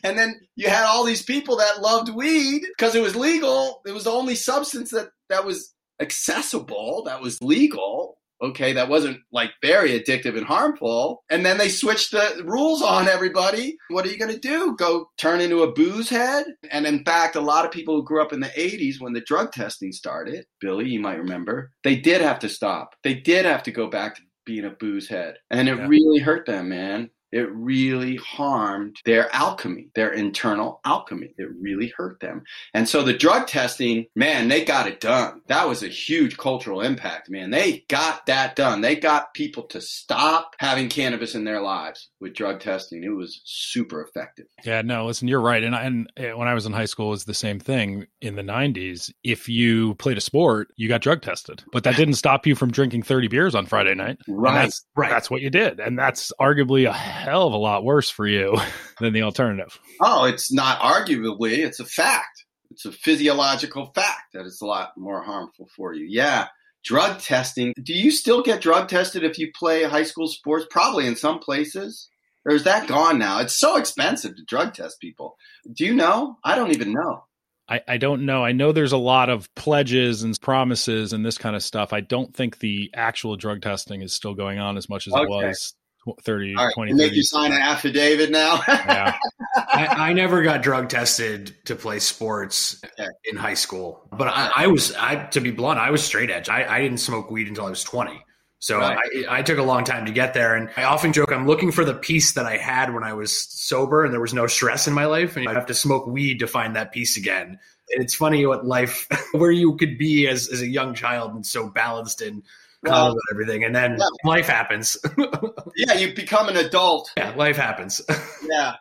and 0.04 0.18
then 0.18 0.40
you 0.56 0.68
had 0.68 0.84
all 0.84 1.04
these 1.04 1.22
people 1.22 1.56
that 1.56 1.80
loved 1.80 2.08
weed 2.14 2.62
because 2.76 2.94
it 2.94 3.02
was 3.02 3.16
legal. 3.16 3.82
It 3.86 3.92
was 3.92 4.04
the 4.04 4.10
only 4.10 4.34
substance 4.34 4.90
that 4.90 5.10
that 5.28 5.44
was 5.44 5.74
accessible, 6.00 7.04
that 7.06 7.20
was 7.20 7.40
legal. 7.42 8.16
Okay, 8.42 8.72
that 8.72 8.88
wasn't 8.88 9.18
like 9.30 9.50
very 9.60 9.90
addictive 9.90 10.34
and 10.34 10.46
harmful. 10.46 11.22
And 11.28 11.44
then 11.44 11.58
they 11.58 11.68
switched 11.68 12.12
the 12.12 12.42
rules 12.46 12.80
on 12.80 13.06
everybody. 13.06 13.76
What 13.88 14.06
are 14.06 14.08
you 14.08 14.18
going 14.18 14.32
to 14.32 14.38
do? 14.38 14.74
Go 14.78 15.10
turn 15.18 15.42
into 15.42 15.62
a 15.62 15.70
booze 15.70 16.08
head? 16.08 16.46
And 16.70 16.86
in 16.86 17.04
fact, 17.04 17.36
a 17.36 17.42
lot 17.42 17.66
of 17.66 17.70
people 17.70 17.96
who 17.96 18.02
grew 18.02 18.22
up 18.22 18.32
in 18.32 18.40
the 18.40 18.46
80s 18.46 18.98
when 18.98 19.12
the 19.12 19.20
drug 19.20 19.52
testing 19.52 19.92
started, 19.92 20.46
Billy, 20.58 20.88
you 20.88 21.00
might 21.00 21.18
remember, 21.18 21.72
they 21.84 21.96
did 21.96 22.22
have 22.22 22.38
to 22.38 22.48
stop. 22.48 22.94
They 23.04 23.12
did 23.12 23.44
have 23.44 23.62
to 23.64 23.72
go 23.72 23.88
back 23.88 24.14
to 24.14 24.22
being 24.46 24.64
a 24.64 24.70
booze 24.70 25.08
head. 25.08 25.34
And 25.50 25.68
it 25.68 25.76
yeah. 25.76 25.86
really 25.86 26.20
hurt 26.20 26.46
them, 26.46 26.70
man 26.70 27.10
it 27.32 27.48
really 27.52 28.16
harmed 28.16 28.96
their 29.04 29.34
alchemy, 29.34 29.88
their 29.94 30.12
internal 30.12 30.80
alchemy. 30.84 31.34
It 31.38 31.48
really 31.60 31.92
hurt 31.96 32.20
them. 32.20 32.42
And 32.74 32.88
so 32.88 33.02
the 33.02 33.12
drug 33.12 33.46
testing, 33.46 34.06
man, 34.14 34.48
they 34.48 34.64
got 34.64 34.86
it 34.86 35.00
done. 35.00 35.42
That 35.46 35.68
was 35.68 35.82
a 35.82 35.88
huge 35.88 36.36
cultural 36.36 36.80
impact, 36.80 37.30
man. 37.30 37.50
They 37.50 37.84
got 37.88 38.26
that 38.26 38.56
done. 38.56 38.80
They 38.80 38.96
got 38.96 39.34
people 39.34 39.64
to 39.64 39.80
stop 39.80 40.54
having 40.58 40.88
cannabis 40.88 41.34
in 41.34 41.44
their 41.44 41.60
lives 41.60 42.08
with 42.20 42.34
drug 42.34 42.60
testing. 42.60 43.04
It 43.04 43.08
was 43.10 43.40
super 43.44 44.02
effective. 44.02 44.46
Yeah, 44.64 44.82
no, 44.82 45.06
listen, 45.06 45.28
you're 45.28 45.40
right. 45.40 45.62
And, 45.62 45.74
and 45.74 46.12
eh, 46.16 46.32
when 46.32 46.48
I 46.48 46.54
was 46.54 46.66
in 46.66 46.72
high 46.72 46.84
school, 46.86 47.08
it 47.08 47.10
was 47.10 47.24
the 47.24 47.34
same 47.34 47.60
thing 47.60 48.06
in 48.20 48.36
the 48.36 48.42
90s. 48.42 49.12
If 49.22 49.48
you 49.48 49.94
played 49.94 50.18
a 50.18 50.20
sport, 50.20 50.68
you 50.76 50.88
got 50.88 51.00
drug 51.00 51.22
tested, 51.22 51.62
but 51.72 51.84
that 51.84 51.96
didn't 51.96 52.14
stop 52.14 52.46
you 52.46 52.54
from 52.54 52.70
drinking 52.70 53.02
30 53.02 53.28
beers 53.28 53.54
on 53.54 53.66
Friday 53.66 53.94
night. 53.94 54.18
Right. 54.28 54.62
That's, 54.62 54.84
right. 54.96 55.10
That's 55.10 55.30
what 55.30 55.40
you 55.40 55.50
did. 55.50 55.80
And 55.80 55.98
that's 55.98 56.32
arguably 56.40 56.88
a 56.88 57.19
hell 57.20 57.46
of 57.46 57.52
a 57.52 57.58
lot 57.58 57.84
worse 57.84 58.10
for 58.10 58.26
you 58.26 58.58
than 59.00 59.12
the 59.12 59.22
alternative. 59.22 59.78
Oh, 60.00 60.24
it's 60.24 60.52
not 60.52 60.80
arguably, 60.80 61.58
it's 61.58 61.80
a 61.80 61.84
fact. 61.84 62.44
It's 62.70 62.84
a 62.84 62.92
physiological 62.92 63.92
fact 63.94 64.32
that 64.32 64.46
it's 64.46 64.62
a 64.62 64.66
lot 64.66 64.92
more 64.96 65.22
harmful 65.22 65.68
for 65.76 65.92
you. 65.92 66.06
Yeah. 66.08 66.48
Drug 66.82 67.20
testing. 67.20 67.74
Do 67.82 67.92
you 67.92 68.10
still 68.10 68.42
get 68.42 68.62
drug 68.62 68.88
tested 68.88 69.22
if 69.22 69.38
you 69.38 69.50
play 69.54 69.82
high 69.82 70.04
school 70.04 70.28
sports? 70.28 70.66
Probably 70.70 71.06
in 71.06 71.16
some 71.16 71.40
places. 71.40 72.08
Or 72.46 72.54
is 72.54 72.64
that 72.64 72.88
gone 72.88 73.18
now? 73.18 73.40
It's 73.40 73.58
so 73.58 73.76
expensive 73.76 74.34
to 74.36 74.44
drug 74.44 74.72
test 74.72 74.98
people. 75.00 75.36
Do 75.70 75.84
you 75.84 75.94
know? 75.94 76.38
I 76.42 76.54
don't 76.54 76.70
even 76.70 76.92
know. 76.92 77.24
I, 77.68 77.82
I 77.86 77.96
don't 77.98 78.24
know. 78.24 78.42
I 78.42 78.52
know 78.52 78.72
there's 78.72 78.92
a 78.92 78.98
lot 78.98 79.28
of 79.28 79.54
pledges 79.54 80.22
and 80.22 80.40
promises 80.40 81.12
and 81.12 81.24
this 81.24 81.38
kind 81.38 81.54
of 81.54 81.62
stuff. 81.62 81.92
I 81.92 82.00
don't 82.00 82.34
think 82.34 82.58
the 82.58 82.90
actual 82.94 83.36
drug 83.36 83.62
testing 83.62 84.02
is 84.02 84.12
still 84.12 84.34
going 84.34 84.58
on 84.58 84.76
as 84.76 84.88
much 84.88 85.06
as 85.06 85.12
okay. 85.12 85.22
it 85.22 85.28
was 85.28 85.74
30, 86.22 86.54
All 86.56 86.66
right, 86.66 86.74
20, 86.74 86.94
make 86.94 87.12
you 87.12 87.22
sign 87.22 87.52
an 87.52 87.60
affidavit 87.60 88.30
now. 88.30 88.62
yeah. 88.68 89.16
I, 89.56 89.86
I, 89.86 90.12
never 90.12 90.42
got 90.42 90.62
drug 90.62 90.88
tested 90.88 91.54
to 91.66 91.76
play 91.76 91.98
sports 91.98 92.80
okay. 92.84 93.08
in 93.24 93.36
high 93.36 93.54
school, 93.54 94.08
but 94.10 94.28
I, 94.28 94.50
I, 94.54 94.66
was, 94.68 94.94
I 94.94 95.26
to 95.26 95.40
be 95.40 95.50
blunt, 95.50 95.78
I 95.78 95.90
was 95.90 96.02
straight 96.02 96.30
edge. 96.30 96.48
I, 96.48 96.76
I 96.76 96.80
didn't 96.80 96.98
smoke 96.98 97.30
weed 97.30 97.48
until 97.48 97.66
I 97.66 97.70
was 97.70 97.84
20. 97.84 98.24
So 98.60 98.78
right. 98.78 98.98
I, 99.28 99.38
I 99.38 99.42
took 99.42 99.58
a 99.58 99.62
long 99.62 99.84
time 99.84 100.04
to 100.04 100.12
get 100.12 100.34
there. 100.34 100.54
And 100.54 100.70
I 100.76 100.84
often 100.84 101.12
joke, 101.14 101.32
I'm 101.32 101.46
looking 101.46 101.72
for 101.72 101.84
the 101.84 101.94
peace 101.94 102.32
that 102.34 102.44
I 102.44 102.58
had 102.58 102.92
when 102.94 103.02
I 103.02 103.14
was 103.14 103.36
sober 103.36 104.04
and 104.04 104.12
there 104.12 104.20
was 104.20 104.34
no 104.34 104.46
stress 104.46 104.86
in 104.86 104.92
my 104.92 105.06
life. 105.06 105.36
And 105.36 105.48
I 105.48 105.54
have 105.54 105.66
to 105.66 105.74
smoke 105.74 106.06
weed 106.06 106.40
to 106.40 106.46
find 106.46 106.76
that 106.76 106.92
peace 106.92 107.16
again. 107.16 107.58
And 107.92 108.04
it's 108.04 108.14
funny 108.14 108.44
what 108.44 108.66
life, 108.66 109.08
where 109.32 109.50
you 109.50 109.76
could 109.76 109.96
be 109.96 110.28
as, 110.28 110.48
as 110.48 110.60
a 110.60 110.66
young 110.66 110.94
child 110.94 111.34
and 111.34 111.44
so 111.44 111.70
balanced 111.70 112.20
and 112.20 112.42
well, 112.82 113.10
and 113.10 113.20
everything, 113.30 113.64
and 113.64 113.74
then 113.74 113.96
yeah. 113.98 114.06
life 114.24 114.46
happens. 114.46 114.96
yeah, 115.76 115.94
you 115.94 116.14
become 116.14 116.48
an 116.48 116.56
adult. 116.56 117.10
Yeah, 117.16 117.34
life 117.34 117.56
happens. 117.56 118.00
yeah. 118.48 118.74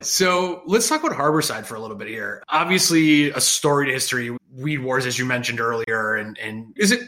So 0.00 0.62
let's 0.66 0.88
talk 0.88 1.02
about 1.02 1.16
Harborside 1.16 1.64
for 1.64 1.74
a 1.74 1.80
little 1.80 1.96
bit 1.96 2.08
here. 2.08 2.42
Obviously, 2.48 3.30
a 3.30 3.40
storied 3.40 3.92
history, 3.92 4.36
weed 4.52 4.78
wars, 4.78 5.06
as 5.06 5.18
you 5.18 5.24
mentioned 5.24 5.60
earlier, 5.60 6.14
and 6.16 6.38
and 6.38 6.74
is 6.76 6.92
it 6.92 7.02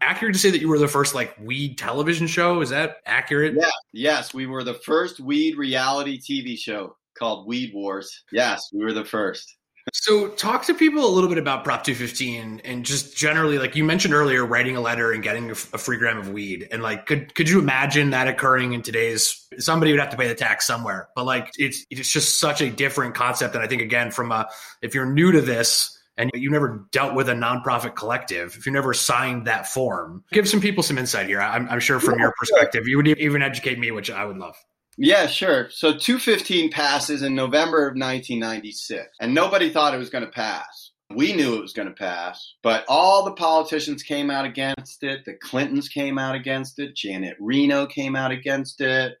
accurate 0.00 0.34
to 0.34 0.40
say 0.40 0.50
that 0.50 0.60
you 0.60 0.68
were 0.68 0.78
the 0.78 0.88
first 0.88 1.14
like 1.14 1.34
weed 1.40 1.78
television 1.78 2.26
show? 2.26 2.60
Is 2.60 2.70
that 2.70 2.98
accurate? 3.06 3.54
Yeah. 3.56 3.70
Yes, 3.92 4.34
we 4.34 4.46
were 4.46 4.64
the 4.64 4.74
first 4.74 5.20
weed 5.20 5.56
reality 5.56 6.20
TV 6.20 6.58
show 6.58 6.96
called 7.18 7.46
Weed 7.46 7.72
Wars. 7.74 8.24
Yes, 8.30 8.68
we 8.72 8.84
were 8.84 8.92
the 8.92 9.04
first. 9.04 9.57
So, 9.92 10.28
talk 10.28 10.64
to 10.66 10.74
people 10.74 11.04
a 11.04 11.10
little 11.10 11.28
bit 11.28 11.38
about 11.38 11.64
Prop 11.64 11.84
215 11.84 12.62
and 12.64 12.84
just 12.84 13.16
generally, 13.16 13.58
like 13.58 13.76
you 13.76 13.84
mentioned 13.84 14.14
earlier, 14.14 14.44
writing 14.44 14.76
a 14.76 14.80
letter 14.80 15.12
and 15.12 15.22
getting 15.22 15.50
a, 15.50 15.54
free 15.54 15.96
gram 15.96 16.18
of 16.18 16.30
weed. 16.30 16.68
And 16.70 16.82
like, 16.82 17.06
could 17.06 17.34
could 17.34 17.48
you 17.48 17.58
imagine 17.58 18.10
that 18.10 18.28
occurring 18.28 18.72
in 18.72 18.82
today's? 18.82 19.46
Somebody 19.58 19.92
would 19.92 20.00
have 20.00 20.10
to 20.10 20.16
pay 20.16 20.28
the 20.28 20.34
tax 20.34 20.66
somewhere, 20.66 21.08
but 21.14 21.24
like, 21.24 21.50
it's 21.56 21.84
it's 21.90 22.12
just 22.12 22.40
such 22.40 22.60
a 22.60 22.70
different 22.70 23.14
concept. 23.14 23.54
And 23.54 23.62
I 23.62 23.66
think 23.66 23.82
again, 23.82 24.10
from 24.10 24.32
a 24.32 24.48
if 24.82 24.94
you're 24.94 25.06
new 25.06 25.32
to 25.32 25.40
this 25.40 25.98
and 26.16 26.30
you 26.34 26.50
never 26.50 26.86
dealt 26.90 27.14
with 27.14 27.28
a 27.28 27.34
nonprofit 27.34 27.94
collective, 27.94 28.56
if 28.56 28.66
you 28.66 28.72
never 28.72 28.92
signed 28.92 29.46
that 29.46 29.68
form, 29.68 30.24
give 30.32 30.48
some 30.48 30.60
people 30.60 30.82
some 30.82 30.98
insight 30.98 31.28
here. 31.28 31.40
I'm, 31.40 31.68
I'm 31.68 31.80
sure 31.80 32.00
from 32.00 32.18
your 32.18 32.34
perspective, 32.38 32.88
you 32.88 32.96
would 32.96 33.06
even 33.06 33.40
educate 33.42 33.78
me, 33.78 33.92
which 33.92 34.10
I 34.10 34.24
would 34.24 34.36
love. 34.36 34.56
Yeah, 35.00 35.28
sure. 35.28 35.70
So 35.70 35.96
215 35.96 36.72
passes 36.72 37.22
in 37.22 37.36
November 37.36 37.86
of 37.86 37.92
1996, 37.92 39.06
and 39.20 39.32
nobody 39.32 39.70
thought 39.70 39.94
it 39.94 39.98
was 39.98 40.10
going 40.10 40.24
to 40.24 40.30
pass. 40.30 40.90
We 41.14 41.32
knew 41.32 41.54
it 41.54 41.62
was 41.62 41.72
going 41.72 41.86
to 41.86 41.94
pass, 41.94 42.54
but 42.64 42.84
all 42.88 43.24
the 43.24 43.32
politicians 43.32 44.02
came 44.02 44.28
out 44.28 44.44
against 44.44 45.04
it. 45.04 45.24
The 45.24 45.34
Clintons 45.34 45.88
came 45.88 46.18
out 46.18 46.34
against 46.34 46.80
it. 46.80 46.96
Janet 46.96 47.36
Reno 47.38 47.86
came 47.86 48.16
out 48.16 48.32
against 48.32 48.80
it. 48.80 49.14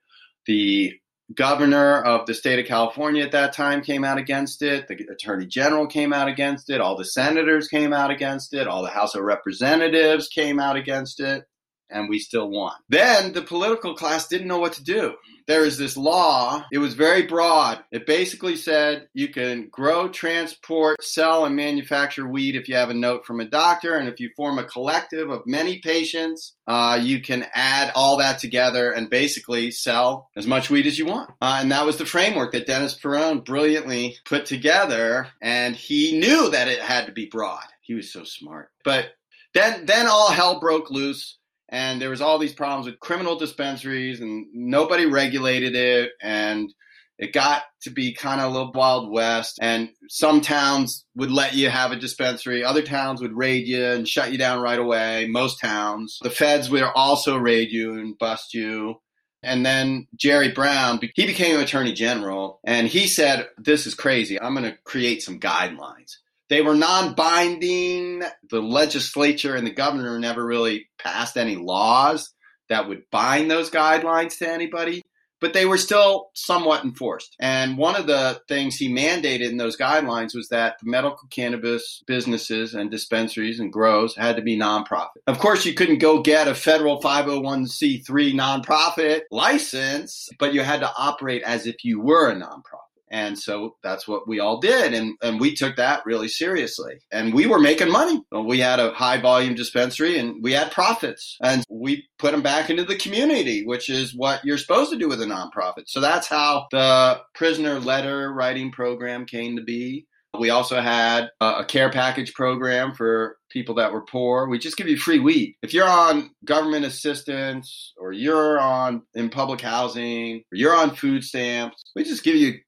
The 0.46 0.94
governor 1.32 2.02
of 2.02 2.26
the 2.26 2.34
state 2.34 2.58
of 2.58 2.66
California 2.66 3.22
at 3.22 3.32
that 3.32 3.52
time 3.52 3.80
came 3.80 4.02
out 4.02 4.18
against 4.18 4.62
it. 4.62 4.88
The 4.88 5.06
attorney 5.12 5.46
general 5.46 5.86
came 5.86 6.12
out 6.12 6.26
against 6.26 6.70
it. 6.70 6.80
All 6.80 6.96
the 6.96 7.04
senators 7.04 7.68
came 7.68 7.92
out 7.92 8.10
against 8.10 8.52
it. 8.52 8.66
All 8.66 8.82
the 8.82 8.90
House 8.90 9.14
of 9.14 9.22
Representatives 9.22 10.26
came 10.26 10.58
out 10.58 10.76
against 10.76 11.20
it. 11.20 11.44
And 11.90 12.08
we 12.08 12.18
still 12.18 12.50
won. 12.50 12.74
Then 12.88 13.32
the 13.32 13.42
political 13.42 13.94
class 13.94 14.28
didn't 14.28 14.48
know 14.48 14.58
what 14.58 14.74
to 14.74 14.84
do 14.84 15.14
there 15.48 15.64
is 15.64 15.78
this 15.78 15.96
law. 15.96 16.64
It 16.70 16.78
was 16.78 16.94
very 16.94 17.22
broad. 17.22 17.82
It 17.90 18.06
basically 18.06 18.54
said 18.54 19.08
you 19.14 19.28
can 19.28 19.68
grow, 19.70 20.08
transport, 20.08 21.02
sell, 21.02 21.46
and 21.46 21.56
manufacture 21.56 22.28
weed 22.28 22.54
if 22.54 22.68
you 22.68 22.76
have 22.76 22.90
a 22.90 22.94
note 22.94 23.24
from 23.24 23.40
a 23.40 23.46
doctor. 23.46 23.96
And 23.96 24.08
if 24.08 24.20
you 24.20 24.30
form 24.36 24.58
a 24.58 24.64
collective 24.64 25.30
of 25.30 25.46
many 25.46 25.78
patients, 25.78 26.54
uh, 26.66 27.00
you 27.02 27.22
can 27.22 27.46
add 27.54 27.92
all 27.94 28.18
that 28.18 28.38
together 28.38 28.92
and 28.92 29.08
basically 29.08 29.70
sell 29.70 30.28
as 30.36 30.46
much 30.46 30.68
weed 30.68 30.86
as 30.86 30.98
you 30.98 31.06
want. 31.06 31.30
Uh, 31.40 31.58
and 31.62 31.72
that 31.72 31.86
was 31.86 31.96
the 31.96 32.06
framework 32.06 32.52
that 32.52 32.66
Dennis 32.66 32.94
Peron 32.94 33.40
brilliantly 33.40 34.16
put 34.26 34.44
together. 34.44 35.28
And 35.40 35.74
he 35.74 36.18
knew 36.18 36.50
that 36.50 36.68
it 36.68 36.80
had 36.80 37.06
to 37.06 37.12
be 37.12 37.26
broad. 37.26 37.64
He 37.80 37.94
was 37.94 38.12
so 38.12 38.24
smart. 38.24 38.70
But 38.84 39.06
then, 39.54 39.86
then 39.86 40.06
all 40.06 40.30
hell 40.30 40.60
broke 40.60 40.90
loose 40.90 41.37
and 41.68 42.00
there 42.00 42.10
was 42.10 42.20
all 42.20 42.38
these 42.38 42.52
problems 42.52 42.86
with 42.86 43.00
criminal 43.00 43.36
dispensaries 43.36 44.20
and 44.20 44.46
nobody 44.52 45.06
regulated 45.06 45.74
it 45.74 46.12
and 46.22 46.72
it 47.18 47.32
got 47.32 47.64
to 47.82 47.90
be 47.90 48.14
kind 48.14 48.40
of 48.40 48.50
a 48.50 48.52
little 48.52 48.72
wild 48.72 49.10
west 49.10 49.58
and 49.60 49.88
some 50.08 50.40
towns 50.40 51.04
would 51.16 51.30
let 51.30 51.54
you 51.54 51.68
have 51.68 51.92
a 51.92 51.96
dispensary 51.96 52.64
other 52.64 52.82
towns 52.82 53.20
would 53.20 53.36
raid 53.36 53.66
you 53.66 53.84
and 53.84 54.08
shut 54.08 54.32
you 54.32 54.38
down 54.38 54.60
right 54.60 54.78
away 54.78 55.26
most 55.28 55.60
towns 55.60 56.18
the 56.22 56.30
feds 56.30 56.70
would 56.70 56.82
also 56.82 57.36
raid 57.36 57.70
you 57.70 57.94
and 57.94 58.18
bust 58.18 58.54
you 58.54 58.96
and 59.42 59.64
then 59.64 60.08
Jerry 60.16 60.50
Brown, 60.50 60.98
he 61.14 61.26
became 61.26 61.60
attorney 61.60 61.92
general 61.92 62.60
and 62.64 62.88
he 62.88 63.06
said, 63.06 63.48
This 63.56 63.86
is 63.86 63.94
crazy. 63.94 64.40
I'm 64.40 64.54
going 64.54 64.70
to 64.70 64.76
create 64.84 65.22
some 65.22 65.38
guidelines. 65.38 66.16
They 66.48 66.62
were 66.62 66.74
non 66.74 67.14
binding. 67.14 68.22
The 68.50 68.60
legislature 68.60 69.54
and 69.54 69.66
the 69.66 69.72
governor 69.72 70.18
never 70.18 70.44
really 70.44 70.88
passed 70.98 71.36
any 71.36 71.56
laws 71.56 72.32
that 72.68 72.88
would 72.88 73.02
bind 73.10 73.50
those 73.50 73.70
guidelines 73.70 74.38
to 74.38 74.48
anybody, 74.48 75.02
but 75.40 75.52
they 75.52 75.66
were 75.66 75.78
still 75.78 76.30
somewhat 76.34 76.84
enforced. 76.84 77.36
And 77.40 77.78
one 77.78 77.96
of 77.96 78.06
the 78.06 78.40
things 78.48 78.76
he 78.76 78.92
mandated 78.92 79.50
in 79.50 79.56
those 79.56 79.76
guidelines 79.76 80.34
was 80.34 80.48
that 80.48 80.76
the 80.82 80.90
medical 80.90 81.28
cannabis 81.30 82.02
businesses 82.06 82.74
and 82.74 82.90
dispensaries 82.90 83.60
and 83.60 83.72
grows 83.72 84.16
had 84.16 84.36
to 84.36 84.42
be 84.42 84.58
nonprofit. 84.58 85.22
Of 85.26 85.38
course, 85.38 85.64
you 85.64 85.74
couldn't 85.74 85.98
go 85.98 86.22
get 86.22 86.48
a 86.48 86.54
federal 86.54 87.00
501c3 87.00 88.04
nonprofit 88.34 89.22
license, 89.30 90.28
but 90.38 90.54
you 90.54 90.62
had 90.62 90.80
to 90.80 90.92
operate 90.96 91.42
as 91.42 91.66
if 91.66 91.84
you 91.84 92.00
were 92.00 92.30
a 92.30 92.34
nonprofit. 92.34 92.87
And 93.10 93.38
so 93.38 93.76
that's 93.82 94.06
what 94.06 94.28
we 94.28 94.40
all 94.40 94.60
did. 94.60 94.94
And, 94.94 95.16
and 95.22 95.40
we 95.40 95.54
took 95.54 95.76
that 95.76 96.04
really 96.04 96.28
seriously. 96.28 97.00
And 97.10 97.34
we 97.34 97.46
were 97.46 97.58
making 97.58 97.90
money. 97.90 98.22
We 98.32 98.60
had 98.60 98.80
a 98.80 98.92
high 98.92 99.20
volume 99.20 99.54
dispensary 99.54 100.18
and 100.18 100.42
we 100.42 100.52
had 100.52 100.72
profits. 100.72 101.36
And 101.42 101.64
we 101.70 102.06
put 102.18 102.32
them 102.32 102.42
back 102.42 102.70
into 102.70 102.84
the 102.84 102.96
community, 102.96 103.64
which 103.64 103.88
is 103.88 104.14
what 104.14 104.44
you're 104.44 104.58
supposed 104.58 104.92
to 104.92 104.98
do 104.98 105.08
with 105.08 105.22
a 105.22 105.26
nonprofit. 105.26 105.84
So 105.86 106.00
that's 106.00 106.26
how 106.26 106.66
the 106.70 107.20
prisoner 107.34 107.80
letter 107.80 108.32
writing 108.32 108.72
program 108.72 109.26
came 109.26 109.56
to 109.56 109.62
be. 109.62 110.06
We 110.38 110.50
also 110.50 110.80
had 110.80 111.30
a 111.40 111.64
care 111.64 111.90
package 111.90 112.34
program 112.34 112.94
for 112.94 113.38
people 113.50 113.76
that 113.76 113.92
were 113.92 114.04
poor. 114.04 114.46
We 114.48 114.58
just 114.58 114.76
give 114.76 114.86
you 114.86 114.98
free 114.98 115.18
weed. 115.18 115.56
If 115.62 115.72
you're 115.72 115.88
on 115.88 116.30
government 116.44 116.84
assistance 116.84 117.94
or 117.96 118.12
you're 118.12 118.60
on 118.60 119.02
in 119.14 119.30
public 119.30 119.60
housing 119.60 120.42
or 120.52 120.56
you're 120.56 120.76
on 120.76 120.94
food 120.94 121.24
stamps, 121.24 121.82
we 121.96 122.04
just 122.04 122.22
give 122.22 122.36
you 122.36 122.58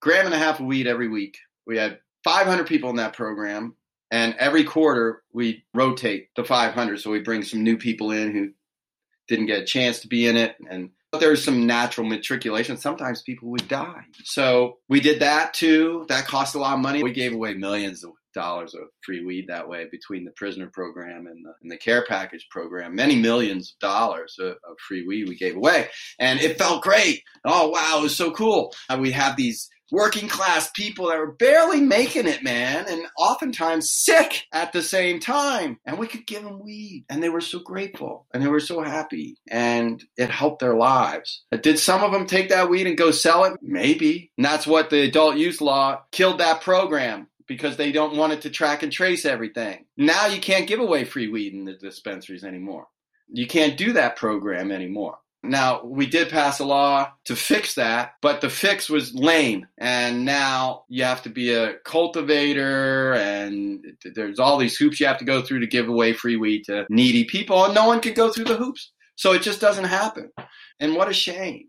gram 0.00 0.26
and 0.26 0.34
a 0.34 0.38
half 0.38 0.60
of 0.60 0.66
weed 0.66 0.86
every 0.86 1.08
week. 1.08 1.38
We 1.66 1.76
had 1.76 1.98
500 2.24 2.66
people 2.66 2.90
in 2.90 2.96
that 2.96 3.14
program, 3.14 3.74
and 4.10 4.34
every 4.38 4.64
quarter 4.64 5.22
we 5.32 5.64
rotate 5.74 6.28
the 6.36 6.44
500. 6.44 7.00
So 7.00 7.10
we 7.10 7.20
bring 7.20 7.42
some 7.42 7.62
new 7.62 7.76
people 7.76 8.10
in 8.10 8.32
who 8.32 8.50
didn't 9.28 9.46
get 9.46 9.62
a 9.62 9.66
chance 9.66 10.00
to 10.00 10.08
be 10.08 10.26
in 10.26 10.36
it, 10.36 10.56
and 10.70 10.90
there's 11.18 11.44
some 11.44 11.66
natural 11.66 12.06
matriculation. 12.06 12.76
Sometimes 12.76 13.22
people 13.22 13.50
would 13.50 13.66
die. 13.68 14.04
So 14.24 14.78
we 14.88 15.00
did 15.00 15.20
that 15.20 15.54
too. 15.54 16.04
That 16.08 16.26
cost 16.26 16.54
a 16.54 16.58
lot 16.58 16.74
of 16.74 16.80
money. 16.80 17.02
We 17.02 17.12
gave 17.12 17.32
away 17.32 17.54
millions 17.54 18.04
of 18.04 18.12
dollars 18.34 18.74
of 18.74 18.82
free 19.04 19.24
weed 19.24 19.46
that 19.48 19.68
way 19.68 19.86
between 19.90 20.24
the 20.24 20.30
prisoner 20.32 20.70
program 20.72 21.26
and 21.26 21.44
the, 21.44 21.52
and 21.62 21.70
the 21.70 21.76
care 21.76 22.04
package 22.06 22.46
program. 22.50 22.94
Many 22.94 23.16
millions 23.16 23.74
of 23.74 23.78
dollars 23.80 24.36
of, 24.38 24.50
of, 24.50 24.76
free 24.86 25.04
weed 25.06 25.28
we 25.28 25.36
gave 25.36 25.56
away. 25.56 25.88
And 26.18 26.40
it 26.40 26.58
felt 26.58 26.82
great. 26.82 27.22
Oh, 27.44 27.70
wow, 27.70 27.98
it 27.98 28.02
was 28.02 28.16
so 28.16 28.30
cool. 28.30 28.72
And 28.88 29.00
we 29.00 29.10
have 29.12 29.36
these 29.36 29.68
working 29.90 30.28
class 30.28 30.70
people 30.70 31.08
that 31.08 31.18
were 31.18 31.32
barely 31.32 31.80
making 31.80 32.26
it, 32.26 32.42
man, 32.42 32.86
and 32.88 33.06
oftentimes 33.16 33.90
sick 33.90 34.44
at 34.52 34.72
the 34.72 34.82
same 34.82 35.20
time. 35.20 35.78
And 35.84 35.98
we 35.98 36.06
could 36.06 36.26
give 36.26 36.42
them 36.42 36.60
weed, 36.60 37.04
and 37.08 37.22
they 37.22 37.28
were 37.28 37.40
so 37.40 37.58
grateful 37.60 38.26
and 38.32 38.42
they 38.42 38.48
were 38.48 38.60
so 38.60 38.82
happy, 38.82 39.36
and 39.48 40.02
it 40.16 40.30
helped 40.30 40.60
their 40.60 40.74
lives. 40.74 41.44
Did 41.62 41.78
some 41.78 42.02
of 42.02 42.12
them 42.12 42.26
take 42.26 42.48
that 42.50 42.68
weed 42.68 42.86
and 42.86 42.98
go 42.98 43.10
sell 43.10 43.44
it? 43.44 43.54
Maybe. 43.62 44.30
And 44.36 44.44
that's 44.44 44.66
what 44.66 44.90
the 44.90 45.02
adult 45.02 45.36
use 45.36 45.60
law 45.60 46.02
killed 46.12 46.38
that 46.38 46.60
program 46.60 47.28
because 47.46 47.76
they 47.76 47.90
don't 47.90 48.16
want 48.16 48.32
it 48.32 48.42
to 48.42 48.50
track 48.50 48.82
and 48.82 48.92
trace 48.92 49.24
everything. 49.24 49.86
Now 49.96 50.26
you 50.26 50.40
can't 50.40 50.68
give 50.68 50.80
away 50.80 51.04
free 51.04 51.28
weed 51.28 51.54
in 51.54 51.64
the 51.64 51.74
dispensaries 51.74 52.44
anymore. 52.44 52.86
You 53.30 53.46
can't 53.46 53.76
do 53.76 53.94
that 53.94 54.16
program 54.16 54.70
anymore. 54.70 55.18
Now, 55.44 55.84
we 55.84 56.06
did 56.06 56.30
pass 56.30 56.58
a 56.58 56.64
law 56.64 57.12
to 57.26 57.36
fix 57.36 57.74
that, 57.76 58.14
but 58.20 58.40
the 58.40 58.50
fix 58.50 58.88
was 58.88 59.14
lame. 59.14 59.66
And 59.78 60.24
now 60.24 60.84
you 60.88 61.04
have 61.04 61.22
to 61.22 61.30
be 61.30 61.54
a 61.54 61.74
cultivator, 61.84 63.14
and 63.14 63.84
there's 64.14 64.40
all 64.40 64.58
these 64.58 64.76
hoops 64.76 64.98
you 64.98 65.06
have 65.06 65.18
to 65.18 65.24
go 65.24 65.40
through 65.40 65.60
to 65.60 65.66
give 65.66 65.88
away 65.88 66.12
free 66.12 66.36
weed 66.36 66.64
to 66.64 66.86
needy 66.90 67.24
people, 67.24 67.64
and 67.64 67.74
no 67.74 67.86
one 67.86 68.00
can 68.00 68.14
go 68.14 68.32
through 68.32 68.46
the 68.46 68.56
hoops. 68.56 68.92
So 69.14 69.32
it 69.32 69.42
just 69.42 69.60
doesn't 69.60 69.84
happen. 69.84 70.30
And 70.80 70.94
what 70.94 71.08
a 71.08 71.12
shame. 71.12 71.68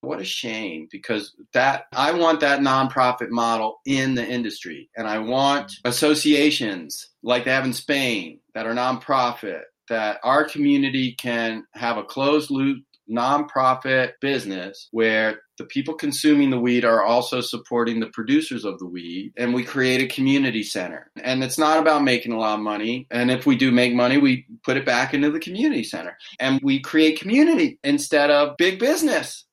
What 0.00 0.20
a 0.20 0.24
shame 0.24 0.86
because 0.90 1.34
that 1.52 1.86
I 1.92 2.12
want 2.12 2.38
that 2.40 2.60
nonprofit 2.60 3.30
model 3.30 3.80
in 3.86 4.14
the 4.14 4.24
industry. 4.24 4.88
And 4.96 5.08
I 5.08 5.18
want 5.18 5.72
associations 5.84 7.08
like 7.22 7.44
they 7.44 7.50
have 7.50 7.64
in 7.64 7.72
Spain 7.72 8.38
that 8.54 8.66
are 8.66 8.74
nonprofit 8.74 9.62
that 9.88 10.20
our 10.22 10.44
community 10.44 11.12
can 11.12 11.64
have 11.74 11.96
a 11.96 12.04
closed 12.04 12.50
loop 12.50 12.84
nonprofit 13.10 14.12
business 14.20 14.88
where 14.90 15.40
the 15.58 15.64
people 15.64 15.94
consuming 15.94 16.50
the 16.50 16.60
weed 16.60 16.84
are 16.84 17.02
also 17.02 17.40
supporting 17.40 18.00
the 18.00 18.10
producers 18.12 18.64
of 18.64 18.78
the 18.78 18.86
weed 18.86 19.32
and 19.36 19.54
we 19.54 19.64
create 19.64 20.02
a 20.02 20.14
community 20.14 20.62
center. 20.62 21.10
And 21.22 21.42
it's 21.42 21.58
not 21.58 21.78
about 21.78 22.02
making 22.02 22.32
a 22.32 22.38
lot 22.38 22.54
of 22.54 22.60
money. 22.60 23.06
And 23.10 23.30
if 23.30 23.46
we 23.46 23.56
do 23.56 23.70
make 23.70 23.94
money 23.94 24.18
we 24.18 24.46
put 24.64 24.76
it 24.76 24.86
back 24.86 25.14
into 25.14 25.30
the 25.30 25.40
community 25.40 25.84
center. 25.84 26.16
And 26.40 26.60
we 26.62 26.80
create 26.80 27.20
community 27.20 27.78
instead 27.84 28.30
of 28.30 28.56
big 28.56 28.78
business. 28.78 29.44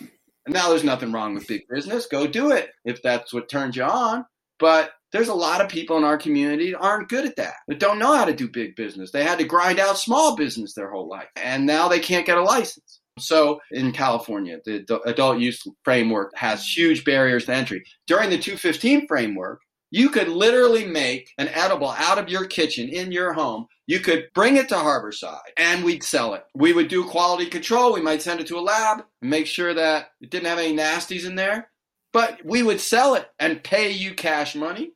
And 0.00 0.54
now 0.54 0.68
there's 0.68 0.84
nothing 0.84 1.12
wrong 1.12 1.34
with 1.34 1.48
big 1.48 1.62
business. 1.68 2.06
Go 2.06 2.26
do 2.26 2.52
it 2.52 2.70
if 2.84 3.02
that's 3.02 3.34
what 3.34 3.48
turns 3.48 3.76
you 3.76 3.82
on 3.82 4.24
but 4.58 4.92
there's 5.12 5.28
a 5.28 5.34
lot 5.34 5.60
of 5.60 5.68
people 5.68 5.96
in 5.96 6.04
our 6.04 6.18
community 6.18 6.72
that 6.72 6.78
aren't 6.78 7.08
good 7.08 7.24
at 7.24 7.36
that, 7.36 7.54
that 7.68 7.78
don't 7.78 7.98
know 7.98 8.14
how 8.14 8.24
to 8.24 8.34
do 8.34 8.48
big 8.48 8.76
business. 8.76 9.10
They 9.10 9.24
had 9.24 9.38
to 9.38 9.44
grind 9.44 9.78
out 9.78 9.98
small 9.98 10.36
business 10.36 10.74
their 10.74 10.90
whole 10.90 11.08
life, 11.08 11.28
and 11.36 11.64
now 11.66 11.88
they 11.88 12.00
can't 12.00 12.26
get 12.26 12.38
a 12.38 12.42
license. 12.42 13.00
So 13.18 13.60
in 13.70 13.92
California, 13.92 14.58
the 14.64 15.00
adult 15.06 15.38
use 15.38 15.62
framework 15.84 16.32
has 16.36 16.66
huge 16.66 17.04
barriers 17.04 17.46
to 17.46 17.54
entry. 17.54 17.84
During 18.06 18.30
the 18.30 18.38
215 18.38 19.06
framework, 19.06 19.60
you 19.90 20.10
could 20.10 20.28
literally 20.28 20.84
make 20.84 21.32
an 21.38 21.48
edible 21.48 21.90
out 21.90 22.18
of 22.18 22.28
your 22.28 22.44
kitchen 22.44 22.88
in 22.88 23.12
your 23.12 23.32
home. 23.32 23.66
You 23.86 24.00
could 24.00 24.26
bring 24.34 24.56
it 24.56 24.68
to 24.68 24.74
Harborside 24.74 25.38
and 25.56 25.84
we'd 25.84 26.02
sell 26.02 26.34
it. 26.34 26.44
We 26.54 26.72
would 26.72 26.88
do 26.88 27.04
quality 27.04 27.46
control. 27.46 27.94
We 27.94 28.02
might 28.02 28.20
send 28.20 28.40
it 28.40 28.48
to 28.48 28.58
a 28.58 28.60
lab 28.60 29.04
and 29.22 29.30
make 29.30 29.46
sure 29.46 29.72
that 29.72 30.08
it 30.20 30.30
didn't 30.30 30.48
have 30.48 30.58
any 30.58 30.76
nasties 30.76 31.24
in 31.24 31.36
there. 31.36 31.70
But 32.16 32.40
we 32.46 32.62
would 32.62 32.80
sell 32.80 33.14
it 33.14 33.28
and 33.38 33.62
pay 33.62 33.90
you 33.90 34.14
cash 34.14 34.54
money 34.54 34.92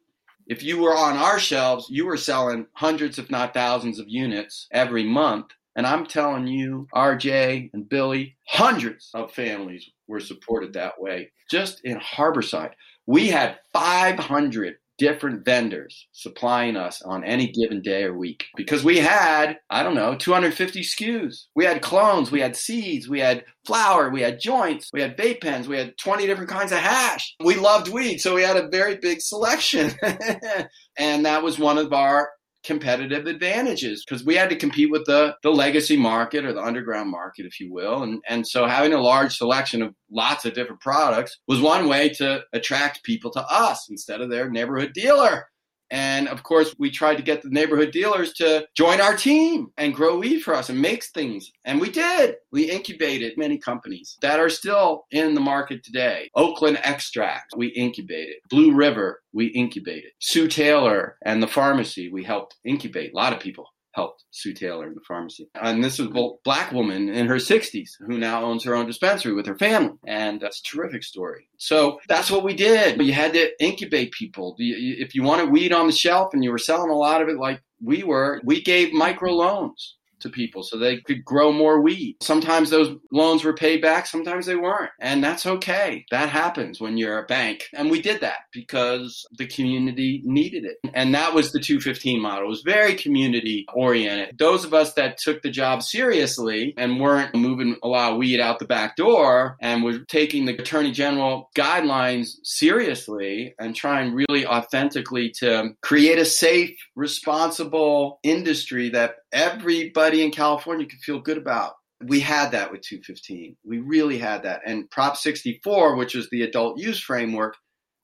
if 0.46 0.62
you 0.62 0.80
were 0.80 0.96
on 0.96 1.18
our 1.18 1.38
shelves, 1.38 1.90
you 1.90 2.06
were 2.06 2.16
selling 2.16 2.66
hundreds, 2.72 3.18
if 3.18 3.30
not 3.30 3.52
thousands, 3.52 3.98
of 3.98 4.08
units 4.08 4.66
every 4.72 5.04
month. 5.04 5.48
And 5.76 5.86
I'm 5.86 6.06
telling 6.06 6.46
you, 6.46 6.88
RJ 6.94 7.74
and 7.74 7.86
Billy, 7.86 8.38
hundreds 8.48 9.10
of 9.12 9.32
families 9.32 9.86
were 10.08 10.20
supported 10.20 10.72
that 10.72 10.98
way. 10.98 11.30
Just 11.50 11.82
in 11.84 12.00
Harborside, 12.00 12.72
we 13.04 13.28
had 13.28 13.58
500 13.74 14.76
different 15.01 15.46
vendors 15.46 16.09
supplying 16.12 16.76
us 16.76 17.01
on 17.01 17.24
any 17.24 17.51
given 17.51 17.80
day 17.80 18.05
or 18.05 18.12
week 18.12 18.44
because 18.55 18.84
we 18.84 18.98
had, 18.98 19.57
I 19.70 19.82
don't 19.82 19.94
know, 19.94 20.14
250 20.14 20.82
SKUs. 20.82 21.46
We 21.57 21.64
had 21.64 21.80
clones, 21.80 22.30
we 22.30 22.40
had 22.40 22.55
seeds, 22.55 23.09
we 23.09 23.18
had 23.18 23.44
flower, 23.66 24.11
we 24.11 24.20
had 24.20 24.38
joints, 24.38 24.90
we 24.92 25.01
had 25.01 25.16
vape 25.16 25.40
pens, 25.40 25.66
we 25.66 25.78
had 25.78 25.96
20 25.96 26.26
different 26.26 26.51
kinds 26.51 26.70
of 26.70 26.78
hash. 26.78 27.34
We 27.42 27.55
loved 27.55 27.88
weed, 27.88 28.18
so 28.18 28.34
we 28.34 28.42
had 28.42 28.59
a 28.59 28.68
very 28.68 28.98
big 28.98 29.22
selection. 29.22 29.90
and 30.98 31.24
that 31.24 31.42
was 31.42 31.59
one 31.59 31.78
of 31.78 31.94
our 31.94 32.28
competitive 32.64 33.26
advantages 33.26 34.04
because 34.04 34.24
we 34.24 34.34
had 34.34 34.50
to 34.50 34.56
compete 34.56 34.90
with 34.90 35.04
the 35.06 35.34
the 35.42 35.50
legacy 35.50 35.96
market 35.96 36.44
or 36.44 36.52
the 36.52 36.62
underground 36.62 37.11
market 37.11 37.46
if 37.46 37.58
you 37.61 37.72
will. 37.72 38.02
And 38.02 38.22
and 38.28 38.46
so 38.46 38.66
having 38.66 38.92
a 38.92 39.00
large 39.00 39.36
selection 39.36 39.82
of 39.82 39.94
lots 40.11 40.44
of 40.44 40.54
different 40.54 40.80
products 40.80 41.38
was 41.48 41.61
one 41.61 41.88
way 41.88 42.08
to 42.11 42.42
attract 42.52 43.04
people 43.04 43.30
to 43.32 43.44
us 43.50 43.88
instead 43.90 44.20
of 44.20 44.30
their 44.30 44.50
neighborhood 44.50 44.92
dealer 44.92 45.46
and 45.91 46.28
of 46.28 46.43
course, 46.43 46.74
we 46.78 46.91
tried 46.91 47.16
to 47.16 47.22
get 47.22 47.43
the 47.43 47.51
neighborhood 47.51 47.91
dealers 47.91 48.32
to 48.34 48.66
join 48.76 49.01
our 49.01 49.16
team 49.16 49.72
and 49.76 49.95
grow 49.95 50.18
weed 50.18 50.41
for 50.41 50.55
us 50.55 50.68
and 50.68 50.80
make 50.80 51.05
things. 51.05 51.51
And 51.64 51.80
we 51.80 51.91
did. 51.91 52.36
We 52.53 52.70
incubated 52.70 53.36
many 53.36 53.59
companies 53.59 54.16
that 54.20 54.38
are 54.38 54.49
still 54.49 55.07
in 55.11 55.34
the 55.34 55.41
market 55.41 55.82
today. 55.82 56.30
Oakland 56.34 56.78
Extract, 56.82 57.55
we 57.57 57.68
incubated. 57.68 58.36
Blue 58.49 58.72
River, 58.72 59.22
we 59.32 59.47
incubated. 59.47 60.11
Sue 60.20 60.49
Taylor 60.49 61.16
and 61.22 61.43
the 61.43 61.47
Farmacy, 61.47 62.11
we 62.11 62.24
helped 62.24 62.57
incubate. 62.64 63.12
A 63.12 63.16
lot 63.16 63.32
of 63.32 63.41
people 63.41 63.66
helped 63.93 64.24
Sue 64.30 64.55
Taylor 64.55 64.86
in 64.86 64.95
the 64.95 65.01
Farmacy. 65.01 65.47
And 65.61 65.82
this 65.82 65.99
is 65.99 66.07
a 66.07 66.28
black 66.45 66.72
woman 66.72 67.09
in 67.09 67.26
her 67.26 67.36
60s 67.36 67.91
who 68.07 68.18
now 68.18 68.45
owns 68.45 68.64
her 68.64 68.74
own 68.74 68.86
dispensary 68.86 69.32
with 69.32 69.47
her 69.47 69.59
family. 69.59 69.97
And 70.07 70.41
that's 70.41 70.61
a 70.61 70.62
terrific 70.62 71.03
story. 71.03 71.49
So 71.59 71.99
that's 72.09 72.30
what 72.30 72.45
we 72.45 72.55
did. 72.55 73.01
You 73.03 73.12
had 73.12 73.32
to 73.32 73.51
incubate 73.62 74.12
people. 74.12 74.55
If 74.59 75.14
you 75.14 75.22
wanted 75.22 75.51
weed 75.51 75.72
on 75.72 75.86
the 75.86 75.93
shelf 75.93 76.34
and 76.34 76.45
you 76.45 76.51
were 76.51 76.59
selling 76.59 76.91
a 76.91 76.97
lot 76.97 77.22
of 77.22 77.28
it 77.28 77.38
like 77.38 77.62
we 77.82 78.03
were, 78.03 78.41
we 78.45 78.62
gave 78.62 78.93
micro 78.93 79.32
loans 79.32 79.97
to 80.20 80.28
people 80.28 80.62
so 80.62 80.78
they 80.78 80.98
could 80.98 81.24
grow 81.24 81.52
more 81.52 81.80
weed. 81.80 82.16
Sometimes 82.22 82.70
those 82.70 82.96
loans 83.12 83.44
were 83.44 83.54
paid 83.54 83.82
back, 83.82 84.06
sometimes 84.06 84.46
they 84.46 84.56
weren't. 84.56 84.90
And 85.00 85.22
that's 85.22 85.46
okay. 85.46 86.04
That 86.10 86.28
happens 86.28 86.80
when 86.80 86.96
you're 86.96 87.18
a 87.18 87.26
bank. 87.26 87.64
And 87.74 87.90
we 87.90 88.00
did 88.00 88.20
that 88.20 88.40
because 88.52 89.26
the 89.38 89.46
community 89.46 90.22
needed 90.24 90.64
it. 90.64 90.76
And 90.94 91.14
that 91.14 91.34
was 91.34 91.52
the 91.52 91.60
215 91.60 92.20
model. 92.20 92.46
It 92.46 92.48
was 92.48 92.62
very 92.62 92.94
community 92.94 93.66
oriented. 93.74 94.38
Those 94.38 94.64
of 94.64 94.74
us 94.74 94.94
that 94.94 95.18
took 95.18 95.42
the 95.42 95.50
job 95.50 95.82
seriously 95.82 96.74
and 96.76 97.00
weren't 97.00 97.34
moving 97.34 97.76
a 97.82 97.88
lot 97.88 98.12
of 98.12 98.18
weed 98.18 98.40
out 98.40 98.58
the 98.58 98.64
back 98.64 98.96
door 98.96 99.56
and 99.60 99.82
were 99.82 100.00
taking 100.00 100.44
the 100.44 100.56
attorney 100.56 100.92
general 100.92 101.50
guidelines 101.56 102.36
seriously 102.42 103.54
and 103.58 103.74
trying 103.74 104.12
really 104.12 104.46
authentically 104.46 105.30
to 105.38 105.70
create 105.82 106.18
a 106.18 106.24
safe, 106.24 106.76
responsible 106.94 108.18
industry 108.22 108.90
that 108.90 109.16
everybody 109.32 110.22
in 110.22 110.30
California 110.30 110.86
could 110.86 111.00
feel 111.00 111.20
good 111.20 111.38
about. 111.38 111.74
We 112.02 112.20
had 112.20 112.52
that 112.52 112.72
with 112.72 112.80
215. 112.82 113.56
We 113.64 113.78
really 113.78 114.18
had 114.18 114.42
that. 114.44 114.62
And 114.64 114.90
Prop 114.90 115.16
64, 115.16 115.96
which 115.96 116.14
was 116.14 116.28
the 116.30 116.42
adult 116.42 116.78
use 116.78 117.00
framework, 117.00 117.56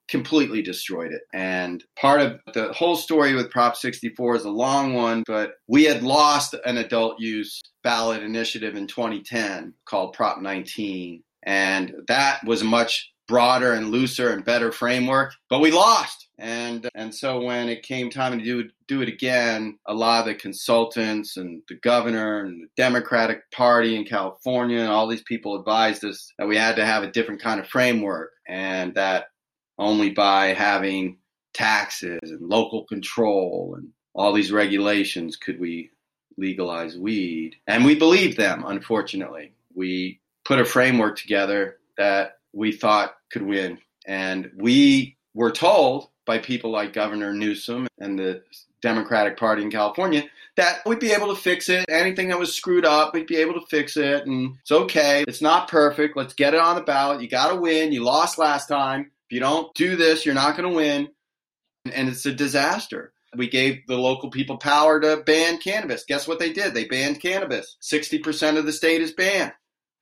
completely 0.08 0.62
destroyed 0.62 1.12
it. 1.12 1.22
And 1.32 1.82
part 1.98 2.20
of 2.20 2.40
the 2.54 2.72
whole 2.72 2.96
story 2.96 3.34
with 3.34 3.50
Prop 3.50 3.76
64 3.76 4.36
is 4.36 4.44
a 4.44 4.50
long 4.50 4.94
one, 4.94 5.24
but 5.26 5.54
we 5.66 5.84
had 5.84 6.02
lost 6.02 6.54
an 6.64 6.78
adult 6.78 7.20
use 7.20 7.62
ballot 7.82 8.22
initiative 8.22 8.76
in 8.76 8.86
2010 8.86 9.74
called 9.84 10.12
Prop 10.12 10.40
19. 10.40 11.22
And 11.44 11.94
that 12.08 12.44
was 12.44 12.62
a 12.62 12.66
much 12.66 13.12
broader 13.26 13.72
and 13.72 13.90
looser 13.90 14.30
and 14.30 14.44
better 14.44 14.70
framework, 14.70 15.32
but 15.50 15.60
we 15.60 15.72
lost. 15.72 16.25
And 16.38 16.88
and 16.94 17.14
so 17.14 17.40
when 17.40 17.68
it 17.68 17.82
came 17.82 18.10
time 18.10 18.38
to 18.38 18.44
do 18.44 18.68
do 18.86 19.00
it 19.00 19.08
again, 19.08 19.78
a 19.86 19.94
lot 19.94 20.20
of 20.20 20.26
the 20.26 20.34
consultants 20.34 21.36
and 21.36 21.62
the 21.68 21.76
governor 21.76 22.40
and 22.40 22.62
the 22.62 22.68
Democratic 22.76 23.50
Party 23.50 23.96
in 23.96 24.04
California 24.04 24.80
and 24.80 24.90
all 24.90 25.06
these 25.06 25.22
people 25.22 25.58
advised 25.58 26.04
us 26.04 26.32
that 26.38 26.46
we 26.46 26.56
had 26.56 26.76
to 26.76 26.84
have 26.84 27.02
a 27.02 27.10
different 27.10 27.40
kind 27.40 27.58
of 27.58 27.68
framework 27.68 28.32
and 28.46 28.94
that 28.96 29.28
only 29.78 30.10
by 30.10 30.48
having 30.48 31.18
taxes 31.54 32.18
and 32.22 32.48
local 32.48 32.84
control 32.84 33.74
and 33.78 33.88
all 34.14 34.32
these 34.32 34.52
regulations 34.52 35.36
could 35.36 35.58
we 35.58 35.90
legalize 36.36 36.98
weed. 36.98 37.56
And 37.66 37.84
we 37.84 37.94
believed 37.94 38.36
them, 38.36 38.64
unfortunately. 38.66 39.52
We 39.74 40.20
put 40.44 40.58
a 40.58 40.64
framework 40.64 41.18
together 41.18 41.78
that 41.96 42.38
we 42.52 42.72
thought 42.72 43.14
could 43.30 43.42
win. 43.42 43.78
And 44.06 44.50
we 44.56 45.16
were 45.34 45.50
told 45.50 46.08
by 46.26 46.38
people 46.38 46.70
like 46.70 46.92
Governor 46.92 47.32
Newsom 47.32 47.86
and 47.98 48.18
the 48.18 48.42
Democratic 48.82 49.38
Party 49.38 49.62
in 49.62 49.70
California 49.70 50.24
that 50.56 50.80
we'd 50.86 50.98
be 50.98 51.12
able 51.12 51.34
to 51.34 51.40
fix 51.40 51.68
it. 51.68 51.84
Anything 51.88 52.28
that 52.28 52.38
was 52.38 52.54
screwed 52.54 52.84
up, 52.84 53.14
we'd 53.14 53.26
be 53.26 53.36
able 53.36 53.54
to 53.54 53.66
fix 53.66 53.96
it. 53.96 54.26
And 54.26 54.56
it's 54.60 54.72
okay. 54.72 55.24
It's 55.28 55.42
not 55.42 55.68
perfect. 55.68 56.16
Let's 56.16 56.34
get 56.34 56.54
it 56.54 56.60
on 56.60 56.76
the 56.76 56.82
ballot. 56.82 57.20
You 57.22 57.28
got 57.28 57.50
to 57.50 57.60
win. 57.60 57.92
You 57.92 58.02
lost 58.02 58.38
last 58.38 58.66
time. 58.66 59.10
If 59.28 59.34
you 59.34 59.40
don't 59.40 59.74
do 59.74 59.96
this, 59.96 60.24
you're 60.24 60.34
not 60.34 60.56
going 60.56 60.68
to 60.68 60.76
win. 60.76 61.08
And 61.92 62.08
it's 62.08 62.26
a 62.26 62.32
disaster. 62.32 63.12
We 63.36 63.48
gave 63.48 63.86
the 63.86 63.98
local 63.98 64.30
people 64.30 64.56
power 64.56 64.98
to 65.00 65.22
ban 65.24 65.58
cannabis. 65.58 66.04
Guess 66.04 66.26
what 66.26 66.38
they 66.38 66.52
did? 66.52 66.72
They 66.72 66.86
banned 66.86 67.20
cannabis. 67.20 67.76
60% 67.82 68.56
of 68.56 68.64
the 68.64 68.72
state 68.72 69.02
is 69.02 69.12
banned. 69.12 69.52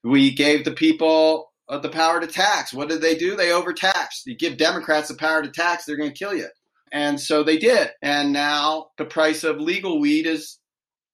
We 0.03 0.33
gave 0.33 0.63
the 0.63 0.71
people 0.71 1.51
uh, 1.69 1.79
the 1.79 1.89
power 1.89 2.19
to 2.19 2.27
tax. 2.27 2.73
What 2.73 2.89
did 2.89 3.01
they 3.01 3.15
do? 3.15 3.35
They 3.35 3.51
overtaxed. 3.51 4.25
You 4.25 4.35
give 4.35 4.57
Democrats 4.57 5.09
the 5.09 5.15
power 5.15 5.41
to 5.41 5.49
tax, 5.49 5.85
they're 5.85 5.97
going 5.97 6.11
to 6.11 6.17
kill 6.17 6.33
you. 6.33 6.47
And 6.91 7.19
so 7.19 7.43
they 7.43 7.57
did. 7.57 7.89
And 8.01 8.31
now 8.31 8.87
the 8.97 9.05
price 9.05 9.43
of 9.43 9.59
legal 9.59 9.99
weed 9.99 10.27
is 10.27 10.59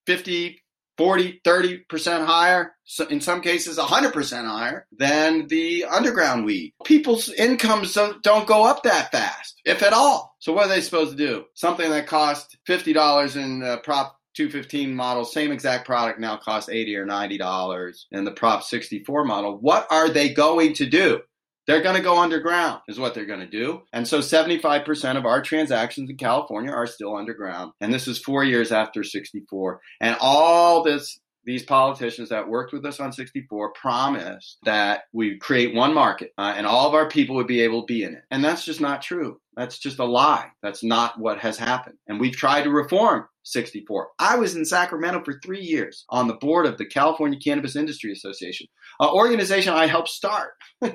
50, 0.05 0.61
40, 0.97 1.41
30% 1.43 2.25
higher, 2.25 2.73
so 2.83 3.07
in 3.07 3.21
some 3.21 3.41
cases 3.41 3.77
100% 3.77 4.45
higher 4.45 4.85
than 4.97 5.47
the 5.47 5.85
underground 5.85 6.45
weed. 6.45 6.73
People's 6.85 7.29
incomes 7.29 7.93
don't, 7.93 8.47
go 8.47 8.65
up 8.65 8.83
that 8.83 9.11
fast, 9.11 9.61
if 9.65 9.81
at 9.81 9.93
all. 9.93 10.35
So 10.39 10.53
what 10.53 10.65
are 10.65 10.69
they 10.69 10.81
supposed 10.81 11.17
to 11.17 11.17
do? 11.17 11.45
Something 11.55 11.89
that 11.89 12.07
cost 12.07 12.57
$50 12.67 13.35
in 13.35 13.63
uh, 13.63 13.77
Prop 13.77 14.15
215 14.35 14.93
model, 14.93 15.25
same 15.25 15.51
exact 15.51 15.85
product 15.85 16.19
now 16.19 16.37
costs 16.37 16.69
80 16.69 16.95
or 16.95 17.05
90 17.05 17.37
dollars 17.37 18.07
in 18.11 18.23
the 18.23 18.31
Prop 18.31 18.63
64 18.63 19.25
model. 19.25 19.57
What 19.57 19.87
are 19.91 20.09
they 20.09 20.33
going 20.33 20.73
to 20.75 20.85
do? 20.85 21.21
They're 21.67 21.83
going 21.83 21.95
to 21.95 22.01
go 22.01 22.17
underground, 22.17 22.81
is 22.87 22.99
what 22.99 23.13
they're 23.13 23.25
going 23.25 23.41
to 23.41 23.45
do. 23.45 23.83
And 23.93 24.07
so 24.07 24.19
75% 24.19 25.17
of 25.17 25.25
our 25.25 25.41
transactions 25.41 26.09
in 26.09 26.17
California 26.17 26.71
are 26.71 26.87
still 26.87 27.15
underground. 27.15 27.71
And 27.79 27.93
this 27.93 28.07
is 28.07 28.17
four 28.17 28.43
years 28.43 28.71
after 28.71 29.03
64. 29.03 29.79
And 29.99 30.17
all 30.19 30.83
this 30.83 31.19
these 31.43 31.63
politicians 31.63 32.29
that 32.29 32.47
worked 32.47 32.71
with 32.71 32.85
us 32.85 32.99
on 32.99 33.11
64 33.11 33.73
promised 33.73 34.57
that 34.63 35.01
we'd 35.11 35.41
create 35.41 35.73
one 35.73 35.93
market 35.93 36.31
uh, 36.37 36.53
and 36.55 36.67
all 36.67 36.87
of 36.87 36.93
our 36.93 37.09
people 37.09 37.35
would 37.35 37.47
be 37.47 37.61
able 37.61 37.81
to 37.81 37.91
be 37.91 38.03
in 38.03 38.13
it. 38.13 38.21
And 38.29 38.43
that's 38.43 38.63
just 38.63 38.79
not 38.79 39.01
true. 39.01 39.39
That's 39.55 39.79
just 39.79 39.99
a 39.99 40.05
lie. 40.05 40.49
That's 40.61 40.83
not 40.83 41.19
what 41.19 41.39
has 41.39 41.57
happened. 41.57 41.97
And 42.07 42.19
we've 42.19 42.35
tried 42.35 42.63
to 42.63 42.69
reform 42.69 43.25
64. 43.43 44.09
I 44.19 44.35
was 44.37 44.55
in 44.55 44.65
Sacramento 44.65 45.23
for 45.23 45.39
three 45.39 45.61
years 45.61 46.05
on 46.09 46.27
the 46.27 46.35
board 46.35 46.65
of 46.65 46.77
the 46.77 46.85
California 46.85 47.39
Cannabis 47.43 47.75
Industry 47.75 48.11
Association, 48.11 48.67
an 48.99 49.09
organization 49.09 49.73
I 49.73 49.87
helped 49.87 50.09
start 50.09 50.51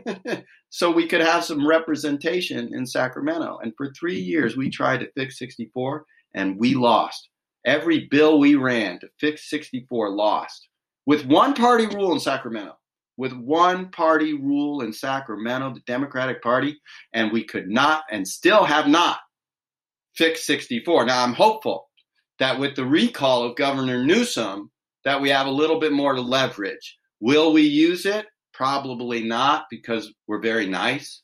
so 0.70 0.90
we 0.90 1.06
could 1.06 1.20
have 1.20 1.44
some 1.44 1.66
representation 1.66 2.70
in 2.72 2.86
Sacramento. 2.86 3.58
And 3.62 3.72
for 3.76 3.92
three 3.92 4.18
years, 4.18 4.56
we 4.56 4.70
tried 4.70 5.00
to 5.00 5.10
fix 5.16 5.38
64 5.38 6.04
and 6.34 6.58
we 6.58 6.74
lost. 6.74 7.28
Every 7.64 8.06
bill 8.10 8.38
we 8.38 8.54
ran 8.54 9.00
to 9.00 9.08
fix 9.18 9.50
64 9.50 10.10
lost 10.10 10.68
with 11.04 11.26
one 11.26 11.54
party 11.54 11.86
rule 11.86 12.12
in 12.12 12.20
Sacramento. 12.20 12.76
With 13.18 13.32
one 13.32 13.90
party 13.90 14.34
rule 14.34 14.82
in 14.82 14.92
Sacramento, 14.92 15.72
the 15.72 15.80
Democratic 15.86 16.42
Party, 16.42 16.78
and 17.14 17.32
we 17.32 17.44
could 17.44 17.66
not 17.66 18.04
and 18.10 18.28
still 18.28 18.64
have 18.64 18.88
not 18.88 19.20
fixed 20.14 20.44
64. 20.44 21.06
Now 21.06 21.24
I'm 21.24 21.32
hopeful 21.32 21.85
that 22.38 22.58
with 22.58 22.76
the 22.76 22.84
recall 22.84 23.44
of 23.44 23.56
Governor 23.56 24.04
Newsom, 24.04 24.70
that 25.04 25.20
we 25.20 25.30
have 25.30 25.46
a 25.46 25.50
little 25.50 25.78
bit 25.80 25.92
more 25.92 26.14
to 26.14 26.20
leverage. 26.20 26.98
Will 27.20 27.52
we 27.52 27.62
use 27.62 28.06
it? 28.06 28.26
Probably 28.52 29.22
not 29.22 29.66
because 29.70 30.12
we're 30.26 30.40
very 30.40 30.66
nice. 30.66 31.22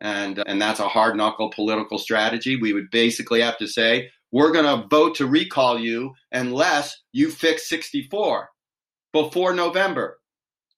And, 0.00 0.42
and 0.46 0.60
that's 0.60 0.80
a 0.80 0.88
hard 0.88 1.16
knuckle 1.16 1.50
political 1.50 1.98
strategy. 1.98 2.56
We 2.56 2.72
would 2.72 2.90
basically 2.90 3.40
have 3.40 3.58
to 3.58 3.68
say, 3.68 4.10
we're 4.32 4.52
going 4.52 4.64
to 4.64 4.88
vote 4.88 5.16
to 5.16 5.26
recall 5.26 5.78
you 5.78 6.12
unless 6.32 6.96
you 7.12 7.30
fix 7.30 7.68
64 7.68 8.48
before 9.12 9.54
November. 9.54 10.18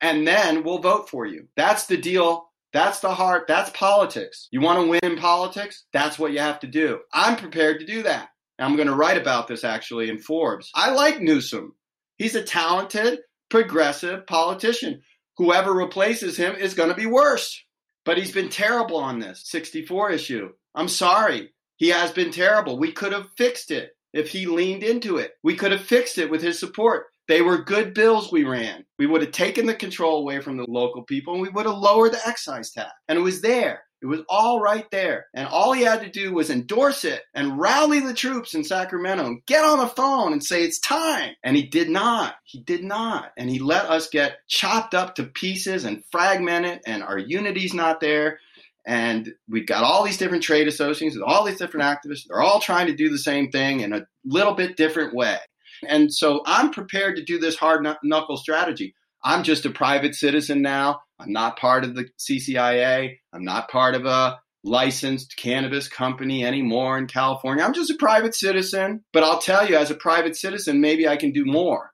And 0.02 0.26
then 0.26 0.62
we'll 0.62 0.78
vote 0.78 1.08
for 1.08 1.24
you. 1.24 1.48
That's 1.56 1.86
the 1.86 1.96
deal 1.96 2.50
That's 2.72 3.00
the 3.00 3.14
heart. 3.14 3.46
That's 3.48 3.70
politics. 3.70 4.48
You 4.50 4.60
want 4.60 4.80
to 4.80 4.86
win 4.86 5.00
in 5.02 5.16
politics? 5.16 5.84
That's 5.94 6.18
what 6.18 6.32
you 6.32 6.40
have 6.40 6.60
to 6.60 6.66
do. 6.66 7.00
I'm 7.14 7.36
prepared 7.36 7.80
to 7.80 7.86
do 7.86 8.02
that. 8.02 8.28
I'm 8.58 8.76
going 8.76 8.88
to 8.88 8.94
write 8.94 9.18
about 9.18 9.48
this 9.48 9.64
actually 9.64 10.08
in 10.08 10.18
Forbes. 10.18 10.70
I 10.74 10.90
like 10.90 11.20
Newsom. 11.20 11.74
He's 12.16 12.34
a 12.34 12.42
talented, 12.42 13.20
progressive 13.50 14.26
politician. 14.26 15.02
Whoever 15.36 15.72
replaces 15.72 16.36
him 16.36 16.54
is 16.54 16.74
going 16.74 16.88
to 16.88 16.94
be 16.94 17.06
worse. 17.06 17.62
But 18.04 18.18
he's 18.18 18.32
been 18.32 18.48
terrible 18.48 18.96
on 18.96 19.18
this 19.18 19.42
64 19.46 20.10
issue. 20.12 20.50
I'm 20.74 20.88
sorry. 20.88 21.50
He 21.76 21.88
has 21.88 22.12
been 22.12 22.30
terrible. 22.30 22.78
We 22.78 22.92
could 22.92 23.12
have 23.12 23.28
fixed 23.36 23.70
it 23.70 23.90
if 24.12 24.30
he 24.30 24.46
leaned 24.46 24.82
into 24.82 25.18
it. 25.18 25.32
We 25.42 25.56
could 25.56 25.72
have 25.72 25.82
fixed 25.82 26.16
it 26.16 26.30
with 26.30 26.40
his 26.40 26.58
support. 26.58 27.06
They 27.28 27.42
were 27.42 27.64
good 27.64 27.92
bills 27.92 28.30
we 28.30 28.44
ran. 28.44 28.84
We 28.98 29.06
would 29.06 29.20
have 29.22 29.32
taken 29.32 29.66
the 29.66 29.74
control 29.74 30.20
away 30.20 30.40
from 30.40 30.56
the 30.56 30.66
local 30.68 31.02
people 31.02 31.34
and 31.34 31.42
we 31.42 31.48
would 31.48 31.66
have 31.66 31.76
lowered 31.76 32.12
the 32.12 32.26
excise 32.26 32.70
tax. 32.70 32.92
And 33.08 33.18
it 33.18 33.22
was 33.22 33.42
there. 33.42 33.82
It 34.02 34.06
was 34.06 34.20
all 34.28 34.60
right 34.60 34.88
there. 34.90 35.26
And 35.34 35.48
all 35.48 35.72
he 35.72 35.82
had 35.82 36.02
to 36.02 36.10
do 36.10 36.32
was 36.32 36.50
endorse 36.50 37.04
it 37.04 37.22
and 37.34 37.58
rally 37.58 38.00
the 38.00 38.12
troops 38.12 38.54
in 38.54 38.62
Sacramento 38.62 39.24
and 39.24 39.44
get 39.46 39.64
on 39.64 39.78
the 39.78 39.86
phone 39.86 40.32
and 40.32 40.44
say 40.44 40.62
it's 40.62 40.78
time. 40.78 41.34
And 41.42 41.56
he 41.56 41.62
did 41.62 41.88
not. 41.88 42.34
He 42.44 42.60
did 42.60 42.84
not. 42.84 43.32
And 43.38 43.48
he 43.48 43.58
let 43.58 43.86
us 43.86 44.08
get 44.08 44.36
chopped 44.48 44.94
up 44.94 45.14
to 45.14 45.24
pieces 45.24 45.84
and 45.84 46.04
fragmented, 46.12 46.80
and 46.86 47.02
our 47.02 47.18
unity's 47.18 47.72
not 47.74 48.00
there. 48.00 48.38
And 48.86 49.34
we've 49.48 49.66
got 49.66 49.82
all 49.82 50.04
these 50.04 50.18
different 50.18 50.44
trade 50.44 50.68
associations, 50.68 51.20
all 51.20 51.44
these 51.44 51.58
different 51.58 51.86
activists. 51.86 52.26
They're 52.28 52.42
all 52.42 52.60
trying 52.60 52.86
to 52.86 52.94
do 52.94 53.08
the 53.08 53.18
same 53.18 53.50
thing 53.50 53.80
in 53.80 53.92
a 53.92 54.06
little 54.24 54.54
bit 54.54 54.76
different 54.76 55.14
way. 55.14 55.38
And 55.86 56.12
so 56.12 56.42
I'm 56.46 56.70
prepared 56.70 57.16
to 57.16 57.24
do 57.24 57.38
this 57.38 57.56
hard 57.56 57.86
knuckle 58.02 58.36
strategy. 58.36 58.94
I'm 59.24 59.42
just 59.42 59.66
a 59.66 59.70
private 59.70 60.14
citizen 60.14 60.62
now. 60.62 61.00
I'm 61.18 61.32
not 61.32 61.58
part 61.58 61.84
of 61.84 61.94
the 61.94 62.08
CCIA. 62.18 63.16
I'm 63.32 63.44
not 63.44 63.70
part 63.70 63.94
of 63.94 64.04
a 64.04 64.38
licensed 64.64 65.36
cannabis 65.36 65.88
company 65.88 66.44
anymore 66.44 66.98
in 66.98 67.06
California. 67.06 67.64
I'm 67.64 67.72
just 67.72 67.90
a 67.90 67.96
private 67.96 68.34
citizen. 68.34 69.04
But 69.12 69.22
I'll 69.22 69.38
tell 69.38 69.68
you, 69.68 69.76
as 69.76 69.90
a 69.90 69.94
private 69.94 70.36
citizen, 70.36 70.80
maybe 70.80 71.08
I 71.08 71.16
can 71.16 71.32
do 71.32 71.44
more 71.44 71.92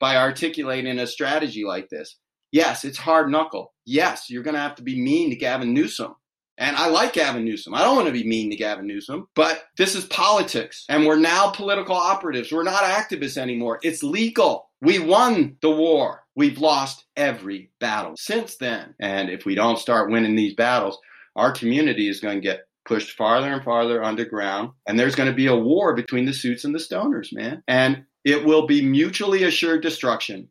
by 0.00 0.16
articulating 0.16 0.98
a 0.98 1.06
strategy 1.06 1.64
like 1.64 1.88
this. 1.88 2.16
Yes, 2.52 2.84
it's 2.84 2.98
hard 2.98 3.30
knuckle. 3.30 3.74
Yes, 3.84 4.30
you're 4.30 4.42
going 4.42 4.54
to 4.54 4.60
have 4.60 4.76
to 4.76 4.82
be 4.82 5.00
mean 5.00 5.30
to 5.30 5.36
Gavin 5.36 5.74
Newsom. 5.74 6.14
And 6.56 6.76
I 6.76 6.88
like 6.88 7.14
Gavin 7.14 7.44
Newsom. 7.44 7.74
I 7.74 7.80
don't 7.80 7.96
want 7.96 8.06
to 8.06 8.12
be 8.12 8.26
mean 8.26 8.50
to 8.50 8.56
Gavin 8.56 8.86
Newsom, 8.86 9.26
but 9.34 9.64
this 9.76 9.96
is 9.96 10.04
politics. 10.04 10.84
And 10.88 11.04
we're 11.04 11.18
now 11.18 11.50
political 11.50 11.96
operatives. 11.96 12.52
We're 12.52 12.62
not 12.62 12.84
activists 12.84 13.36
anymore. 13.36 13.80
It's 13.82 14.04
legal. 14.04 14.70
We 14.80 15.00
won 15.00 15.56
the 15.62 15.70
war. 15.70 16.23
We've 16.36 16.58
lost 16.58 17.04
every 17.16 17.70
battle 17.80 18.14
since 18.16 18.56
then. 18.56 18.94
And 19.00 19.30
if 19.30 19.44
we 19.44 19.54
don't 19.54 19.78
start 19.78 20.10
winning 20.10 20.36
these 20.36 20.54
battles, 20.54 20.98
our 21.36 21.52
community 21.52 22.08
is 22.08 22.20
going 22.20 22.36
to 22.36 22.46
get 22.46 22.66
pushed 22.84 23.16
farther 23.16 23.52
and 23.52 23.64
farther 23.64 24.02
underground. 24.02 24.70
And 24.86 24.98
there's 24.98 25.14
going 25.14 25.30
to 25.30 25.36
be 25.36 25.46
a 25.46 25.56
war 25.56 25.94
between 25.94 26.26
the 26.26 26.32
suits 26.32 26.64
and 26.64 26.74
the 26.74 26.78
stoners, 26.78 27.32
man. 27.32 27.62
And 27.68 28.04
it 28.24 28.44
will 28.44 28.66
be 28.66 28.82
mutually 28.82 29.44
assured 29.44 29.82
destruction. 29.82 30.48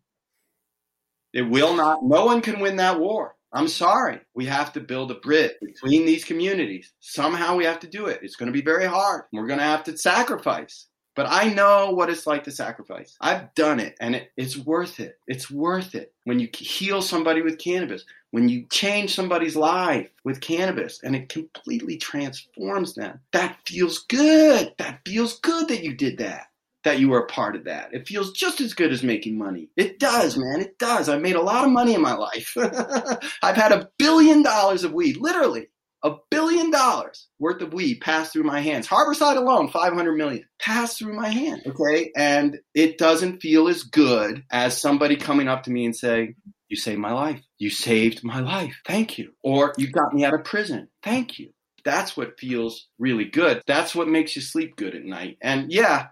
It 1.34 1.44
will 1.44 1.76
not, 1.76 2.04
no 2.04 2.26
one 2.26 2.42
can 2.42 2.60
win 2.60 2.78
that 2.78 3.00
war. 3.00 3.36
I'm 3.52 3.68
sorry. 3.68 4.20
We 4.34 4.46
have 4.46 4.74
to 4.74 4.80
build 4.80 5.12
a 5.12 5.16
bridge 5.16 5.52
between 5.62 6.06
these 6.06 6.24
communities. 6.24 6.92
Somehow 7.00 7.56
we 7.56 7.66
have 7.66 7.80
to 7.82 7.88
do 7.88 8.08
it. 8.08 8.20
It's 8.24 8.36
going 8.36 8.48
to 8.48 8.58
be 8.58 8.64
very 8.64 8.86
hard. 8.86 9.24
We're 9.32 9.48
going 9.48 9.60
to 9.60 9.66
have 9.66 9.84
to 9.86 9.98
sacrifice. 9.98 10.88
But 11.16 11.28
I 11.30 11.54
know 11.54 11.92
what 11.92 12.10
it's 12.10 12.26
like 12.26 12.44
to 12.46 12.52
sacrifice. 12.52 13.18
I've 13.22 13.54
done 13.56 13.80
it 13.80 13.96
and 14.00 14.16
it, 14.16 14.32
it's 14.36 14.58
worth 14.58 15.00
it. 15.00 15.20
It's 15.28 15.52
worth 15.52 15.96
it. 15.96 16.14
When 16.24 16.40
you 16.40 16.50
heal 16.54 17.02
somebody 17.02 17.42
with 17.42 17.60
cannabis, 17.60 18.04
when 18.32 18.50
you 18.50 18.66
change 18.72 19.14
somebody's 19.14 19.56
life 19.56 20.10
with 20.24 20.42
cannabis 20.42 21.02
and 21.04 21.16
it 21.16 21.30
completely 21.30 21.98
transforms 21.98 22.96
them, 22.96 23.20
that 23.32 23.58
feels 23.66 24.00
good. 24.00 24.74
That 24.78 25.02
feels 25.06 25.40
good 25.40 25.68
that 25.68 25.84
you 25.84 25.94
did 25.94 26.18
that 26.18 26.48
that 26.84 27.00
you 27.00 27.10
were 27.10 27.20
a 27.20 27.28
part 27.28 27.56
of 27.56 27.64
that. 27.64 27.94
It 27.94 28.08
feels 28.08 28.34
just 28.34 28.60
as 28.60 28.74
good 28.74 28.92
as 28.92 29.04
making 29.04 29.38
money. 29.38 29.70
It 29.78 30.00
does, 30.00 30.38
man. 30.38 30.60
It 30.60 30.78
does. 30.78 31.10
I've 31.10 31.22
made 31.22 31.36
a 31.36 31.42
lot 31.42 31.66
of 31.66 31.72
money 31.72 31.94
in 31.94 32.02
my 32.02 32.14
life. 32.14 32.56
I've 33.42 33.56
had 33.56 33.72
a 33.72 33.90
billion 33.98 34.44
dollars 34.44 34.84
of 34.84 34.94
weed, 34.94 35.18
literally 35.18 35.68
a 36.04 36.16
billion 36.30 36.70
dollars 36.70 37.28
worth 37.40 37.62
of 37.62 37.74
weed 37.74 38.02
pass 38.02 38.32
through 38.32 38.44
my 38.44 38.60
hands. 38.60 38.88
Harborside 38.88 39.38
alone, 39.38 39.70
500 39.70 40.12
million 40.14 40.46
pass 40.60 40.98
through 40.98 41.14
my 41.14 41.30
hand. 41.30 41.64
Okay. 41.66 42.12
And 42.16 42.60
it 42.76 42.98
doesn't 42.98 43.42
feel 43.42 43.68
as 43.68 43.84
good 43.84 44.44
as 44.52 44.80
somebody 44.80 45.16
coming 45.16 45.48
up 45.48 45.64
to 45.64 45.72
me 45.72 45.86
and 45.86 45.96
saying, 45.96 46.36
you 46.68 46.76
saved 46.76 47.00
my 47.00 47.14
life. 47.14 47.42
You 47.60 47.70
saved 47.70 48.24
my 48.24 48.40
life. 48.40 48.82
Thank 48.86 49.18
you. 49.18 49.32
Or 49.44 49.74
you 49.78 49.92
got 49.92 50.14
me 50.14 50.26
out 50.26 50.34
of 50.34 50.44
prison. 50.44 50.90
Thank 51.04 51.40
you. 51.40 51.52
That's 51.86 52.18
what 52.18 52.40
feels 52.40 52.88
really 52.98 53.26
good. 53.26 53.62
That's 53.68 53.94
what 53.94 54.08
makes 54.08 54.36
you 54.36 54.42
sleep 54.42 54.76
good 54.76 54.96
at 54.96 55.04
night. 55.04 55.38
And 55.42 55.72
yeah, 55.72 56.08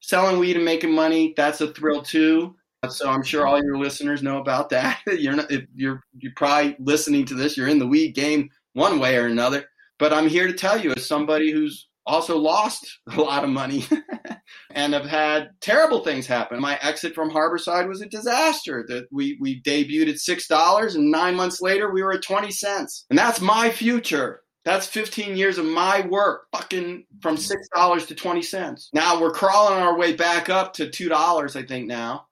selling 0.00 0.38
weed 0.38 0.56
and 0.56 0.64
making 0.64 0.94
money, 0.94 1.32
that's 1.36 1.60
a 1.60 1.72
thrill 1.72 2.02
too. 2.02 2.56
So 2.88 3.08
I'm 3.08 3.22
sure 3.22 3.46
all 3.46 3.62
your 3.62 3.78
listeners 3.78 4.22
know 4.22 4.38
about 4.38 4.70
that. 4.70 5.00
You're 5.06 5.36
not, 5.36 5.50
you're 5.74 6.02
you're 6.18 6.32
probably 6.34 6.76
listening 6.80 7.24
to 7.26 7.34
this. 7.34 7.56
You're 7.56 7.68
in 7.68 7.78
the 7.78 7.86
weed 7.86 8.12
game 8.12 8.50
one 8.72 8.98
way 8.98 9.16
or 9.16 9.26
another. 9.26 9.64
But 9.98 10.12
I'm 10.12 10.28
here 10.28 10.46
to 10.46 10.52
tell 10.52 10.80
you, 10.80 10.92
as 10.92 11.06
somebody 11.06 11.52
who's 11.52 11.88
also 12.06 12.38
lost 12.38 12.98
a 13.10 13.20
lot 13.20 13.44
of 13.44 13.50
money 13.50 13.84
and 14.70 14.92
have 14.92 15.04
had 15.04 15.50
terrible 15.60 16.00
things 16.00 16.26
happen. 16.26 16.60
My 16.60 16.78
exit 16.82 17.14
from 17.14 17.30
Harborside 17.30 17.88
was 17.88 18.00
a 18.00 18.08
disaster. 18.08 18.84
That 18.88 19.06
we 19.10 19.38
we 19.40 19.62
debuted 19.62 20.08
at 20.08 20.18
six 20.18 20.46
dollars, 20.48 20.94
and 20.94 21.10
nine 21.10 21.36
months 21.36 21.60
later 21.60 21.92
we 21.92 22.02
were 22.02 22.12
at 22.12 22.22
twenty 22.22 22.50
cents. 22.50 23.04
And 23.10 23.18
that's 23.18 23.40
my 23.40 23.70
future. 23.70 24.40
That's 24.64 24.86
15 24.86 25.36
years 25.36 25.58
of 25.58 25.64
my 25.64 26.06
work, 26.06 26.46
fucking 26.52 27.06
from 27.20 27.34
$6 27.34 28.06
to 28.06 28.14
20 28.14 28.42
cents. 28.42 28.90
Now 28.92 29.20
we're 29.20 29.32
crawling 29.32 29.82
our 29.82 29.98
way 29.98 30.12
back 30.12 30.48
up 30.48 30.74
to 30.74 30.86
$2, 30.86 31.56
I 31.56 31.62
think 31.64 31.88
now. 31.88 32.26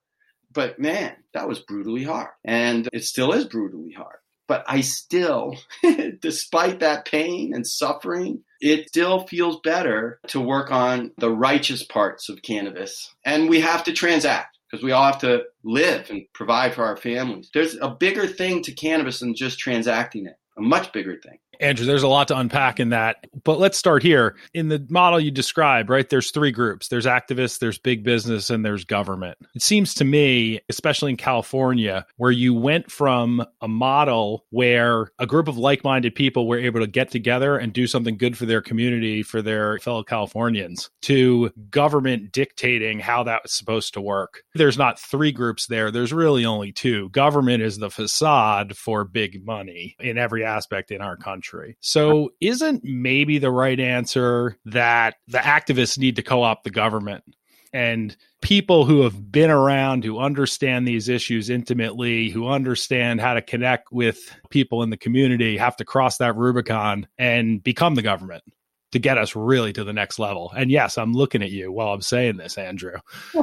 But 0.53 0.79
man, 0.79 1.17
that 1.35 1.49
was 1.49 1.59
brutally 1.59 2.05
hard. 2.05 2.29
And 2.45 2.89
it 2.93 3.03
still 3.03 3.33
is 3.33 3.47
brutally 3.47 3.93
hard. 3.93 4.20
But 4.51 4.65
I 4.67 4.81
still, 4.81 5.55
despite 6.21 6.81
that 6.81 7.05
pain 7.05 7.55
and 7.55 7.65
suffering, 7.65 8.43
it 8.61 8.89
still 8.89 9.25
feels 9.29 9.61
better 9.61 10.19
to 10.27 10.41
work 10.41 10.73
on 10.73 11.13
the 11.19 11.31
righteous 11.31 11.85
parts 11.85 12.29
of 12.29 12.43
cannabis. 12.43 13.15
And 13.25 13.49
we 13.49 13.61
have 13.61 13.85
to 13.85 13.93
transact 13.93 14.59
because 14.69 14.83
we 14.83 14.91
all 14.91 15.05
have 15.05 15.21
to 15.21 15.45
live 15.63 16.11
and 16.11 16.23
provide 16.33 16.75
for 16.75 16.85
our 16.85 16.97
families. 16.97 17.49
There's 17.55 17.77
a 17.77 17.91
bigger 17.91 18.27
thing 18.27 18.65
to 18.65 18.73
cannabis 18.73 19.21
than 19.21 19.37
just 19.37 19.61
transacting 19.61 20.27
it, 20.27 20.35
a 20.59 20.63
much 20.63 20.93
bigger 20.93 21.17
thing. 21.17 21.39
Andrew, 21.61 21.85
there's 21.85 22.03
a 22.03 22.09
lot 22.09 22.29
to 22.29 22.39
unpack 22.39 22.81
in 22.81 22.89
that. 22.91 23.27
But 23.45 23.59
let's 23.59 23.79
start 23.79 24.03
here. 24.03 24.37
In 24.55 24.69
the 24.69 24.85
model 24.89 25.21
you 25.21 25.31
describe, 25.31 25.91
right, 25.91 26.09
there's 26.09 26.31
three 26.31 26.51
groups 26.51 26.89
there's 26.89 27.07
activists, 27.07 27.59
there's 27.59 27.79
big 27.79 28.03
business, 28.03 28.51
and 28.51 28.65
there's 28.65 28.85
government. 28.85 29.37
It 29.55 29.63
seems 29.63 29.93
to 29.95 30.05
me, 30.05 30.61
especially 30.69 31.11
in 31.11 31.17
California, 31.17 32.07
where 32.17 32.31
you 32.31 32.55
went 32.55 32.91
from 32.91 33.45
a 33.61 33.69
model 33.69 34.47
where 34.51 35.13
a 35.19 35.27
group 35.27 35.49
of 35.49 35.59
like 35.59 35.85
minded 35.85 36.15
people 36.15 36.49
were 36.49 36.59
able 36.59 36.81
to 36.81 36.87
get 36.87 37.11
together 37.11 37.59
and 37.59 37.73
do 37.73 37.87
something 37.87 38.17
good 38.17 38.39
for 38.39 38.47
their 38.47 38.63
community, 38.63 39.23
for 39.23 39.43
their 39.43 39.79
fellow 39.81 40.03
Californians, 40.03 40.91
to 41.03 41.51
government 41.71 42.33
dictating 42.33 43.01
how 43.01 43.23
that 43.23 43.43
was 43.43 43.53
supposed 43.53 43.93
to 43.95 44.01
work. 44.01 44.43
There's 44.55 44.79
not 44.79 44.99
three 44.99 45.33
groups 45.33 45.67
there, 45.67 45.91
there's 45.91 46.13
really 46.13 46.47
only 46.47 46.73
two. 46.73 47.11
Government 47.11 47.63
is 47.63 47.79
the 47.79 47.91
facade 47.91 48.77
for 48.77 49.05
big 49.05 49.45
money 49.45 49.97
in 50.01 50.17
every 50.17 50.45
aspect 50.45 50.91
in 50.91 51.03
our 51.03 51.17
country 51.17 51.50
country. 51.51 51.77
So, 51.81 52.31
isn't 52.41 52.85
maybe 52.85 53.39
the 53.39 53.51
right 53.51 53.79
answer 53.79 54.57
that 54.67 55.17
the 55.29 55.39
activists 55.39 55.99
need 55.99 56.17
to 56.17 56.23
co 56.23 56.43
opt 56.43 56.65
the 56.65 56.71
government? 56.71 57.25
And 57.73 58.17
people 58.43 58.85
who 58.85 59.03
have 59.03 59.31
been 59.31 59.51
around, 59.51 60.05
who 60.05 60.19
understand 60.19 60.89
these 60.89 61.09
issues 61.09 61.49
intimately, 61.49 62.29
who 62.29 62.49
understand 62.49 63.21
how 63.21 63.35
to 63.35 63.43
connect 63.43 63.93
with 63.93 64.19
people 64.51 64.83
in 64.83 64.91
the 64.91 64.97
community, 64.97 65.57
have 65.57 65.77
to 65.77 65.85
cross 65.85 66.19
that 66.19 66.37
Rubicon 66.37 67.07
and 67.17 67.63
become 67.63 67.95
the 67.95 68.03
government 68.03 68.43
to 68.91 68.99
get 68.99 69.19
us 69.19 69.37
really 69.37 69.73
to 69.73 69.85
the 69.85 69.93
next 69.93 70.19
level. 70.19 70.51
And 70.57 70.69
yes, 70.69 70.99
I'm 70.99 71.13
looking 71.13 71.45
at 71.45 71.53
you 71.53 71.71
while 71.71 71.93
I'm 71.93 72.03
saying 72.03 72.39
this, 72.39 72.59
Andrew. 72.59 72.97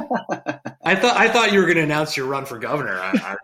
I 0.84 0.94
thought 0.94 1.16
I 1.16 1.28
thought 1.30 1.52
you 1.52 1.60
were 1.60 1.66
going 1.66 1.78
to 1.78 1.82
announce 1.82 2.14
your 2.14 2.26
run 2.26 2.44
for 2.44 2.58
governor. 2.58 3.00
I, 3.00 3.36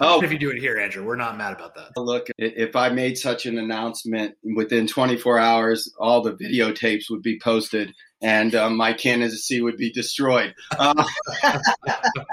oh, 0.00 0.22
if 0.22 0.32
you 0.32 0.38
do 0.38 0.50
it 0.50 0.58
here, 0.58 0.78
Andrew, 0.78 1.04
we're 1.04 1.16
not 1.16 1.36
mad 1.36 1.52
about 1.52 1.74
that. 1.74 1.96
Look, 1.96 2.28
if 2.38 2.76
I 2.76 2.90
made 2.90 3.18
such 3.18 3.46
an 3.46 3.58
announcement 3.58 4.36
within 4.54 4.86
24 4.86 5.38
hours, 5.38 5.92
all 5.98 6.22
the 6.22 6.32
videotapes 6.32 7.10
would 7.10 7.22
be 7.22 7.38
posted, 7.38 7.94
and 8.20 8.54
um, 8.54 8.76
my 8.76 8.92
candidacy 8.92 9.60
would 9.60 9.76
be 9.76 9.90
destroyed. 9.90 10.54
Uh, 10.78 11.04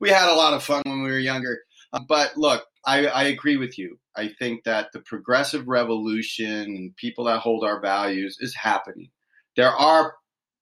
we 0.00 0.10
had 0.10 0.28
a 0.28 0.36
lot 0.36 0.54
of 0.54 0.62
fun 0.62 0.82
when 0.84 1.02
we 1.02 1.10
were 1.10 1.18
younger, 1.18 1.60
uh, 1.92 2.00
but 2.08 2.36
look, 2.36 2.64
I, 2.86 3.06
I 3.06 3.24
agree 3.24 3.56
with 3.56 3.78
you. 3.78 3.98
I 4.16 4.28
think 4.28 4.64
that 4.64 4.92
the 4.92 5.00
progressive 5.00 5.66
revolution 5.66 6.46
and 6.46 6.96
people 6.96 7.24
that 7.24 7.40
hold 7.40 7.64
our 7.64 7.80
values 7.80 8.36
is 8.40 8.54
happening. 8.54 9.10
There 9.56 9.70
are 9.70 10.14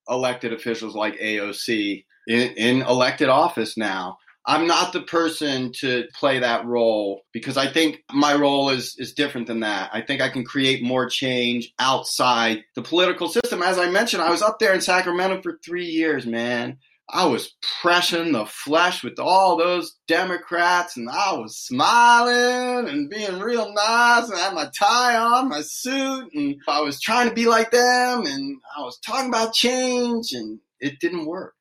elected 0.09 0.53
officials 0.53 0.95
like 0.95 1.19
AOC 1.19 2.05
in, 2.27 2.41
in 2.57 2.83
elected 2.83 3.29
office 3.29 3.77
now 3.77 4.19
I'm 4.45 4.67
not 4.67 4.93
the 4.93 5.03
person 5.03 5.73
to 5.81 6.05
play 6.19 6.41
that 6.41 6.65
role 6.65 7.23
because 7.33 7.57
I 7.57 7.69
think 7.69 8.03
my 8.13 8.35
role 8.35 8.71
is 8.71 8.97
is 8.99 9.15
different 9.15 9.47
than 9.47 9.61
that. 9.61 9.91
I 9.93 10.01
think 10.01 10.21
I 10.21 10.31
can 10.31 10.45
create 10.45 10.83
more 10.83 11.09
change 11.09 11.73
outside 11.79 12.65
the 12.75 12.83
political 12.83 13.29
system. 13.29 13.63
As 13.63 13.79
I 13.79 13.89
mentioned, 13.89 14.23
I 14.23 14.31
was 14.31 14.43
up 14.43 14.59
there 14.59 14.75
in 14.75 14.81
Sacramento 14.81 15.43
for 15.43 15.61
3 15.65 15.85
years, 15.85 16.27
man. 16.27 16.79
I 17.15 17.27
was 17.27 17.55
pressing 17.83 18.33
the 18.33 18.47
flesh 18.47 19.05
with 19.05 19.19
all 19.19 19.57
those 19.57 19.97
Democrats 20.09 20.97
and 20.97 21.11
I 21.11 21.35
was 21.35 21.59
smiling 21.59 22.89
and 22.89 23.11
being 23.11 23.39
real 23.39 23.73
nice 23.73 24.29
and 24.29 24.35
I 24.39 24.45
had 24.45 24.55
my 24.55 24.71
tie 24.77 25.17
on, 25.17 25.51
my 25.51 25.61
suit, 25.61 26.33
and 26.33 26.57
I 26.67 26.81
was 26.81 27.01
trying 27.01 27.29
to 27.29 27.35
be 27.35 27.47
like 27.47 27.71
them 27.71 28.25
and 28.25 28.57
I 28.77 28.81
was 28.81 28.99
talking 29.05 29.29
about 29.29 29.53
change 29.53 30.33
and 30.33 30.59
it 30.81 31.01
didn't 31.01 31.27
work 31.27 31.55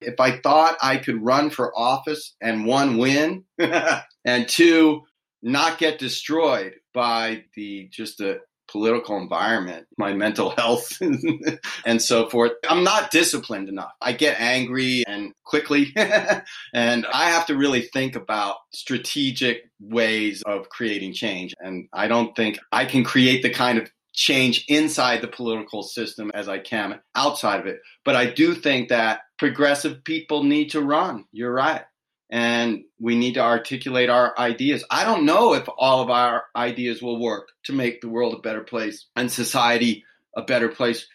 if 0.00 0.18
I 0.20 0.38
thought 0.38 0.76
I 0.82 0.96
could 0.96 1.22
run 1.22 1.50
for 1.50 1.78
office 1.78 2.34
and 2.40 2.66
one 2.66 2.98
win 2.98 3.44
and 4.24 4.48
two 4.48 5.02
not 5.42 5.78
get 5.78 5.98
destroyed 5.98 6.74
by 6.92 7.44
the 7.54 7.88
just 7.90 8.18
the 8.18 8.40
political 8.70 9.16
environment, 9.16 9.86
my 9.98 10.12
mental 10.12 10.50
health 10.56 10.96
and 11.84 12.00
so 12.00 12.28
forth. 12.28 12.52
I'm 12.68 12.84
not 12.84 13.10
disciplined 13.10 13.68
enough. 13.68 13.92
I 14.00 14.12
get 14.12 14.40
angry 14.40 15.04
and 15.06 15.32
quickly 15.44 15.92
and 15.96 17.06
I 17.06 17.30
have 17.30 17.46
to 17.46 17.56
really 17.56 17.82
think 17.82 18.16
about 18.16 18.56
strategic 18.72 19.62
ways 19.80 20.42
of 20.46 20.68
creating 20.68 21.14
change 21.14 21.54
and 21.58 21.88
I 21.92 22.08
don't 22.08 22.34
think 22.36 22.58
I 22.72 22.84
can 22.84 23.04
create 23.04 23.42
the 23.42 23.50
kind 23.50 23.78
of 23.78 23.90
change 24.12 24.64
inside 24.68 25.22
the 25.22 25.28
political 25.28 25.82
system 25.82 26.30
as 26.34 26.48
I 26.48 26.58
can 26.58 27.00
outside 27.14 27.60
of 27.60 27.66
it. 27.66 27.78
But 28.04 28.16
I 28.16 28.26
do 28.26 28.54
think 28.54 28.88
that 28.88 29.20
progressive 29.40 30.04
people 30.04 30.44
need 30.44 30.68
to 30.68 30.82
run. 30.82 31.24
You're 31.32 31.54
right. 31.54 31.80
And 32.28 32.84
we 33.00 33.16
need 33.16 33.34
to 33.34 33.40
articulate 33.40 34.10
our 34.10 34.38
ideas. 34.38 34.84
I 34.90 35.04
don't 35.04 35.24
know 35.24 35.54
if 35.54 35.66
all 35.78 36.02
of 36.02 36.10
our 36.10 36.44
ideas 36.54 37.00
will 37.00 37.18
work 37.18 37.48
to 37.64 37.72
make 37.72 38.02
the 38.02 38.10
world 38.10 38.34
a 38.34 38.42
better 38.42 38.60
place 38.60 39.06
and 39.16 39.32
society 39.32 40.04
a 40.36 40.42
better 40.42 40.68
place. 40.68 41.08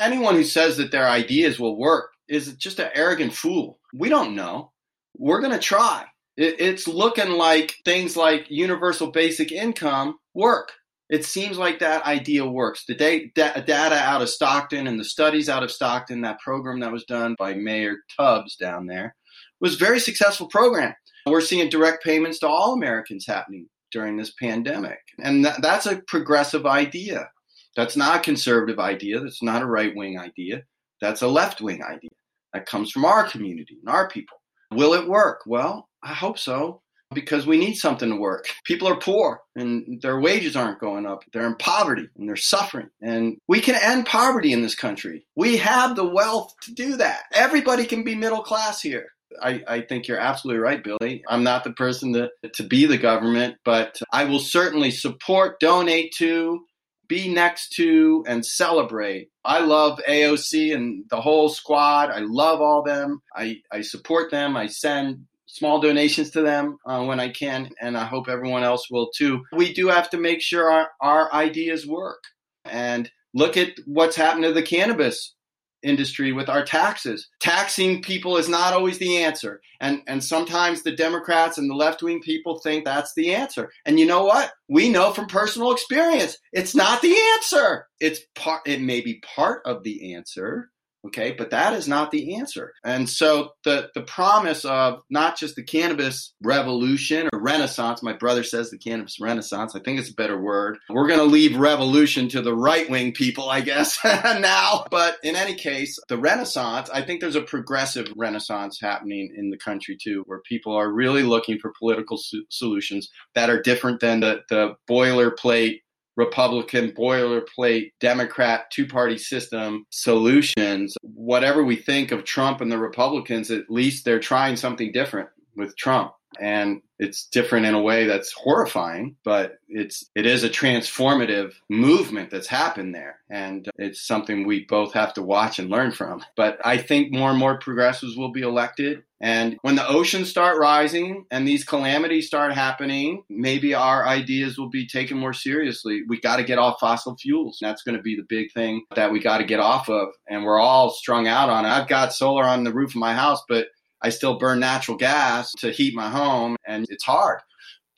Anyone 0.00 0.36
who 0.36 0.44
says 0.44 0.78
that 0.78 0.90
their 0.90 1.06
ideas 1.06 1.60
will 1.60 1.78
work 1.78 2.12
is 2.28 2.54
just 2.54 2.78
an 2.78 2.88
arrogant 2.94 3.34
fool. 3.34 3.78
We 3.92 4.08
don't 4.08 4.34
know. 4.34 4.72
We're 5.18 5.42
going 5.42 5.52
to 5.52 5.58
try. 5.58 6.06
It's 6.38 6.88
looking 6.88 7.32
like 7.32 7.74
things 7.84 8.16
like 8.16 8.50
universal 8.50 9.10
basic 9.10 9.52
income 9.52 10.18
work 10.32 10.72
it 11.10 11.24
seems 11.24 11.58
like 11.58 11.80
that 11.80 12.06
idea 12.06 12.46
works. 12.46 12.84
The 12.86 12.94
da- 12.94 13.32
data 13.34 13.96
out 13.96 14.22
of 14.22 14.28
Stockton 14.28 14.86
and 14.86 14.98
the 14.98 15.04
studies 15.04 15.48
out 15.48 15.64
of 15.64 15.72
Stockton, 15.72 16.20
that 16.20 16.38
program 16.38 16.78
that 16.80 16.92
was 16.92 17.04
done 17.04 17.34
by 17.36 17.52
Mayor 17.54 17.96
Tubbs 18.16 18.54
down 18.54 18.86
there, 18.86 19.16
was 19.60 19.74
a 19.74 19.84
very 19.84 19.98
successful 19.98 20.46
program. 20.46 20.94
We're 21.26 21.40
seeing 21.40 21.68
direct 21.68 22.04
payments 22.04 22.38
to 22.38 22.48
all 22.48 22.74
Americans 22.74 23.26
happening 23.26 23.66
during 23.90 24.16
this 24.16 24.32
pandemic. 24.40 24.98
And 25.18 25.44
th- 25.44 25.56
that's 25.60 25.86
a 25.86 26.00
progressive 26.06 26.64
idea. 26.64 27.28
That's 27.74 27.96
not 27.96 28.16
a 28.16 28.22
conservative 28.22 28.78
idea. 28.78 29.18
That's 29.20 29.42
not 29.42 29.62
a 29.62 29.66
right 29.66 29.94
wing 29.96 30.16
idea. 30.16 30.62
That's 31.00 31.22
a 31.22 31.28
left 31.28 31.60
wing 31.60 31.82
idea. 31.82 32.10
That 32.54 32.66
comes 32.66 32.92
from 32.92 33.04
our 33.04 33.28
community 33.28 33.78
and 33.80 33.92
our 33.92 34.08
people. 34.08 34.40
Will 34.72 34.94
it 34.94 35.08
work? 35.08 35.40
Well, 35.44 35.88
I 36.04 36.14
hope 36.14 36.38
so 36.38 36.82
because 37.12 37.46
we 37.46 37.58
need 37.58 37.74
something 37.74 38.08
to 38.08 38.16
work. 38.16 38.48
People 38.64 38.88
are 38.88 38.96
poor 38.96 39.42
and 39.56 40.00
their 40.00 40.20
wages 40.20 40.56
aren't 40.56 40.80
going 40.80 41.06
up. 41.06 41.24
They're 41.32 41.46
in 41.46 41.56
poverty 41.56 42.08
and 42.16 42.28
they're 42.28 42.36
suffering. 42.36 42.88
And 43.00 43.38
we 43.48 43.60
can 43.60 43.74
end 43.74 44.06
poverty 44.06 44.52
in 44.52 44.62
this 44.62 44.74
country. 44.74 45.26
We 45.36 45.56
have 45.58 45.96
the 45.96 46.08
wealth 46.08 46.54
to 46.62 46.72
do 46.72 46.96
that. 46.96 47.22
Everybody 47.32 47.84
can 47.84 48.04
be 48.04 48.14
middle 48.14 48.42
class 48.42 48.80
here. 48.80 49.08
I, 49.40 49.62
I 49.66 49.80
think 49.82 50.08
you're 50.08 50.18
absolutely 50.18 50.60
right, 50.60 50.82
Billy. 50.82 51.22
I'm 51.28 51.44
not 51.44 51.64
the 51.64 51.72
person 51.72 52.12
to, 52.14 52.30
to 52.54 52.62
be 52.62 52.86
the 52.86 52.98
government, 52.98 53.56
but 53.64 54.00
I 54.12 54.24
will 54.24 54.40
certainly 54.40 54.90
support, 54.90 55.60
donate 55.60 56.12
to, 56.18 56.64
be 57.08 57.32
next 57.32 57.70
to, 57.74 58.24
and 58.26 58.44
celebrate. 58.44 59.28
I 59.44 59.60
love 59.60 60.00
AOC 60.08 60.74
and 60.74 61.04
the 61.10 61.20
whole 61.20 61.48
squad. 61.48 62.10
I 62.10 62.20
love 62.20 62.60
all 62.60 62.82
them. 62.82 63.20
I, 63.34 63.56
I 63.70 63.82
support 63.82 64.30
them. 64.30 64.56
I 64.56 64.66
send 64.66 65.26
small 65.52 65.80
donations 65.80 66.30
to 66.30 66.42
them 66.42 66.78
uh, 66.86 67.04
when 67.04 67.20
I 67.20 67.28
can, 67.28 67.70
and 67.80 67.96
I 67.96 68.04
hope 68.04 68.28
everyone 68.28 68.62
else 68.62 68.90
will 68.90 69.10
too. 69.16 69.42
We 69.52 69.72
do 69.72 69.88
have 69.88 70.10
to 70.10 70.18
make 70.18 70.40
sure 70.40 70.70
our, 70.70 70.88
our 71.00 71.32
ideas 71.32 71.86
work. 71.86 72.22
And 72.64 73.10
look 73.34 73.56
at 73.56 73.70
what's 73.86 74.16
happened 74.16 74.44
to 74.44 74.52
the 74.52 74.62
cannabis 74.62 75.34
industry 75.82 76.32
with 76.32 76.48
our 76.48 76.64
taxes. 76.64 77.28
Taxing 77.40 78.02
people 78.02 78.36
is 78.36 78.48
not 78.48 78.74
always 78.74 78.98
the 78.98 79.16
answer. 79.22 79.60
And 79.80 80.02
and 80.06 80.22
sometimes 80.22 80.82
the 80.82 80.94
Democrats 80.94 81.58
and 81.58 81.70
the 81.70 81.74
left-wing 81.74 82.20
people 82.20 82.58
think 82.58 82.84
that's 82.84 83.14
the 83.14 83.34
answer. 83.34 83.70
And 83.86 83.98
you 83.98 84.06
know 84.06 84.24
what? 84.24 84.52
We 84.68 84.88
know 84.88 85.12
from 85.12 85.26
personal 85.26 85.72
experience, 85.72 86.36
it's 86.52 86.74
not 86.74 87.00
the 87.00 87.16
answer. 87.34 87.86
It's 87.98 88.20
part 88.34 88.62
it 88.66 88.82
may 88.82 89.00
be 89.00 89.22
part 89.34 89.62
of 89.64 89.82
the 89.82 90.14
answer, 90.14 90.70
Okay, 91.06 91.32
but 91.32 91.50
that 91.50 91.72
is 91.72 91.88
not 91.88 92.10
the 92.10 92.36
answer. 92.36 92.74
And 92.84 93.08
so 93.08 93.52
the, 93.64 93.90
the 93.94 94.02
promise 94.02 94.66
of 94.66 95.02
not 95.08 95.38
just 95.38 95.56
the 95.56 95.62
cannabis 95.62 96.34
revolution 96.42 97.28
or 97.32 97.40
renaissance, 97.40 98.02
my 98.02 98.12
brother 98.12 98.42
says 98.42 98.70
the 98.70 98.76
cannabis 98.76 99.18
renaissance, 99.18 99.74
I 99.74 99.80
think 99.80 99.98
it's 99.98 100.10
a 100.10 100.14
better 100.14 100.38
word. 100.38 100.76
We're 100.90 101.08
going 101.08 101.20
to 101.20 101.24
leave 101.24 101.56
revolution 101.56 102.28
to 102.30 102.42
the 102.42 102.54
right 102.54 102.88
wing 102.90 103.12
people, 103.12 103.48
I 103.48 103.62
guess, 103.62 103.98
now. 104.04 104.84
But 104.90 105.16
in 105.22 105.36
any 105.36 105.54
case, 105.54 105.98
the 106.08 106.18
renaissance, 106.18 106.90
I 106.90 107.00
think 107.00 107.20
there's 107.20 107.36
a 107.36 107.42
progressive 107.42 108.08
renaissance 108.14 108.78
happening 108.78 109.34
in 109.34 109.48
the 109.48 109.58
country 109.58 109.96
too, 109.96 110.22
where 110.26 110.40
people 110.40 110.74
are 110.74 110.92
really 110.92 111.22
looking 111.22 111.58
for 111.58 111.72
political 111.78 112.18
so- 112.18 112.42
solutions 112.50 113.08
that 113.34 113.48
are 113.48 113.62
different 113.62 114.00
than 114.00 114.20
the, 114.20 114.42
the 114.50 114.74
boilerplate 114.88 115.80
Republican 116.20 116.92
boilerplate 116.92 117.92
Democrat 117.98 118.70
two 118.70 118.86
party 118.86 119.16
system 119.16 119.84
solutions. 119.90 120.94
Whatever 121.02 121.64
we 121.64 121.76
think 121.76 122.12
of 122.12 122.24
Trump 122.24 122.60
and 122.60 122.70
the 122.70 122.78
Republicans, 122.78 123.50
at 123.50 123.70
least 123.70 124.04
they're 124.04 124.20
trying 124.20 124.56
something 124.56 124.92
different 124.92 125.30
with 125.56 125.76
Trump 125.76 126.12
and 126.38 126.82
it's 126.98 127.26
different 127.26 127.66
in 127.66 127.74
a 127.74 127.82
way 127.82 128.06
that's 128.06 128.32
horrifying 128.32 129.16
but 129.24 129.58
it's 129.68 130.04
it 130.14 130.26
is 130.26 130.44
a 130.44 130.50
transformative 130.50 131.54
movement 131.68 132.30
that's 132.30 132.46
happened 132.46 132.94
there. 132.94 133.18
And 133.30 133.68
it's 133.76 134.06
something 134.06 134.46
we 134.46 134.66
both 134.68 134.92
have 134.94 135.14
to 135.14 135.22
watch 135.22 135.58
and 135.58 135.70
learn 135.70 135.92
from. 135.92 136.24
But 136.36 136.58
i 136.64 136.76
think 136.76 137.12
more 137.12 137.30
and 137.30 137.38
more 137.38 137.58
progressives 137.58 138.16
will 138.16 138.32
be 138.32 138.42
elected. 138.42 139.02
And 139.22 139.58
when 139.62 139.76
the 139.76 139.86
oceans 139.86 140.30
start 140.30 140.58
rising 140.58 141.26
and 141.30 141.46
these 141.46 141.64
calamities 141.64 142.26
start 142.26 142.52
happening 142.52 143.22
maybe 143.28 143.74
our 143.74 144.06
ideas 144.06 144.58
will 144.58 144.70
be 144.70 144.86
taken 144.86 145.18
more 145.18 145.32
seriously. 145.32 146.02
We 146.08 146.20
got 146.20 146.36
to 146.36 146.44
get 146.44 146.58
off 146.58 146.80
fossil 146.80 147.16
fuels. 147.16 147.58
That's 147.60 147.82
going 147.82 147.96
to 147.96 148.02
be 148.02 148.16
the 148.16 148.26
big 148.28 148.52
thing 148.52 148.84
that 148.94 149.12
we 149.12 149.20
got 149.20 149.38
to 149.38 149.44
get 149.44 149.60
off 149.60 149.88
of. 149.88 150.08
And 150.28 150.44
we're 150.44 150.60
all 150.60 150.90
strung 150.90 151.28
out 151.28 151.50
on 151.50 151.64
it. 151.64 151.68
I've 151.68 151.88
got 151.88 152.12
solar 152.12 152.44
on 152.44 152.64
the 152.64 152.72
roof 152.72 152.90
of 152.90 152.96
my 152.96 153.14
house 153.14 153.42
but 153.48 153.68
I 154.02 154.10
still 154.10 154.38
burn 154.38 154.60
natural 154.60 154.96
gas 154.96 155.52
to 155.58 155.70
heat 155.70 155.94
my 155.94 156.08
home, 156.10 156.56
and 156.66 156.86
it's 156.88 157.04
hard 157.04 157.40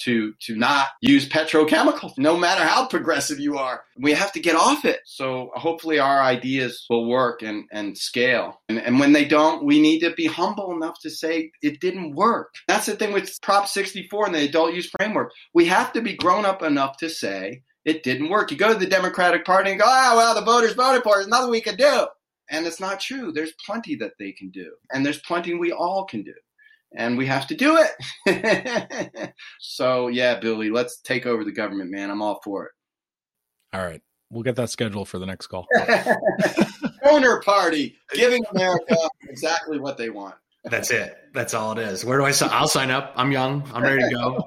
to 0.02 0.34
to 0.40 0.56
not 0.56 0.88
use 1.00 1.28
petrochemicals 1.28 2.12
no 2.18 2.36
matter 2.36 2.64
how 2.64 2.86
progressive 2.86 3.38
you 3.38 3.56
are. 3.58 3.84
We 3.98 4.12
have 4.12 4.32
to 4.32 4.40
get 4.40 4.56
off 4.56 4.84
it. 4.84 5.00
So 5.04 5.50
hopefully 5.54 5.98
our 5.98 6.20
ideas 6.20 6.84
will 6.90 7.08
work 7.08 7.42
and 7.42 7.64
and 7.72 7.96
scale. 7.96 8.60
And, 8.68 8.78
and 8.78 8.98
when 8.98 9.12
they 9.12 9.24
don't 9.24 9.64
we 9.64 9.80
need 9.80 10.00
to 10.00 10.12
be 10.14 10.26
humble 10.26 10.72
enough 10.72 10.98
to 11.02 11.10
say 11.10 11.50
it 11.62 11.80
didn't 11.80 12.14
work. 12.14 12.54
That's 12.68 12.86
the 12.86 12.96
thing 12.96 13.12
with 13.12 13.30
prop 13.42 13.68
64 13.68 14.26
and 14.26 14.34
the 14.34 14.44
adult 14.44 14.74
use 14.74 14.90
framework. 14.98 15.32
We 15.54 15.66
have 15.66 15.92
to 15.92 16.02
be 16.02 16.16
grown 16.16 16.44
up 16.44 16.62
enough 16.62 16.96
to 16.98 17.08
say 17.08 17.62
it 17.84 18.02
didn't 18.02 18.30
work. 18.30 18.50
You 18.50 18.56
go 18.56 18.72
to 18.72 18.78
the 18.78 18.86
democratic 18.86 19.44
party 19.44 19.70
and 19.70 19.80
go 19.80 19.86
oh 19.86 20.16
well 20.16 20.34
the 20.34 20.42
voters 20.42 20.74
voted 20.74 21.02
for 21.02 21.14
it. 21.14 21.18
There's 21.18 21.28
nothing 21.28 21.50
we 21.50 21.60
can 21.60 21.76
do 21.76 22.06
and 22.50 22.66
it's 22.66 22.80
not 22.80 23.00
true. 23.00 23.32
There's 23.32 23.52
plenty 23.64 23.94
that 23.96 24.12
they 24.18 24.32
can 24.32 24.50
do, 24.50 24.72
and 24.92 25.04
there's 25.04 25.20
plenty 25.20 25.54
we 25.54 25.72
all 25.72 26.04
can 26.04 26.22
do. 26.22 26.34
And 26.94 27.16
we 27.16 27.26
have 27.26 27.46
to 27.46 27.56
do 27.56 27.82
it. 28.26 29.32
so, 29.60 30.08
yeah, 30.08 30.38
Billy, 30.38 30.68
let's 30.68 31.00
take 31.00 31.24
over 31.24 31.42
the 31.42 31.52
government, 31.52 31.90
man. 31.90 32.10
I'm 32.10 32.20
all 32.20 32.40
for 32.44 32.66
it. 32.66 32.72
All 33.72 33.82
right. 33.82 34.02
We'll 34.30 34.42
get 34.42 34.56
that 34.56 34.70
scheduled 34.70 35.08
for 35.08 35.18
the 35.18 35.26
next 35.26 35.46
call. 35.46 35.66
Donor 37.04 37.40
party, 37.42 37.96
giving 38.12 38.42
America 38.50 38.96
exactly 39.28 39.78
what 39.78 39.96
they 39.96 40.10
want. 40.10 40.34
That's 40.64 40.90
it. 40.90 41.16
That's 41.34 41.54
all 41.54 41.72
it 41.72 41.78
is. 41.78 42.04
Where 42.04 42.18
do 42.18 42.24
I 42.24 42.30
sign? 42.30 42.50
I'll 42.52 42.68
sign 42.68 42.90
up. 42.90 43.12
I'm 43.16 43.32
young. 43.32 43.68
I'm 43.74 43.82
ready 43.82 44.02
to 44.02 44.10
go. 44.10 44.46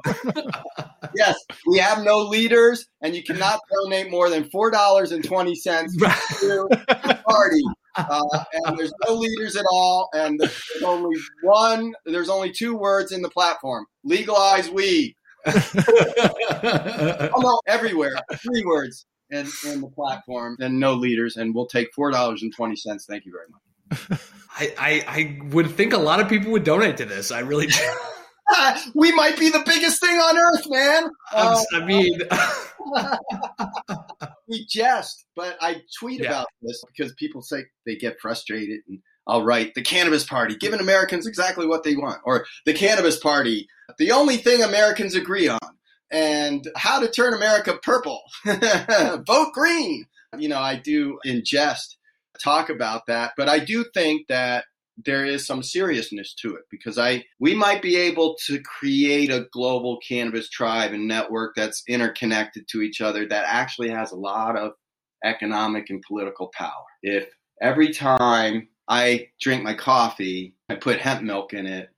yes, 1.15 1.37
we 1.67 1.77
have 1.77 2.03
no 2.03 2.19
leaders, 2.19 2.87
and 3.01 3.13
you 3.13 3.21
cannot 3.21 3.59
donate 3.71 4.09
more 4.09 4.29
than 4.29 4.45
four 4.45 4.71
dollars 4.71 5.11
and 5.11 5.23
twenty 5.23 5.55
cents 5.55 5.95
to 5.97 6.67
the 6.69 7.21
party. 7.27 7.63
Uh, 7.97 8.43
and 8.53 8.77
there's 8.77 8.93
no 9.07 9.13
leaders 9.13 9.55
at 9.55 9.65
all, 9.71 10.09
and 10.13 10.39
there's 10.39 10.83
only 10.83 11.17
one. 11.41 11.93
There's 12.05 12.29
only 12.29 12.51
two 12.51 12.75
words 12.75 13.11
in 13.11 13.21
the 13.21 13.29
platform: 13.29 13.85
legalize 14.03 14.69
weed. 14.69 15.15
oh 15.47 17.29
no, 17.37 17.59
everywhere, 17.67 18.15
three 18.37 18.63
words 18.65 19.05
in, 19.29 19.47
in 19.67 19.81
the 19.81 19.89
platform, 19.95 20.57
and 20.59 20.79
no 20.79 20.93
leaders, 20.93 21.37
and 21.37 21.53
we'll 21.53 21.67
take 21.67 21.93
four 21.93 22.11
dollars 22.11 22.41
and 22.41 22.53
twenty 22.55 22.75
cents. 22.75 23.05
Thank 23.07 23.25
you 23.25 23.31
very 23.31 23.47
much. 23.49 24.19
I, 24.57 24.73
I, 24.79 25.05
I 25.07 25.39
would 25.53 25.69
think 25.71 25.93
a 25.93 25.97
lot 25.97 26.19
of 26.19 26.29
people 26.29 26.51
would 26.53 26.63
donate 26.63 26.97
to 26.97 27.05
this. 27.05 27.31
I 27.31 27.39
really 27.39 27.67
do. 27.67 27.79
we 28.93 29.11
might 29.13 29.37
be 29.39 29.49
the 29.49 29.63
biggest 29.65 29.99
thing 29.99 30.17
on 30.17 30.37
earth, 30.37 30.69
man. 30.69 31.09
Uh, 31.33 31.63
I 31.73 31.85
mean, 31.85 32.19
we 34.47 34.65
jest, 34.67 35.25
but 35.35 35.57
I 35.61 35.81
tweet 35.99 36.21
yeah. 36.21 36.29
about 36.29 36.47
this 36.61 36.83
because 36.85 37.13
people 37.13 37.41
say 37.41 37.65
they 37.85 37.95
get 37.95 38.19
frustrated 38.19 38.81
and 38.87 38.99
I'll 39.27 39.43
write 39.43 39.73
the 39.73 39.81
Cannabis 39.81 40.23
Party, 40.23 40.55
giving 40.55 40.79
Americans 40.79 41.25
exactly 41.25 41.65
what 41.65 41.83
they 41.83 41.95
want, 41.95 42.19
or 42.25 42.45
the 42.65 42.73
Cannabis 42.73 43.17
Party, 43.17 43.67
the 43.97 44.11
only 44.11 44.37
thing 44.37 44.61
Americans 44.61 45.15
agree 45.15 45.47
on, 45.47 45.59
and 46.11 46.67
how 46.75 46.99
to 46.99 47.09
turn 47.09 47.33
America 47.33 47.77
purple, 47.81 48.21
vote 48.45 49.53
green. 49.53 50.05
You 50.37 50.49
know, 50.49 50.59
I 50.59 50.75
do 50.75 51.17
in 51.23 51.43
jest 51.43 51.97
talk 52.39 52.69
about 52.69 53.07
that, 53.07 53.31
but 53.37 53.49
I 53.49 53.59
do 53.59 53.85
think 53.93 54.27
that 54.27 54.65
there 55.03 55.25
is 55.25 55.45
some 55.45 55.61
seriousness 55.61 56.33
to 56.35 56.55
it 56.55 56.63
because 56.71 56.97
I 56.97 57.25
we 57.39 57.53
might 57.53 57.81
be 57.81 57.95
able 57.97 58.35
to 58.47 58.61
create 58.61 59.29
a 59.29 59.47
global 59.51 59.99
cannabis 60.07 60.49
tribe 60.49 60.93
and 60.93 61.07
network 61.07 61.55
that's 61.55 61.83
interconnected 61.87 62.67
to 62.69 62.81
each 62.81 63.01
other 63.01 63.27
that 63.27 63.45
actually 63.47 63.89
has 63.89 64.11
a 64.11 64.17
lot 64.17 64.57
of 64.57 64.71
economic 65.23 65.89
and 65.89 66.01
political 66.07 66.51
power. 66.55 66.85
If 67.01 67.27
every 67.61 67.91
time 67.91 68.69
I 68.87 69.29
drink 69.41 69.63
my 69.63 69.73
coffee, 69.73 70.55
I 70.69 70.75
put 70.75 70.99
hemp 70.99 71.23
milk 71.23 71.53
in 71.53 71.65
it, 71.65 71.89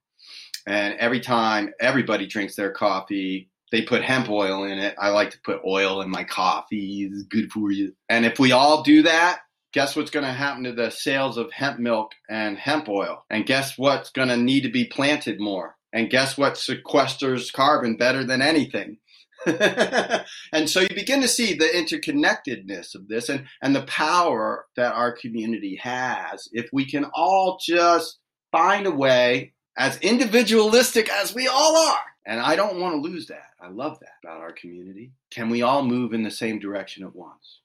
and 0.66 0.96
every 1.00 1.20
time 1.20 1.74
everybody 1.80 2.26
drinks 2.26 2.56
their 2.56 2.72
coffee, 2.72 3.50
they 3.72 3.82
put 3.82 4.04
hemp 4.04 4.30
oil 4.30 4.64
in 4.64 4.80
it. 4.80 4.96
I 4.98 5.10
like 5.10 5.32
to 5.32 5.42
put 5.44 5.62
oil 5.66 6.02
in 6.02 6.10
my 6.10 6.24
coffee. 6.24 7.10
It's 7.12 7.24
good 7.24 7.52
for 7.52 7.72
you. 7.72 7.94
And 8.10 8.26
if 8.26 8.40
we 8.40 8.54
all 8.54 8.82
do 8.82 9.04
that, 9.04 9.42
guess 9.78 9.96
what's 9.96 10.10
going 10.10 10.26
to 10.26 10.34
happen 10.34 10.64
to 10.64 10.72
the 10.72 10.90
sales 10.90 11.38
of 11.38 11.52
hemp 11.52 11.78
milk 11.78 12.14
and 12.28 12.58
hemp 12.58 12.90
oil? 12.90 13.24
And 13.30 13.46
guess 13.46 13.78
what's 13.78 14.10
going 14.10 14.30
to 14.30 14.36
need 14.36 14.62
to 14.62 14.72
be 14.72 14.86
planted 14.86 15.40
more? 15.40 15.76
And 15.94 16.10
guess 16.10 16.36
what 16.36 16.56
sequesters 16.56 17.54
carbon 17.54 17.96
better 17.96 18.24
than 18.24 18.42
anything? 18.42 18.98
and 19.46 20.68
so 20.68 20.80
you 20.80 20.90
begin 20.96 21.22
to 21.22 21.28
see 21.28 21.54
the 21.54 21.66
interconnectedness 21.66 22.96
of 22.96 23.08
this 23.08 23.30
and, 23.30 23.46
and 23.62 23.76
the 23.76 23.84
power 23.84 24.66
that 24.78 24.96
our 24.96 25.12
community 25.12 25.76
has 25.76 26.50
if 26.54 26.68
we 26.74 26.84
can 26.84 27.06
all 27.14 27.60
just 27.64 28.18
find 28.52 28.88
a 28.88 28.92
way, 28.92 29.54
as 29.78 30.00
individualistic 30.00 31.08
as 31.08 31.36
we 31.36 31.48
all 31.48 31.78
are. 31.78 32.00
And 32.26 32.40
I 32.40 32.56
don't 32.56 32.80
want 32.80 32.96
to 32.96 33.08
lose 33.08 33.28
that. 33.28 33.52
I 33.62 33.70
love 33.70 34.00
that 34.00 34.14
about 34.24 34.42
our 34.42 34.54
community. 34.54 35.12
Can 35.30 35.50
we 35.50 35.62
all 35.62 35.84
move 35.84 36.14
in 36.14 36.24
the 36.24 36.32
same 36.32 36.58
direction 36.58 37.04
at 37.04 37.16
once? 37.16 37.60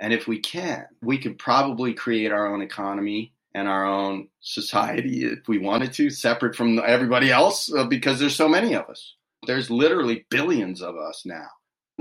And 0.00 0.12
if 0.12 0.26
we 0.26 0.38
can, 0.38 0.86
we 1.02 1.18
could 1.18 1.38
probably 1.38 1.94
create 1.94 2.32
our 2.32 2.52
own 2.52 2.62
economy 2.62 3.32
and 3.54 3.68
our 3.68 3.86
own 3.86 4.28
society 4.40 5.24
if 5.24 5.48
we 5.48 5.58
wanted 5.58 5.92
to, 5.94 6.10
separate 6.10 6.54
from 6.54 6.78
everybody 6.86 7.30
else, 7.30 7.72
uh, 7.72 7.84
because 7.84 8.20
there's 8.20 8.36
so 8.36 8.48
many 8.48 8.74
of 8.74 8.88
us. 8.90 9.14
There's 9.46 9.70
literally 9.70 10.26
billions 10.28 10.82
of 10.82 10.96
us 10.96 11.22
now. 11.24 11.48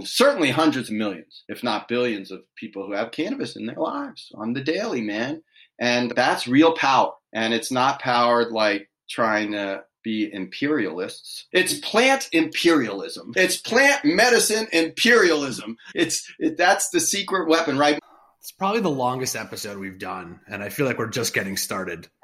Certainly 0.01 0.51
hundreds 0.51 0.89
of 0.89 0.95
millions, 0.95 1.43
if 1.47 1.63
not 1.63 1.87
billions, 1.87 2.29
of 2.29 2.41
people 2.57 2.85
who 2.85 2.91
have 2.91 3.11
cannabis 3.11 3.55
in 3.55 3.65
their 3.65 3.77
lives 3.77 4.31
on 4.35 4.51
the 4.51 4.61
daily, 4.61 4.99
man. 4.99 5.41
And 5.79 6.11
that's 6.11 6.47
real 6.47 6.73
power. 6.73 7.13
And 7.33 7.53
it's 7.53 7.71
not 7.71 8.01
powered 8.01 8.51
like 8.51 8.89
trying 9.09 9.53
to 9.53 9.83
be 10.05 10.31
imperialists. 10.31 11.47
It's 11.51 11.73
plant 11.79 12.29
imperialism. 12.31 13.33
It's 13.35 13.57
plant 13.57 14.05
medicine 14.05 14.67
imperialism. 14.71 15.75
It's 15.93 16.31
it, 16.39 16.55
that's 16.55 16.91
the 16.91 17.01
secret 17.01 17.49
weapon, 17.49 17.77
right? 17.77 17.99
It's 18.39 18.51
probably 18.51 18.81
the 18.81 18.89
longest 18.91 19.35
episode 19.35 19.79
we've 19.79 19.99
done, 19.99 20.39
and 20.47 20.63
I 20.63 20.69
feel 20.69 20.85
like 20.85 20.99
we're 20.99 21.07
just 21.07 21.33
getting 21.33 21.57
started. 21.57 22.07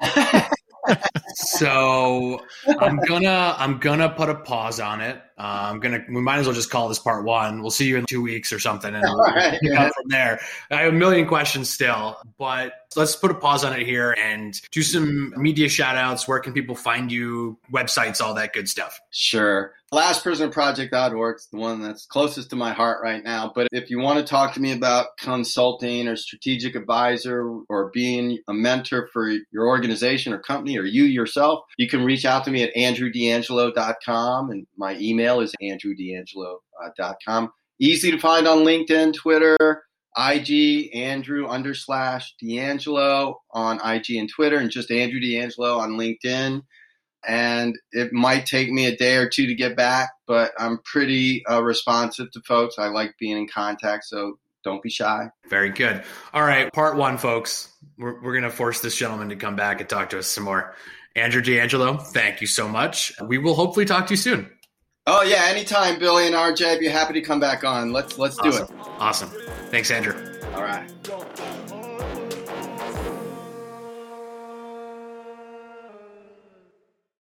so 1.34 2.44
I'm 2.80 2.98
gonna 2.98 3.54
I'm 3.58 3.78
gonna 3.78 4.10
put 4.10 4.28
a 4.28 4.34
pause 4.34 4.80
on 4.80 5.00
it. 5.00 5.20
Uh, 5.38 5.70
I'm 5.70 5.80
gonna 5.80 6.04
we 6.08 6.20
might 6.20 6.38
as 6.38 6.46
well 6.46 6.54
just 6.54 6.70
call 6.70 6.88
this 6.88 6.98
part 6.98 7.24
one. 7.24 7.60
We'll 7.62 7.70
see 7.70 7.86
you 7.86 7.96
in 7.96 8.06
two 8.06 8.22
weeks 8.22 8.52
or 8.52 8.58
something, 8.58 8.94
and 8.94 9.02
we'll 9.08 9.18
right, 9.18 9.58
yeah. 9.62 9.88
from 9.88 10.08
there. 10.08 10.40
I 10.70 10.82
have 10.82 10.92
a 10.92 10.96
million 10.96 11.26
questions 11.26 11.68
still, 11.68 12.16
but 12.38 12.72
let's 12.96 13.16
put 13.16 13.30
a 13.30 13.34
pause 13.34 13.64
on 13.64 13.72
it 13.72 13.86
here 13.86 14.12
and 14.12 14.60
do 14.70 14.82
some 14.82 15.34
media 15.36 15.68
shout 15.68 15.96
outs. 15.96 16.28
Where 16.28 16.40
can 16.40 16.52
people 16.52 16.74
find 16.74 17.10
you? 17.10 17.58
Websites, 17.72 18.20
all 18.20 18.34
that 18.34 18.52
good 18.52 18.68
stuff. 18.68 19.00
Sure. 19.10 19.72
LastPrisonerProject.org 19.92 21.36
is 21.36 21.48
the 21.48 21.58
one 21.58 21.82
that's 21.82 22.06
closest 22.06 22.48
to 22.48 22.56
my 22.56 22.72
heart 22.72 23.02
right 23.02 23.22
now. 23.22 23.52
But 23.54 23.68
if 23.72 23.90
you 23.90 23.98
want 23.98 24.18
to 24.18 24.24
talk 24.24 24.54
to 24.54 24.60
me 24.60 24.72
about 24.72 25.18
consulting 25.18 26.08
or 26.08 26.16
strategic 26.16 26.74
advisor 26.74 27.46
or 27.68 27.90
being 27.92 28.38
a 28.48 28.54
mentor 28.54 29.10
for 29.12 29.28
your 29.28 29.66
organization 29.66 30.32
or 30.32 30.38
company 30.38 30.78
or 30.78 30.84
you 30.84 31.04
yourself, 31.22 31.60
you 31.78 31.88
can 31.88 32.04
reach 32.04 32.24
out 32.24 32.44
to 32.44 32.50
me 32.50 32.62
at 32.62 32.74
andrewdeangelo.com 32.74 34.50
and 34.50 34.66
my 34.76 34.96
email 34.98 35.40
is 35.40 35.54
andrewdeangelo.com. 35.62 37.50
Easy 37.80 38.10
to 38.10 38.18
find 38.18 38.46
on 38.46 38.58
LinkedIn, 38.58 39.14
Twitter, 39.14 39.84
IG, 40.16 40.94
Andrew 40.94 41.48
under 41.48 41.74
slash 41.74 42.34
DeAngelo 42.42 43.34
on 43.50 43.80
IG 43.84 44.16
and 44.16 44.28
Twitter, 44.28 44.58
and 44.58 44.70
just 44.70 44.90
Andrew 44.90 45.20
DeAngelo 45.20 45.78
on 45.78 45.92
LinkedIn. 45.92 46.62
And 47.26 47.78
it 47.92 48.12
might 48.12 48.46
take 48.46 48.70
me 48.70 48.86
a 48.86 48.96
day 48.96 49.16
or 49.16 49.28
two 49.28 49.46
to 49.46 49.54
get 49.54 49.76
back, 49.76 50.10
but 50.26 50.52
I'm 50.58 50.80
pretty 50.84 51.44
uh, 51.46 51.62
responsive 51.62 52.30
to 52.32 52.40
folks. 52.40 52.78
I 52.78 52.88
like 52.88 53.14
being 53.18 53.38
in 53.38 53.46
contact, 53.48 54.04
so 54.04 54.38
don't 54.64 54.82
be 54.82 54.90
shy. 54.90 55.28
Very 55.48 55.70
good. 55.70 56.02
All 56.34 56.42
right, 56.42 56.72
part 56.72 56.96
one, 56.96 57.18
folks. 57.18 57.72
We're, 57.98 58.20
we're 58.22 58.32
going 58.32 58.42
to 58.44 58.50
force 58.50 58.80
this 58.80 58.96
gentleman 58.96 59.28
to 59.30 59.36
come 59.36 59.56
back 59.56 59.80
and 59.80 59.88
talk 59.88 60.10
to 60.10 60.18
us 60.18 60.26
some 60.26 60.44
more. 60.44 60.74
Andrew 61.14 61.42
DeAngelo, 61.42 62.00
thank 62.00 62.40
you 62.40 62.46
so 62.46 62.68
much. 62.68 63.12
We 63.26 63.38
will 63.38 63.54
hopefully 63.54 63.84
talk 63.84 64.06
to 64.06 64.14
you 64.14 64.18
soon. 64.18 64.50
Oh 65.06 65.22
yeah, 65.22 65.46
anytime, 65.48 65.98
Billy 65.98 66.26
and 66.26 66.34
RJ. 66.34 66.66
I'd 66.66 66.80
be 66.80 66.86
happy 66.86 67.14
to 67.14 67.20
come 67.20 67.40
back 67.40 67.64
on. 67.64 67.92
Let's 67.92 68.18
let's 68.18 68.38
awesome. 68.38 68.66
do 68.66 68.72
it. 68.72 68.80
Awesome. 69.00 69.30
Thanks, 69.70 69.90
Andrew. 69.90 70.14
All 70.54 70.62
right. 70.62 70.88